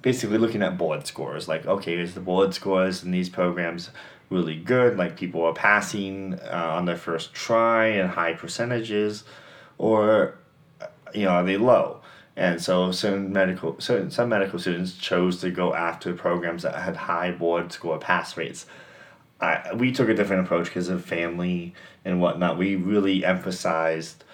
basically 0.00 0.38
looking 0.38 0.62
at 0.62 0.78
board 0.78 1.06
scores 1.06 1.46
like 1.46 1.66
okay, 1.66 1.98
is 1.98 2.14
the 2.14 2.20
board 2.20 2.54
scores 2.54 3.04
in 3.04 3.10
these 3.10 3.28
programs 3.28 3.90
really 4.30 4.56
good? 4.56 4.96
Like 4.96 5.16
people 5.16 5.44
are 5.44 5.54
passing 5.54 6.34
uh, 6.34 6.72
on 6.76 6.84
their 6.84 6.96
first 6.96 7.32
try 7.32 7.86
and 7.86 8.10
high 8.10 8.34
percentages, 8.34 9.24
or 9.78 10.38
you 11.14 11.24
know 11.24 11.30
are 11.30 11.44
they 11.44 11.56
low? 11.56 12.00
And 12.36 12.62
so 12.62 12.92
certain 12.92 13.32
medical 13.32 13.80
certain 13.80 14.10
some 14.10 14.28
medical 14.28 14.58
students 14.58 14.94
chose 14.94 15.40
to 15.40 15.50
go 15.50 15.74
after 15.74 16.12
programs 16.14 16.62
that 16.62 16.74
had 16.74 16.96
high 16.96 17.32
board 17.32 17.72
score 17.72 17.98
pass 17.98 18.36
rates. 18.36 18.66
I, 19.40 19.72
we 19.74 19.92
took 19.92 20.08
a 20.08 20.14
different 20.14 20.46
approach 20.46 20.66
because 20.66 20.88
of 20.88 21.04
family 21.04 21.74
and 22.04 22.20
whatnot. 22.20 22.58
We 22.58 22.74
really 22.76 23.24
emphasized 23.24 24.24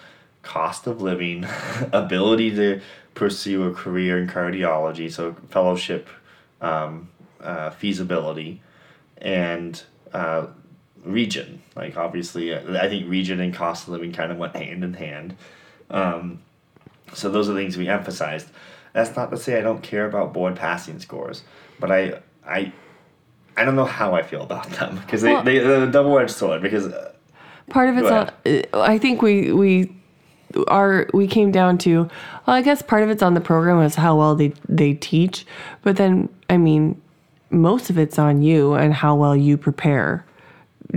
cost 0.41 0.87
of 0.87 1.01
living, 1.01 1.45
ability 1.91 2.55
to 2.55 2.81
pursue 3.13 3.63
a 3.67 3.73
career 3.73 4.19
in 4.19 4.27
cardiology, 4.27 5.11
so 5.11 5.35
fellowship 5.49 6.07
um, 6.61 7.09
uh, 7.41 7.71
feasibility, 7.71 8.61
and 9.25 9.83
uh, 10.13 10.47
region. 11.03 11.61
Like 11.75 11.97
obviously, 11.97 12.53
uh, 12.53 12.81
I 12.81 12.87
think 12.87 13.09
region 13.09 13.41
and 13.41 13.53
cost 13.53 13.83
of 13.87 13.89
living 13.89 14.13
kind 14.13 14.31
of 14.31 14.37
went 14.37 14.55
hand 14.55 14.83
in 14.83 14.93
hand. 14.93 15.35
Um, 15.89 16.39
so 17.13 17.29
those 17.29 17.49
are 17.49 17.53
the 17.53 17.59
things 17.59 17.75
we 17.77 17.89
emphasized. 17.89 18.47
That's 18.93 19.15
not 19.15 19.29
to 19.31 19.37
say 19.37 19.57
I 19.57 19.61
don't 19.61 19.83
care 19.83 20.05
about 20.05 20.31
board 20.31 20.55
passing 20.55 20.99
scores, 20.99 21.43
but 21.79 21.91
I 21.91 22.21
I 22.47 22.71
I 23.57 23.65
don't 23.65 23.75
know 23.75 23.85
how 23.85 24.13
I 24.13 24.21
feel 24.23 24.43
about 24.43 24.69
them 24.69 24.97
because 24.97 25.21
they, 25.21 25.33
Well- 25.33 25.43
they 25.43 25.59
they're 25.59 25.83
a 25.83 25.91
double 25.91 26.17
edged 26.19 26.31
sword 26.31 26.61
because 26.61 26.87
uh, 26.87 27.11
part 27.69 27.89
of 27.89 27.97
it's 27.97 28.69
I 28.73 28.97
think 28.97 29.21
we 29.21 29.51
we 29.51 29.91
are 30.67 31.07
we 31.13 31.27
came 31.27 31.51
down 31.51 31.77
to 31.79 32.03
well 32.45 32.55
I 32.55 32.61
guess 32.61 32.81
part 32.81 33.03
of 33.03 33.09
it's 33.09 33.23
on 33.23 33.33
the 33.33 33.41
program 33.41 33.81
is 33.81 33.95
how 33.95 34.17
well 34.17 34.35
they 34.35 34.53
they 34.69 34.93
teach 34.93 35.45
but 35.81 35.97
then 35.97 36.29
I 36.49 36.57
mean 36.57 37.01
most 37.49 37.89
of 37.89 37.97
it's 37.97 38.17
on 38.19 38.41
you 38.41 38.73
and 38.73 38.93
how 38.93 39.15
well 39.15 39.35
you 39.35 39.57
prepare 39.57 40.25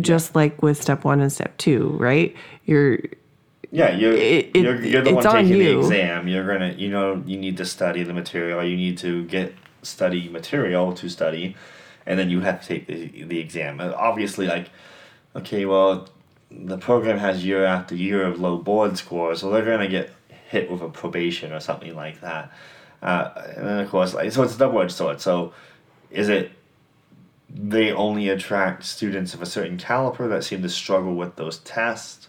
just 0.00 0.34
like 0.34 0.60
with 0.62 0.80
step 0.80 1.04
1 1.04 1.20
and 1.20 1.32
step 1.32 1.56
2 1.58 1.96
right 1.98 2.34
you're 2.64 2.98
Yeah, 3.70 3.94
you're 3.94 4.12
It- 4.14 4.50
it- 4.54 4.56
you're, 4.62 4.80
you're 4.82 5.02
the 5.02 5.14
one 5.14 5.26
on 5.26 5.44
taking 5.44 5.58
the 5.58 5.64
exam. 5.86 6.28
You're 6.28 6.46
gonna 6.46 6.74
you 6.76 6.88
know 6.88 7.22
you 7.26 7.36
need 7.38 7.56
to 7.58 7.64
study 7.64 8.02
the 8.02 8.14
material. 8.14 8.62
You 8.64 8.76
need 8.76 8.96
to 8.98 9.24
get 9.24 9.54
study 9.82 10.28
material 10.28 10.92
to 10.94 11.08
study, 11.08 11.54
and 12.06 12.18
then 12.18 12.30
you 12.30 12.40
have 12.40 12.60
to 12.62 12.66
take 12.66 12.86
the 12.86 13.24
the 13.24 13.38
exam. 13.38 13.80
Obviously, 13.80 14.46
like, 14.46 14.70
okay, 15.36 15.64
well, 15.66 16.08
the 16.50 16.78
program 16.78 17.18
has 17.18 17.44
year 17.44 17.64
after 17.64 17.94
year 17.94 18.22
of 18.26 18.40
low 18.40 18.56
board 18.56 18.96
scores, 18.96 19.40
so 19.40 19.50
they're 19.50 19.64
gonna 19.64 19.88
get 19.88 20.10
hit 20.50 20.70
with 20.70 20.80
a 20.80 20.88
probation 20.88 21.52
or 21.52 21.60
something 21.60 21.94
like 21.94 22.20
that. 22.22 22.50
Uh, 23.02 23.28
and 23.56 23.66
then 23.66 23.78
of 23.80 23.88
course, 23.90 24.14
like, 24.14 24.32
so 24.32 24.42
it's 24.42 24.54
a 24.56 24.58
double 24.58 24.80
edged 24.80 24.92
sword. 24.92 25.20
So, 25.20 25.52
is 26.10 26.28
it 26.28 26.52
they 27.50 27.90
only 27.92 28.28
attract 28.28 28.84
students 28.84 29.32
of 29.34 29.40
a 29.40 29.46
certain 29.46 29.78
caliber 29.78 30.28
that 30.28 30.44
seem 30.44 30.62
to 30.62 30.68
struggle 30.68 31.14
with 31.14 31.36
those 31.36 31.58
tests? 31.58 32.28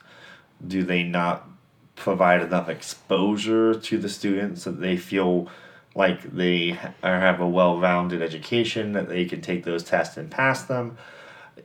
do 0.66 0.84
they 0.84 1.04
not 1.04 1.48
provide 1.96 2.42
enough 2.42 2.70
exposure 2.70 3.74
to 3.74 3.98
the 3.98 4.10
students 4.10 4.64
that 4.64 4.80
they 4.80 4.98
feel 4.98 5.50
like 5.96 6.22
they 6.34 6.78
have 7.02 7.40
a 7.40 7.48
well-rounded 7.48 8.22
education 8.22 8.94
that 8.94 9.10
they 9.10 9.26
can 9.26 9.42
take 9.42 9.64
those 9.64 9.84
tests 9.84 10.18
and 10.18 10.32
pass 10.32 10.64
them 10.64 10.98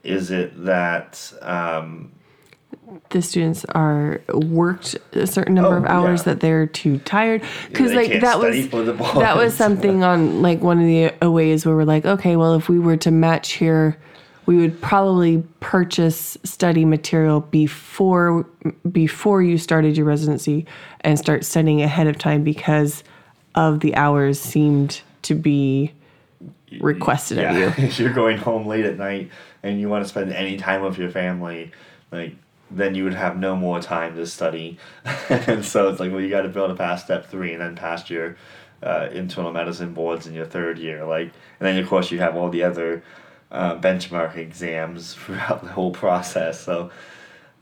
is 0.03 0.31
it 0.31 0.65
that 0.65 1.33
um, 1.41 2.11
the 3.11 3.23
students 3.23 3.65
are 3.67 4.21
worked 4.33 4.97
a 5.13 5.27
certain 5.27 5.55
number 5.55 5.75
Oh, 5.75 5.79
of 5.79 5.85
hours 5.87 6.21
yeah. 6.21 6.25
that 6.35 6.41
they're 6.41 6.67
too 6.67 6.99
tired. 6.99 7.43
Because 7.69 7.91
they 7.91 8.09
like 8.09 8.21
that 8.21 8.39
was 8.39 8.69
that 8.71 9.37
was 9.37 9.55
something 9.55 10.03
on 10.03 10.43
like 10.43 10.61
one 10.61 10.81
of 10.81 10.87
the 11.21 11.31
ways 11.31 11.65
where 11.67 11.77
we're 11.77 11.85
like 11.85 12.05
okay 12.05 12.37
well 12.37 12.55
if 12.55 12.69
we 12.69 12.79
were 12.79 12.97
to 12.99 13.11
match 13.11 13.53
here 13.53 13.97
we 14.47 14.57
would 14.57 14.79
probably 14.83 15.43
purchase 15.61 16.37
study 16.45 16.85
material 16.85 17.41
before 17.41 18.47
before 18.93 19.43
you 19.43 19.57
started 19.57 19.97
your 19.97 20.07
residency 20.07 20.67
and 21.01 21.19
start 21.19 21.45
studying 21.45 21.81
ahead 21.83 22.07
of 22.07 22.19
time 22.19 22.45
because 22.45 23.03
of 23.55 23.81
the 23.81 23.95
hours 23.97 24.39
seemed 24.41 25.01
to 25.23 25.35
be 25.35 25.93
requested 26.81 27.39
of 27.39 27.57
you. 27.57 27.67
if 27.85 27.99
you're 27.99 28.13
going 28.13 28.37
home 28.37 28.67
late 28.67 28.85
at 28.85 28.99
night 28.99 29.31
and 29.63 29.81
you 29.81 29.89
want 29.89 30.05
to 30.05 30.09
spend 30.09 30.33
any 30.33 30.57
time 30.57 30.83
with 30.83 30.99
your 30.99 31.11
family 31.11 31.71
like 32.13 32.35
then 32.71 32.95
you 32.95 33.05
would 33.05 33.15
have 33.15 33.37
no 33.37 33.55
more 33.55 33.81
time 33.81 34.15
to 34.17 34.27
study 34.27 34.79
and 35.29 35.65
so 35.65 35.89
it's 35.89 36.01
like 36.01 36.11
well 36.11 36.21
you 36.21 36.31
got 36.31 36.43
to 36.43 36.49
be 36.49 36.59
able 36.59 36.69
to 36.69 36.75
pass 36.75 37.05
step 37.05 37.27
three 37.27 37.53
and 37.53 37.61
then 37.61 37.77
pass 37.77 38.09
your 38.11 38.37
uh, 38.83 39.09
internal 39.13 39.53
medicine 39.53 39.95
boards 39.95 40.27
in 40.27 40.35
your 40.35 40.45
third 40.45 40.79
year 40.79 41.05
like 41.05 41.33
and 41.61 41.67
then 41.67 41.79
of 41.79 41.89
course 41.89 42.11
you 42.11 42.19
have 42.19 42.37
all 42.37 42.51
the 42.51 42.63
other 42.63 43.03
uh, 43.51 43.77
benchmark 43.77 44.37
exams 44.37 45.15
throughout 45.25 45.63
the 45.63 45.71
whole 45.71 45.91
process 45.93 46.61
so 46.61 46.91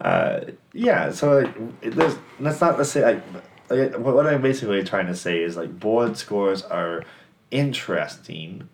uh, 0.00 0.40
yeah 0.72 1.10
so 1.10 1.40
like, 1.40 1.56
it, 1.82 1.90
there's, 1.94 2.16
that's 2.40 2.60
not 2.60 2.76
to 2.76 2.84
say 2.84 3.04
like, 3.04 3.22
like 3.68 3.98
what 3.98 4.14
what 4.14 4.26
I'm 4.26 4.42
basically 4.42 4.82
trying 4.82 5.06
to 5.06 5.14
say 5.16 5.42
is 5.42 5.56
like 5.56 5.78
board 5.78 6.16
scores 6.16 6.62
are 6.62 7.04
interesting 7.50 8.68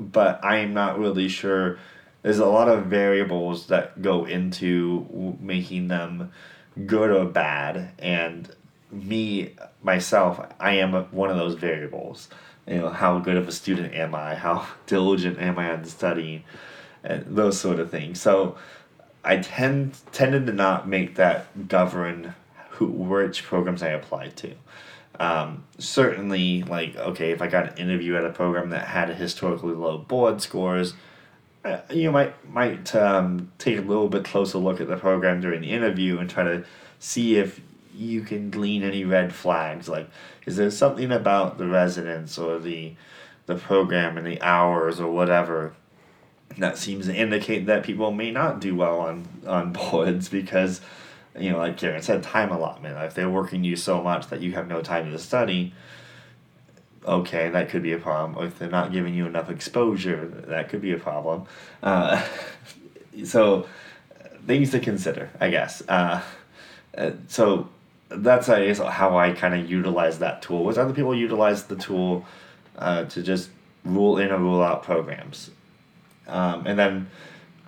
but 0.00 0.42
I'm 0.44 0.72
not 0.74 0.98
really 0.98 1.28
sure. 1.28 1.78
There's 2.22 2.38
a 2.38 2.46
lot 2.46 2.68
of 2.68 2.86
variables 2.86 3.66
that 3.66 4.02
go 4.02 4.24
into 4.24 5.36
making 5.40 5.88
them 5.88 6.32
good 6.86 7.10
or 7.10 7.24
bad, 7.24 7.92
and 7.98 8.54
me 8.90 9.54
myself, 9.82 10.44
I 10.58 10.74
am 10.74 10.92
one 11.12 11.30
of 11.30 11.36
those 11.36 11.54
variables. 11.54 12.28
You 12.66 12.76
know, 12.76 12.88
how 12.90 13.18
good 13.18 13.36
of 13.36 13.48
a 13.48 13.52
student 13.52 13.94
am 13.94 14.14
I? 14.14 14.34
How 14.34 14.66
diligent 14.86 15.38
am 15.38 15.58
I 15.58 15.72
on 15.72 15.84
studying? 15.84 16.44
And 17.02 17.24
those 17.36 17.58
sort 17.58 17.80
of 17.80 17.90
things. 17.90 18.20
So, 18.20 18.56
I 19.24 19.38
tend 19.38 19.98
tended 20.12 20.46
to 20.46 20.52
not 20.52 20.88
make 20.88 21.16
that 21.16 21.68
govern 21.68 22.34
who 22.70 22.86
which 22.86 23.44
programs 23.44 23.82
I 23.82 23.88
applied 23.88 24.36
to 24.38 24.54
um, 25.20 25.64
certainly 25.78 26.62
like 26.62 26.96
okay 26.96 27.30
if 27.30 27.42
i 27.42 27.46
got 27.46 27.70
an 27.70 27.76
interview 27.76 28.16
at 28.16 28.24
a 28.24 28.30
program 28.30 28.70
that 28.70 28.88
had 28.88 29.10
historically 29.10 29.74
low 29.74 29.98
board 29.98 30.40
scores 30.40 30.94
uh, 31.64 31.80
you 31.90 32.10
might 32.10 32.32
might 32.50 32.94
um, 32.94 33.50
take 33.58 33.78
a 33.78 33.82
little 33.82 34.08
bit 34.08 34.24
closer 34.24 34.58
look 34.58 34.80
at 34.80 34.88
the 34.88 34.96
program 34.96 35.40
during 35.40 35.60
the 35.60 35.70
interview 35.70 36.18
and 36.18 36.30
try 36.30 36.42
to 36.42 36.64
see 36.98 37.36
if 37.36 37.60
you 37.94 38.22
can 38.22 38.50
glean 38.50 38.82
any 38.82 39.04
red 39.04 39.34
flags. 39.34 39.88
Like 39.88 40.08
is 40.46 40.56
there 40.56 40.70
something 40.70 41.12
about 41.12 41.58
the 41.58 41.66
residents 41.66 42.38
or 42.38 42.58
the 42.58 42.94
the 43.46 43.56
program 43.56 44.16
and 44.16 44.26
the 44.26 44.40
hours 44.40 45.00
or 45.00 45.12
whatever 45.12 45.74
that 46.58 46.78
seems 46.78 47.06
to 47.06 47.14
indicate 47.14 47.66
that 47.66 47.82
people 47.82 48.10
may 48.10 48.30
not 48.30 48.60
do 48.60 48.74
well 48.74 49.00
on 49.00 49.28
on 49.46 49.72
boards? 49.90 50.28
Because 50.28 50.80
you 51.38 51.50
know 51.50 51.58
like 51.58 51.76
Karen 51.76 52.00
said 52.00 52.22
time 52.22 52.50
allotment. 52.50 52.96
If 52.98 53.14
they're 53.14 53.28
working 53.28 53.64
you 53.64 53.76
so 53.76 54.02
much 54.02 54.28
that 54.28 54.40
you 54.40 54.52
have 54.52 54.66
no 54.66 54.80
time 54.80 55.10
to 55.10 55.18
study 55.18 55.74
okay 57.06 57.48
that 57.50 57.68
could 57.68 57.82
be 57.82 57.92
a 57.92 57.98
problem. 57.98 58.38
Or 58.38 58.46
if 58.46 58.58
they're 58.58 58.70
not 58.70 58.92
giving 58.92 59.14
you 59.14 59.26
enough 59.26 59.50
exposure 59.50 60.26
that 60.48 60.68
could 60.68 60.82
be 60.82 60.92
a 60.92 60.98
problem. 60.98 61.46
Uh, 61.82 62.24
so 63.24 63.66
things 64.46 64.70
to 64.70 64.80
consider 64.80 65.30
I 65.40 65.50
guess. 65.50 65.82
Uh, 65.88 66.22
uh, 66.96 67.12
so 67.28 67.68
that's 68.08 68.48
I 68.48 68.66
guess 68.66 68.78
how 68.78 69.16
I 69.16 69.32
kind 69.32 69.54
of 69.54 69.70
utilize 69.70 70.18
that 70.18 70.42
tool. 70.42 70.64
Was 70.64 70.78
other 70.78 70.92
people 70.92 71.14
utilize 71.14 71.64
the 71.64 71.76
tool 71.76 72.26
uh, 72.76 73.04
to 73.04 73.22
just 73.22 73.50
rule 73.84 74.18
in 74.18 74.30
or 74.30 74.38
rule 74.38 74.62
out 74.62 74.82
programs? 74.82 75.50
Um, 76.26 76.66
and 76.66 76.78
then 76.78 77.10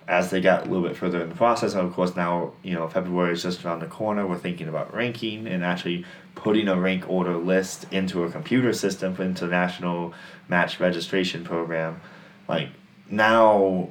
as 0.07 0.29
they 0.29 0.41
got 0.41 0.61
a 0.61 0.69
little 0.69 0.87
bit 0.87 0.97
further 0.97 1.21
in 1.21 1.29
the 1.29 1.35
process, 1.35 1.73
and 1.73 1.85
of 1.85 1.93
course 1.93 2.15
now 2.15 2.53
you 2.63 2.73
know 2.73 2.87
February 2.87 3.33
is 3.33 3.43
just 3.43 3.63
around 3.63 3.79
the 3.79 3.87
corner. 3.87 4.25
We're 4.27 4.37
thinking 4.37 4.67
about 4.67 4.93
ranking 4.93 5.47
and 5.47 5.63
actually 5.63 6.05
putting 6.35 6.67
a 6.67 6.79
rank 6.79 7.09
order 7.09 7.37
list 7.37 7.85
into 7.91 8.23
a 8.23 8.31
computer 8.31 8.73
system 8.73 9.15
for 9.15 9.23
international 9.23 10.13
match 10.47 10.79
registration 10.79 11.43
program. 11.43 12.01
Like 12.47 12.69
now, 13.09 13.89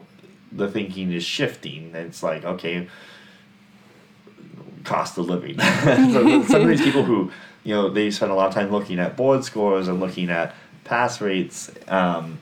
the 0.50 0.70
thinking 0.70 1.12
is 1.12 1.24
shifting. 1.24 1.94
It's 1.94 2.22
like 2.22 2.44
okay, 2.44 2.88
cost 4.84 5.18
of 5.18 5.26
living. 5.26 5.58
so 5.84 6.42
some 6.44 6.62
of 6.62 6.68
these 6.68 6.82
people 6.82 7.04
who 7.04 7.30
you 7.64 7.74
know 7.74 7.88
they 7.88 8.10
spend 8.10 8.32
a 8.32 8.34
lot 8.34 8.48
of 8.48 8.54
time 8.54 8.70
looking 8.70 8.98
at 8.98 9.16
board 9.16 9.44
scores 9.44 9.88
and 9.88 10.00
looking 10.00 10.30
at 10.30 10.54
pass 10.84 11.20
rates. 11.20 11.70
Um, 11.88 12.38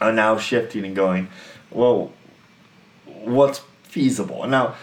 are 0.00 0.12
now 0.12 0.38
shifting 0.38 0.84
and 0.84 0.94
going, 0.94 1.28
well, 1.70 2.12
what's 3.24 3.60
feasible? 3.82 4.46
Now, 4.46 4.74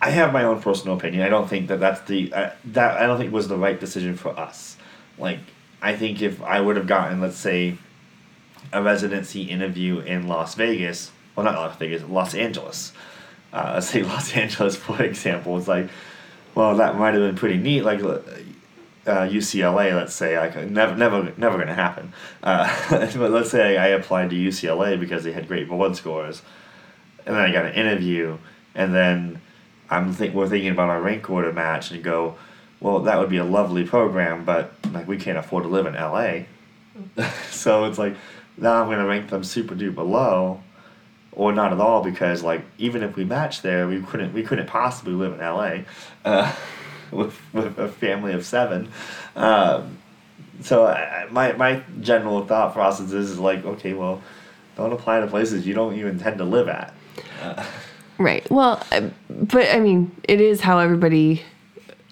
I 0.00 0.10
have 0.10 0.32
my 0.32 0.42
own 0.44 0.60
personal 0.60 0.96
opinion. 0.96 1.22
I 1.22 1.28
don't 1.28 1.48
think 1.48 1.68
that 1.68 1.78
that's 1.78 2.00
the 2.02 2.32
uh, 2.32 2.50
that 2.66 3.00
I 3.00 3.06
don't 3.06 3.18
think 3.18 3.32
was 3.32 3.48
the 3.48 3.56
right 3.56 3.78
decision 3.78 4.16
for 4.16 4.38
us. 4.38 4.76
like 5.16 5.38
I 5.80 5.96
think 5.96 6.22
if 6.22 6.42
I 6.42 6.60
would 6.60 6.76
have 6.76 6.86
gotten 6.86 7.20
let's 7.20 7.36
say 7.36 7.78
a 8.72 8.82
residency 8.82 9.42
interview 9.42 10.00
in 10.00 10.26
Las 10.26 10.54
Vegas, 10.56 11.12
well 11.36 11.44
not 11.44 11.54
Las 11.54 11.76
Vegas, 11.76 12.02
Los 12.02 12.34
Angeles. 12.34 12.92
Uh, 13.52 13.72
let's 13.74 13.90
say 13.90 14.02
Los 14.02 14.34
Angeles 14.34 14.74
for 14.74 15.00
example, 15.02 15.56
it's 15.56 15.68
like, 15.68 15.88
well 16.54 16.76
that 16.76 16.96
might 16.96 17.14
have 17.14 17.22
been 17.22 17.36
pretty 17.36 17.58
neat. 17.58 17.82
Like 17.82 18.00
uh, 19.06 19.26
UCLA, 19.26 19.94
let's 19.94 20.14
say, 20.14 20.50
could, 20.52 20.70
never, 20.70 20.96
never, 20.96 21.32
never 21.36 21.56
going 21.56 21.68
to 21.68 21.74
happen. 21.74 22.12
Uh, 22.42 22.68
but 23.16 23.30
let's 23.30 23.50
say 23.50 23.76
I 23.76 23.88
applied 23.88 24.30
to 24.30 24.36
UCLA 24.36 24.98
because 24.98 25.24
they 25.24 25.32
had 25.32 25.48
great 25.48 25.68
board 25.68 25.96
scores, 25.96 26.42
and 27.26 27.36
then 27.36 27.42
I 27.42 27.52
got 27.52 27.66
an 27.66 27.74
interview, 27.74 28.38
and 28.74 28.94
then 28.94 29.40
I'm 29.90 30.12
think 30.12 30.34
we're 30.34 30.48
thinking 30.48 30.70
about 30.70 30.90
our 30.90 31.00
rank 31.00 31.28
order 31.30 31.52
match, 31.52 31.90
and 31.90 32.02
go, 32.02 32.36
well, 32.80 33.00
that 33.00 33.18
would 33.18 33.30
be 33.30 33.36
a 33.38 33.44
lovely 33.44 33.84
program, 33.84 34.44
but 34.44 34.72
like 34.92 35.06
we 35.06 35.16
can't 35.16 35.38
afford 35.38 35.64
to 35.64 35.68
live 35.68 35.86
in 35.86 35.94
LA, 35.94 36.42
so 37.50 37.84
it's 37.84 37.98
like 37.98 38.16
now 38.56 38.82
I'm 38.82 38.90
to 38.90 39.04
rank 39.04 39.30
them 39.30 39.44
super 39.44 39.74
duper 39.74 40.08
low, 40.08 40.60
or 41.32 41.52
not 41.52 41.72
at 41.72 41.80
all 41.80 42.02
because 42.02 42.42
like 42.42 42.62
even 42.78 43.02
if 43.02 43.16
we 43.16 43.24
match 43.24 43.62
there, 43.62 43.86
we 43.86 44.00
couldn't 44.02 44.32
we 44.32 44.42
couldn't 44.42 44.66
possibly 44.66 45.14
live 45.14 45.32
in 45.32 45.40
LA. 45.40 45.78
Uh, 46.24 46.54
with, 47.12 47.38
with 47.52 47.78
a 47.78 47.88
family 47.88 48.32
of 48.32 48.44
seven. 48.44 48.90
Um, 49.36 49.98
so 50.62 50.86
I, 50.86 51.26
my 51.30 51.52
my 51.52 51.82
general 52.00 52.44
thought 52.46 52.72
process 52.72 53.12
is 53.12 53.38
like, 53.38 53.64
okay, 53.64 53.92
well, 53.92 54.22
don't 54.76 54.92
apply 54.92 55.20
to 55.20 55.26
places 55.26 55.66
you 55.66 55.74
don't 55.74 55.94
even 55.94 56.12
intend 56.12 56.38
to 56.38 56.44
live 56.44 56.68
at. 56.68 56.94
Uh, 57.42 57.64
right. 58.18 58.48
Well, 58.50 58.82
uh, 58.92 59.08
but 59.30 59.68
I 59.74 59.80
mean, 59.80 60.10
it 60.24 60.40
is 60.40 60.60
how 60.60 60.78
everybody, 60.78 61.42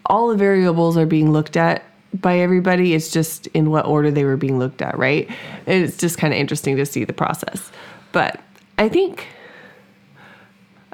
all 0.06 0.28
the 0.28 0.36
variables 0.36 0.96
are 0.96 1.06
being 1.06 1.32
looked 1.32 1.56
at 1.56 1.84
by 2.20 2.38
everybody. 2.38 2.94
It's 2.94 3.10
just 3.10 3.46
in 3.48 3.70
what 3.70 3.86
order 3.86 4.10
they 4.10 4.24
were 4.24 4.36
being 4.36 4.58
looked 4.58 4.82
at, 4.82 4.98
right? 4.98 5.28
It's 5.66 5.96
just 5.96 6.18
kind 6.18 6.32
of 6.34 6.40
interesting 6.40 6.76
to 6.76 6.86
see 6.86 7.04
the 7.04 7.12
process. 7.12 7.70
But 8.12 8.40
I 8.78 8.88
think 8.88 9.26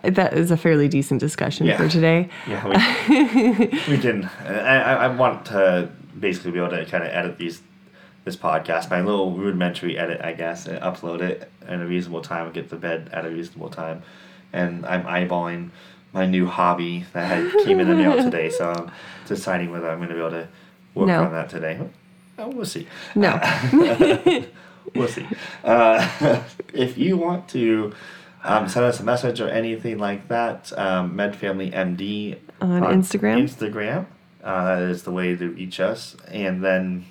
that 0.03 0.35
is 0.35 0.51
a 0.51 0.57
fairly 0.57 0.89
decent 0.89 1.21
discussion 1.21 1.67
Yeah. 1.67 1.79
for 1.79 1.89
today. 1.89 2.29
yeah, 2.47 2.65
we, 3.09 3.67
we 3.89 3.99
can. 3.99 4.31
I 4.45 5.07
I 5.07 5.09
want 5.09 5.47
to 5.47 5.91
basically 6.19 6.53
be 6.53 6.59
able 6.59 6.71
to 6.71 6.85
kind 6.87 7.03
of 7.05 7.11
edit 7.11 7.39
these 7.39 7.61
this 8.27 8.37
podcast, 8.37 8.91
my 8.91 9.01
little 9.01 9.31
rudimentary 9.33 9.97
edit, 9.97 10.21
I 10.21 10.33
guess, 10.33 10.67
and 10.67 10.79
upload 10.83 11.21
it 11.23 11.49
in 11.67 11.81
a 11.81 11.87
reasonable 11.87 12.23
time 12.23 12.47
and 12.47 12.55
get 12.55 12.69
to 12.71 12.77
bed 12.77 13.09
at 13.13 13.25
a 13.25 13.31
reasonable 13.31 13.71
time. 13.71 14.03
And 14.53 14.85
I'm 14.85 15.05
eyeballing 15.05 15.71
my 16.13 16.27
new 16.27 16.47
hobby 16.47 17.07
that 17.13 17.25
had 17.27 17.53
came 17.65 17.79
in 17.79 17.89
the 17.89 17.95
mail 17.95 18.17
today, 18.23 18.51
so 18.51 18.73
I'm 18.73 18.91
deciding 19.29 19.71
whether 19.71 19.89
I'm 19.89 19.99
going 19.99 20.09
to 20.09 20.15
be 20.17 20.21
able 20.21 20.31
to 20.33 20.49
work 20.95 21.07
No. 21.07 21.23
on 21.23 21.33
that 21.33 21.49
today. 21.49 21.81
Oh, 22.37 22.49
we'll 22.49 22.65
see. 22.67 22.89
No. 23.15 23.39
we'll 24.95 25.09
see. 25.09 25.27
Uh, 25.63 26.43
if 26.75 26.99
you 26.99 27.17
want 27.17 27.49
to 27.51 27.95
um, 28.43 28.69
send 28.69 28.87
us 28.87 28.99
a 28.99 29.05
message 29.05 29.41
or 29.41 29.49
anything 29.49 29.99
like 29.99 30.27
that, 30.29 30.77
um, 30.77 31.17
MedFamilyMD 31.17 32.39
On 32.61 32.83
Instagram? 32.83 33.43
Instagram. 33.45 34.07
Uh, 34.43 34.65
that 34.65 34.83
is 34.91 35.05
the 35.05 35.13
way 35.13 35.37
to 35.37 35.49
reach 35.51 35.79
us. 35.79 36.17
And 36.29 36.65
then 36.65 37.07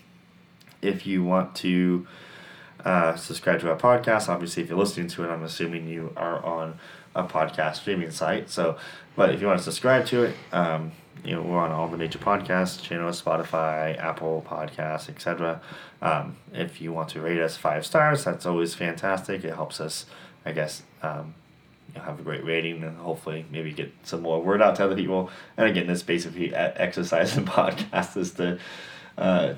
if 0.86 1.05
you 1.07 1.23
want 1.23 1.55
to 1.55 2.07
uh, 2.83 3.15
subscribe 3.15 3.59
to 3.61 3.69
our 3.69 3.77
podcast, 3.77 4.29
obviously, 4.29 4.63
if 4.63 4.69
you're 4.69 4.77
listening 4.77 5.07
to 5.07 5.23
it, 5.23 5.29
I'm 5.29 5.43
assuming 5.43 5.88
you 5.88 6.13
are 6.15 6.43
on 6.45 6.79
a 7.15 7.23
podcast 7.23 7.77
streaming 7.77 8.11
site. 8.11 8.49
So, 8.49 8.77
but 9.15 9.33
if 9.33 9.41
you 9.41 9.47
want 9.47 9.59
to 9.59 9.63
subscribe 9.63 10.05
to 10.07 10.23
it, 10.23 10.36
um, 10.51 10.91
you 11.23 11.33
know, 11.33 11.41
we're 11.41 11.57
on 11.57 11.71
all 11.71 11.88
the 11.88 11.97
major 11.97 12.19
podcast 12.19 12.83
channels, 12.83 13.21
Spotify, 13.21 13.97
Apple 13.97 14.45
Podcasts, 14.47 15.09
etc. 15.09 15.61
Um, 16.01 16.36
if 16.53 16.79
you 16.79 16.93
want 16.93 17.09
to 17.09 17.21
rate 17.21 17.39
us 17.39 17.57
five 17.57 17.86
stars, 17.86 18.23
that's 18.23 18.45
always 18.45 18.75
fantastic. 18.75 19.43
It 19.43 19.55
helps 19.55 19.81
us, 19.81 20.05
I 20.45 20.51
guess, 20.51 20.83
um, 21.01 21.33
have 21.95 22.19
a 22.19 22.23
great 22.23 22.45
rating 22.45 22.83
and 22.83 22.97
hopefully 22.97 23.45
maybe 23.51 23.71
get 23.71 23.91
some 24.03 24.21
more 24.21 24.41
word 24.41 24.61
out 24.61 24.75
to 24.75 24.83
other 24.83 24.95
people. 24.95 25.31
And 25.57 25.67
again, 25.67 25.88
this 25.88 26.03
basically 26.03 26.53
exercise 26.53 27.38
in 27.38 27.45
podcast 27.45 28.17
is 28.17 28.33
to 28.33 28.59
uh, 29.17 29.53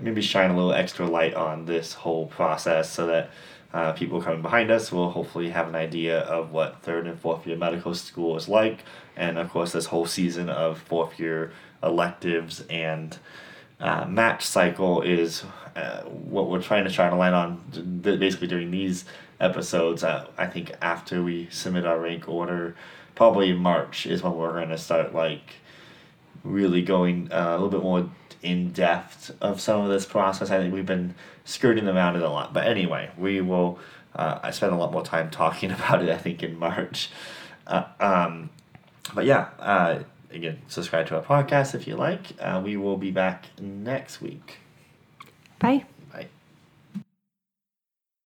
maybe 0.00 0.22
shine 0.22 0.50
a 0.50 0.56
little 0.56 0.72
extra 0.72 1.06
light 1.06 1.34
on 1.34 1.66
this 1.66 1.94
whole 1.94 2.26
process 2.26 2.90
so 2.90 3.06
that 3.06 3.30
uh, 3.72 3.92
people 3.92 4.20
coming 4.20 4.42
behind 4.42 4.70
us 4.70 4.92
will 4.92 5.10
hopefully 5.10 5.50
have 5.50 5.68
an 5.68 5.74
idea 5.74 6.20
of 6.20 6.52
what 6.52 6.82
third 6.82 7.06
and 7.06 7.18
fourth 7.18 7.46
year 7.46 7.56
medical 7.56 7.94
school 7.94 8.36
is 8.36 8.48
like. 8.48 8.80
And 9.16 9.38
of 9.38 9.50
course, 9.50 9.72
this 9.72 9.86
whole 9.86 10.06
season 10.06 10.48
of 10.48 10.78
fourth 10.78 11.18
year 11.18 11.52
electives 11.82 12.60
and 12.68 13.16
uh, 13.80 14.04
match 14.06 14.44
cycle 14.44 15.02
is 15.02 15.44
uh, 15.74 16.02
what 16.02 16.48
we're 16.48 16.62
trying 16.62 16.84
to 16.84 16.90
shine 16.90 17.12
a 17.12 17.16
light 17.16 17.32
on 17.32 17.56
basically 18.02 18.46
during 18.46 18.70
these 18.70 19.04
episodes. 19.40 20.04
Uh, 20.04 20.26
I 20.36 20.46
think 20.46 20.72
after 20.82 21.22
we 21.22 21.48
submit 21.50 21.86
our 21.86 21.98
rank 21.98 22.28
order, 22.28 22.76
probably 23.14 23.52
March 23.52 24.06
is 24.06 24.22
when 24.22 24.34
we're 24.34 24.52
going 24.52 24.68
to 24.68 24.78
start 24.78 25.14
like 25.14 25.54
really 26.44 26.82
going 26.82 27.30
uh, 27.32 27.50
a 27.50 27.52
little 27.52 27.68
bit 27.68 27.82
more 27.82 28.08
in 28.42 28.72
depth 28.72 29.34
of 29.40 29.60
some 29.60 29.82
of 29.82 29.90
this 29.90 30.04
process. 30.04 30.50
I 30.50 30.58
think 30.58 30.74
we've 30.74 30.86
been 30.86 31.14
skirting 31.44 31.88
around 31.88 32.16
it 32.16 32.22
a 32.22 32.28
lot. 32.28 32.52
But 32.52 32.66
anyway, 32.66 33.10
we 33.16 33.40
will. 33.40 33.78
Uh, 34.14 34.40
I 34.42 34.50
spent 34.50 34.72
a 34.72 34.76
lot 34.76 34.92
more 34.92 35.04
time 35.04 35.30
talking 35.30 35.70
about 35.78 36.02
it. 36.02 36.10
I 36.10 36.18
think 36.18 36.42
in 36.42 36.58
March. 36.58 37.10
Uh, 37.66 37.84
um, 38.00 38.50
but 39.14 39.24
yeah, 39.24 39.48
uh, 39.58 40.00
again, 40.32 40.60
subscribe 40.68 41.06
to 41.08 41.16
our 41.16 41.22
podcast 41.22 41.74
if 41.74 41.86
you 41.86 41.96
like. 41.96 42.32
Uh, 42.40 42.60
we 42.64 42.76
will 42.76 42.96
be 42.96 43.10
back 43.10 43.46
next 43.60 44.20
week. 44.20 44.58
Bye. 45.58 45.84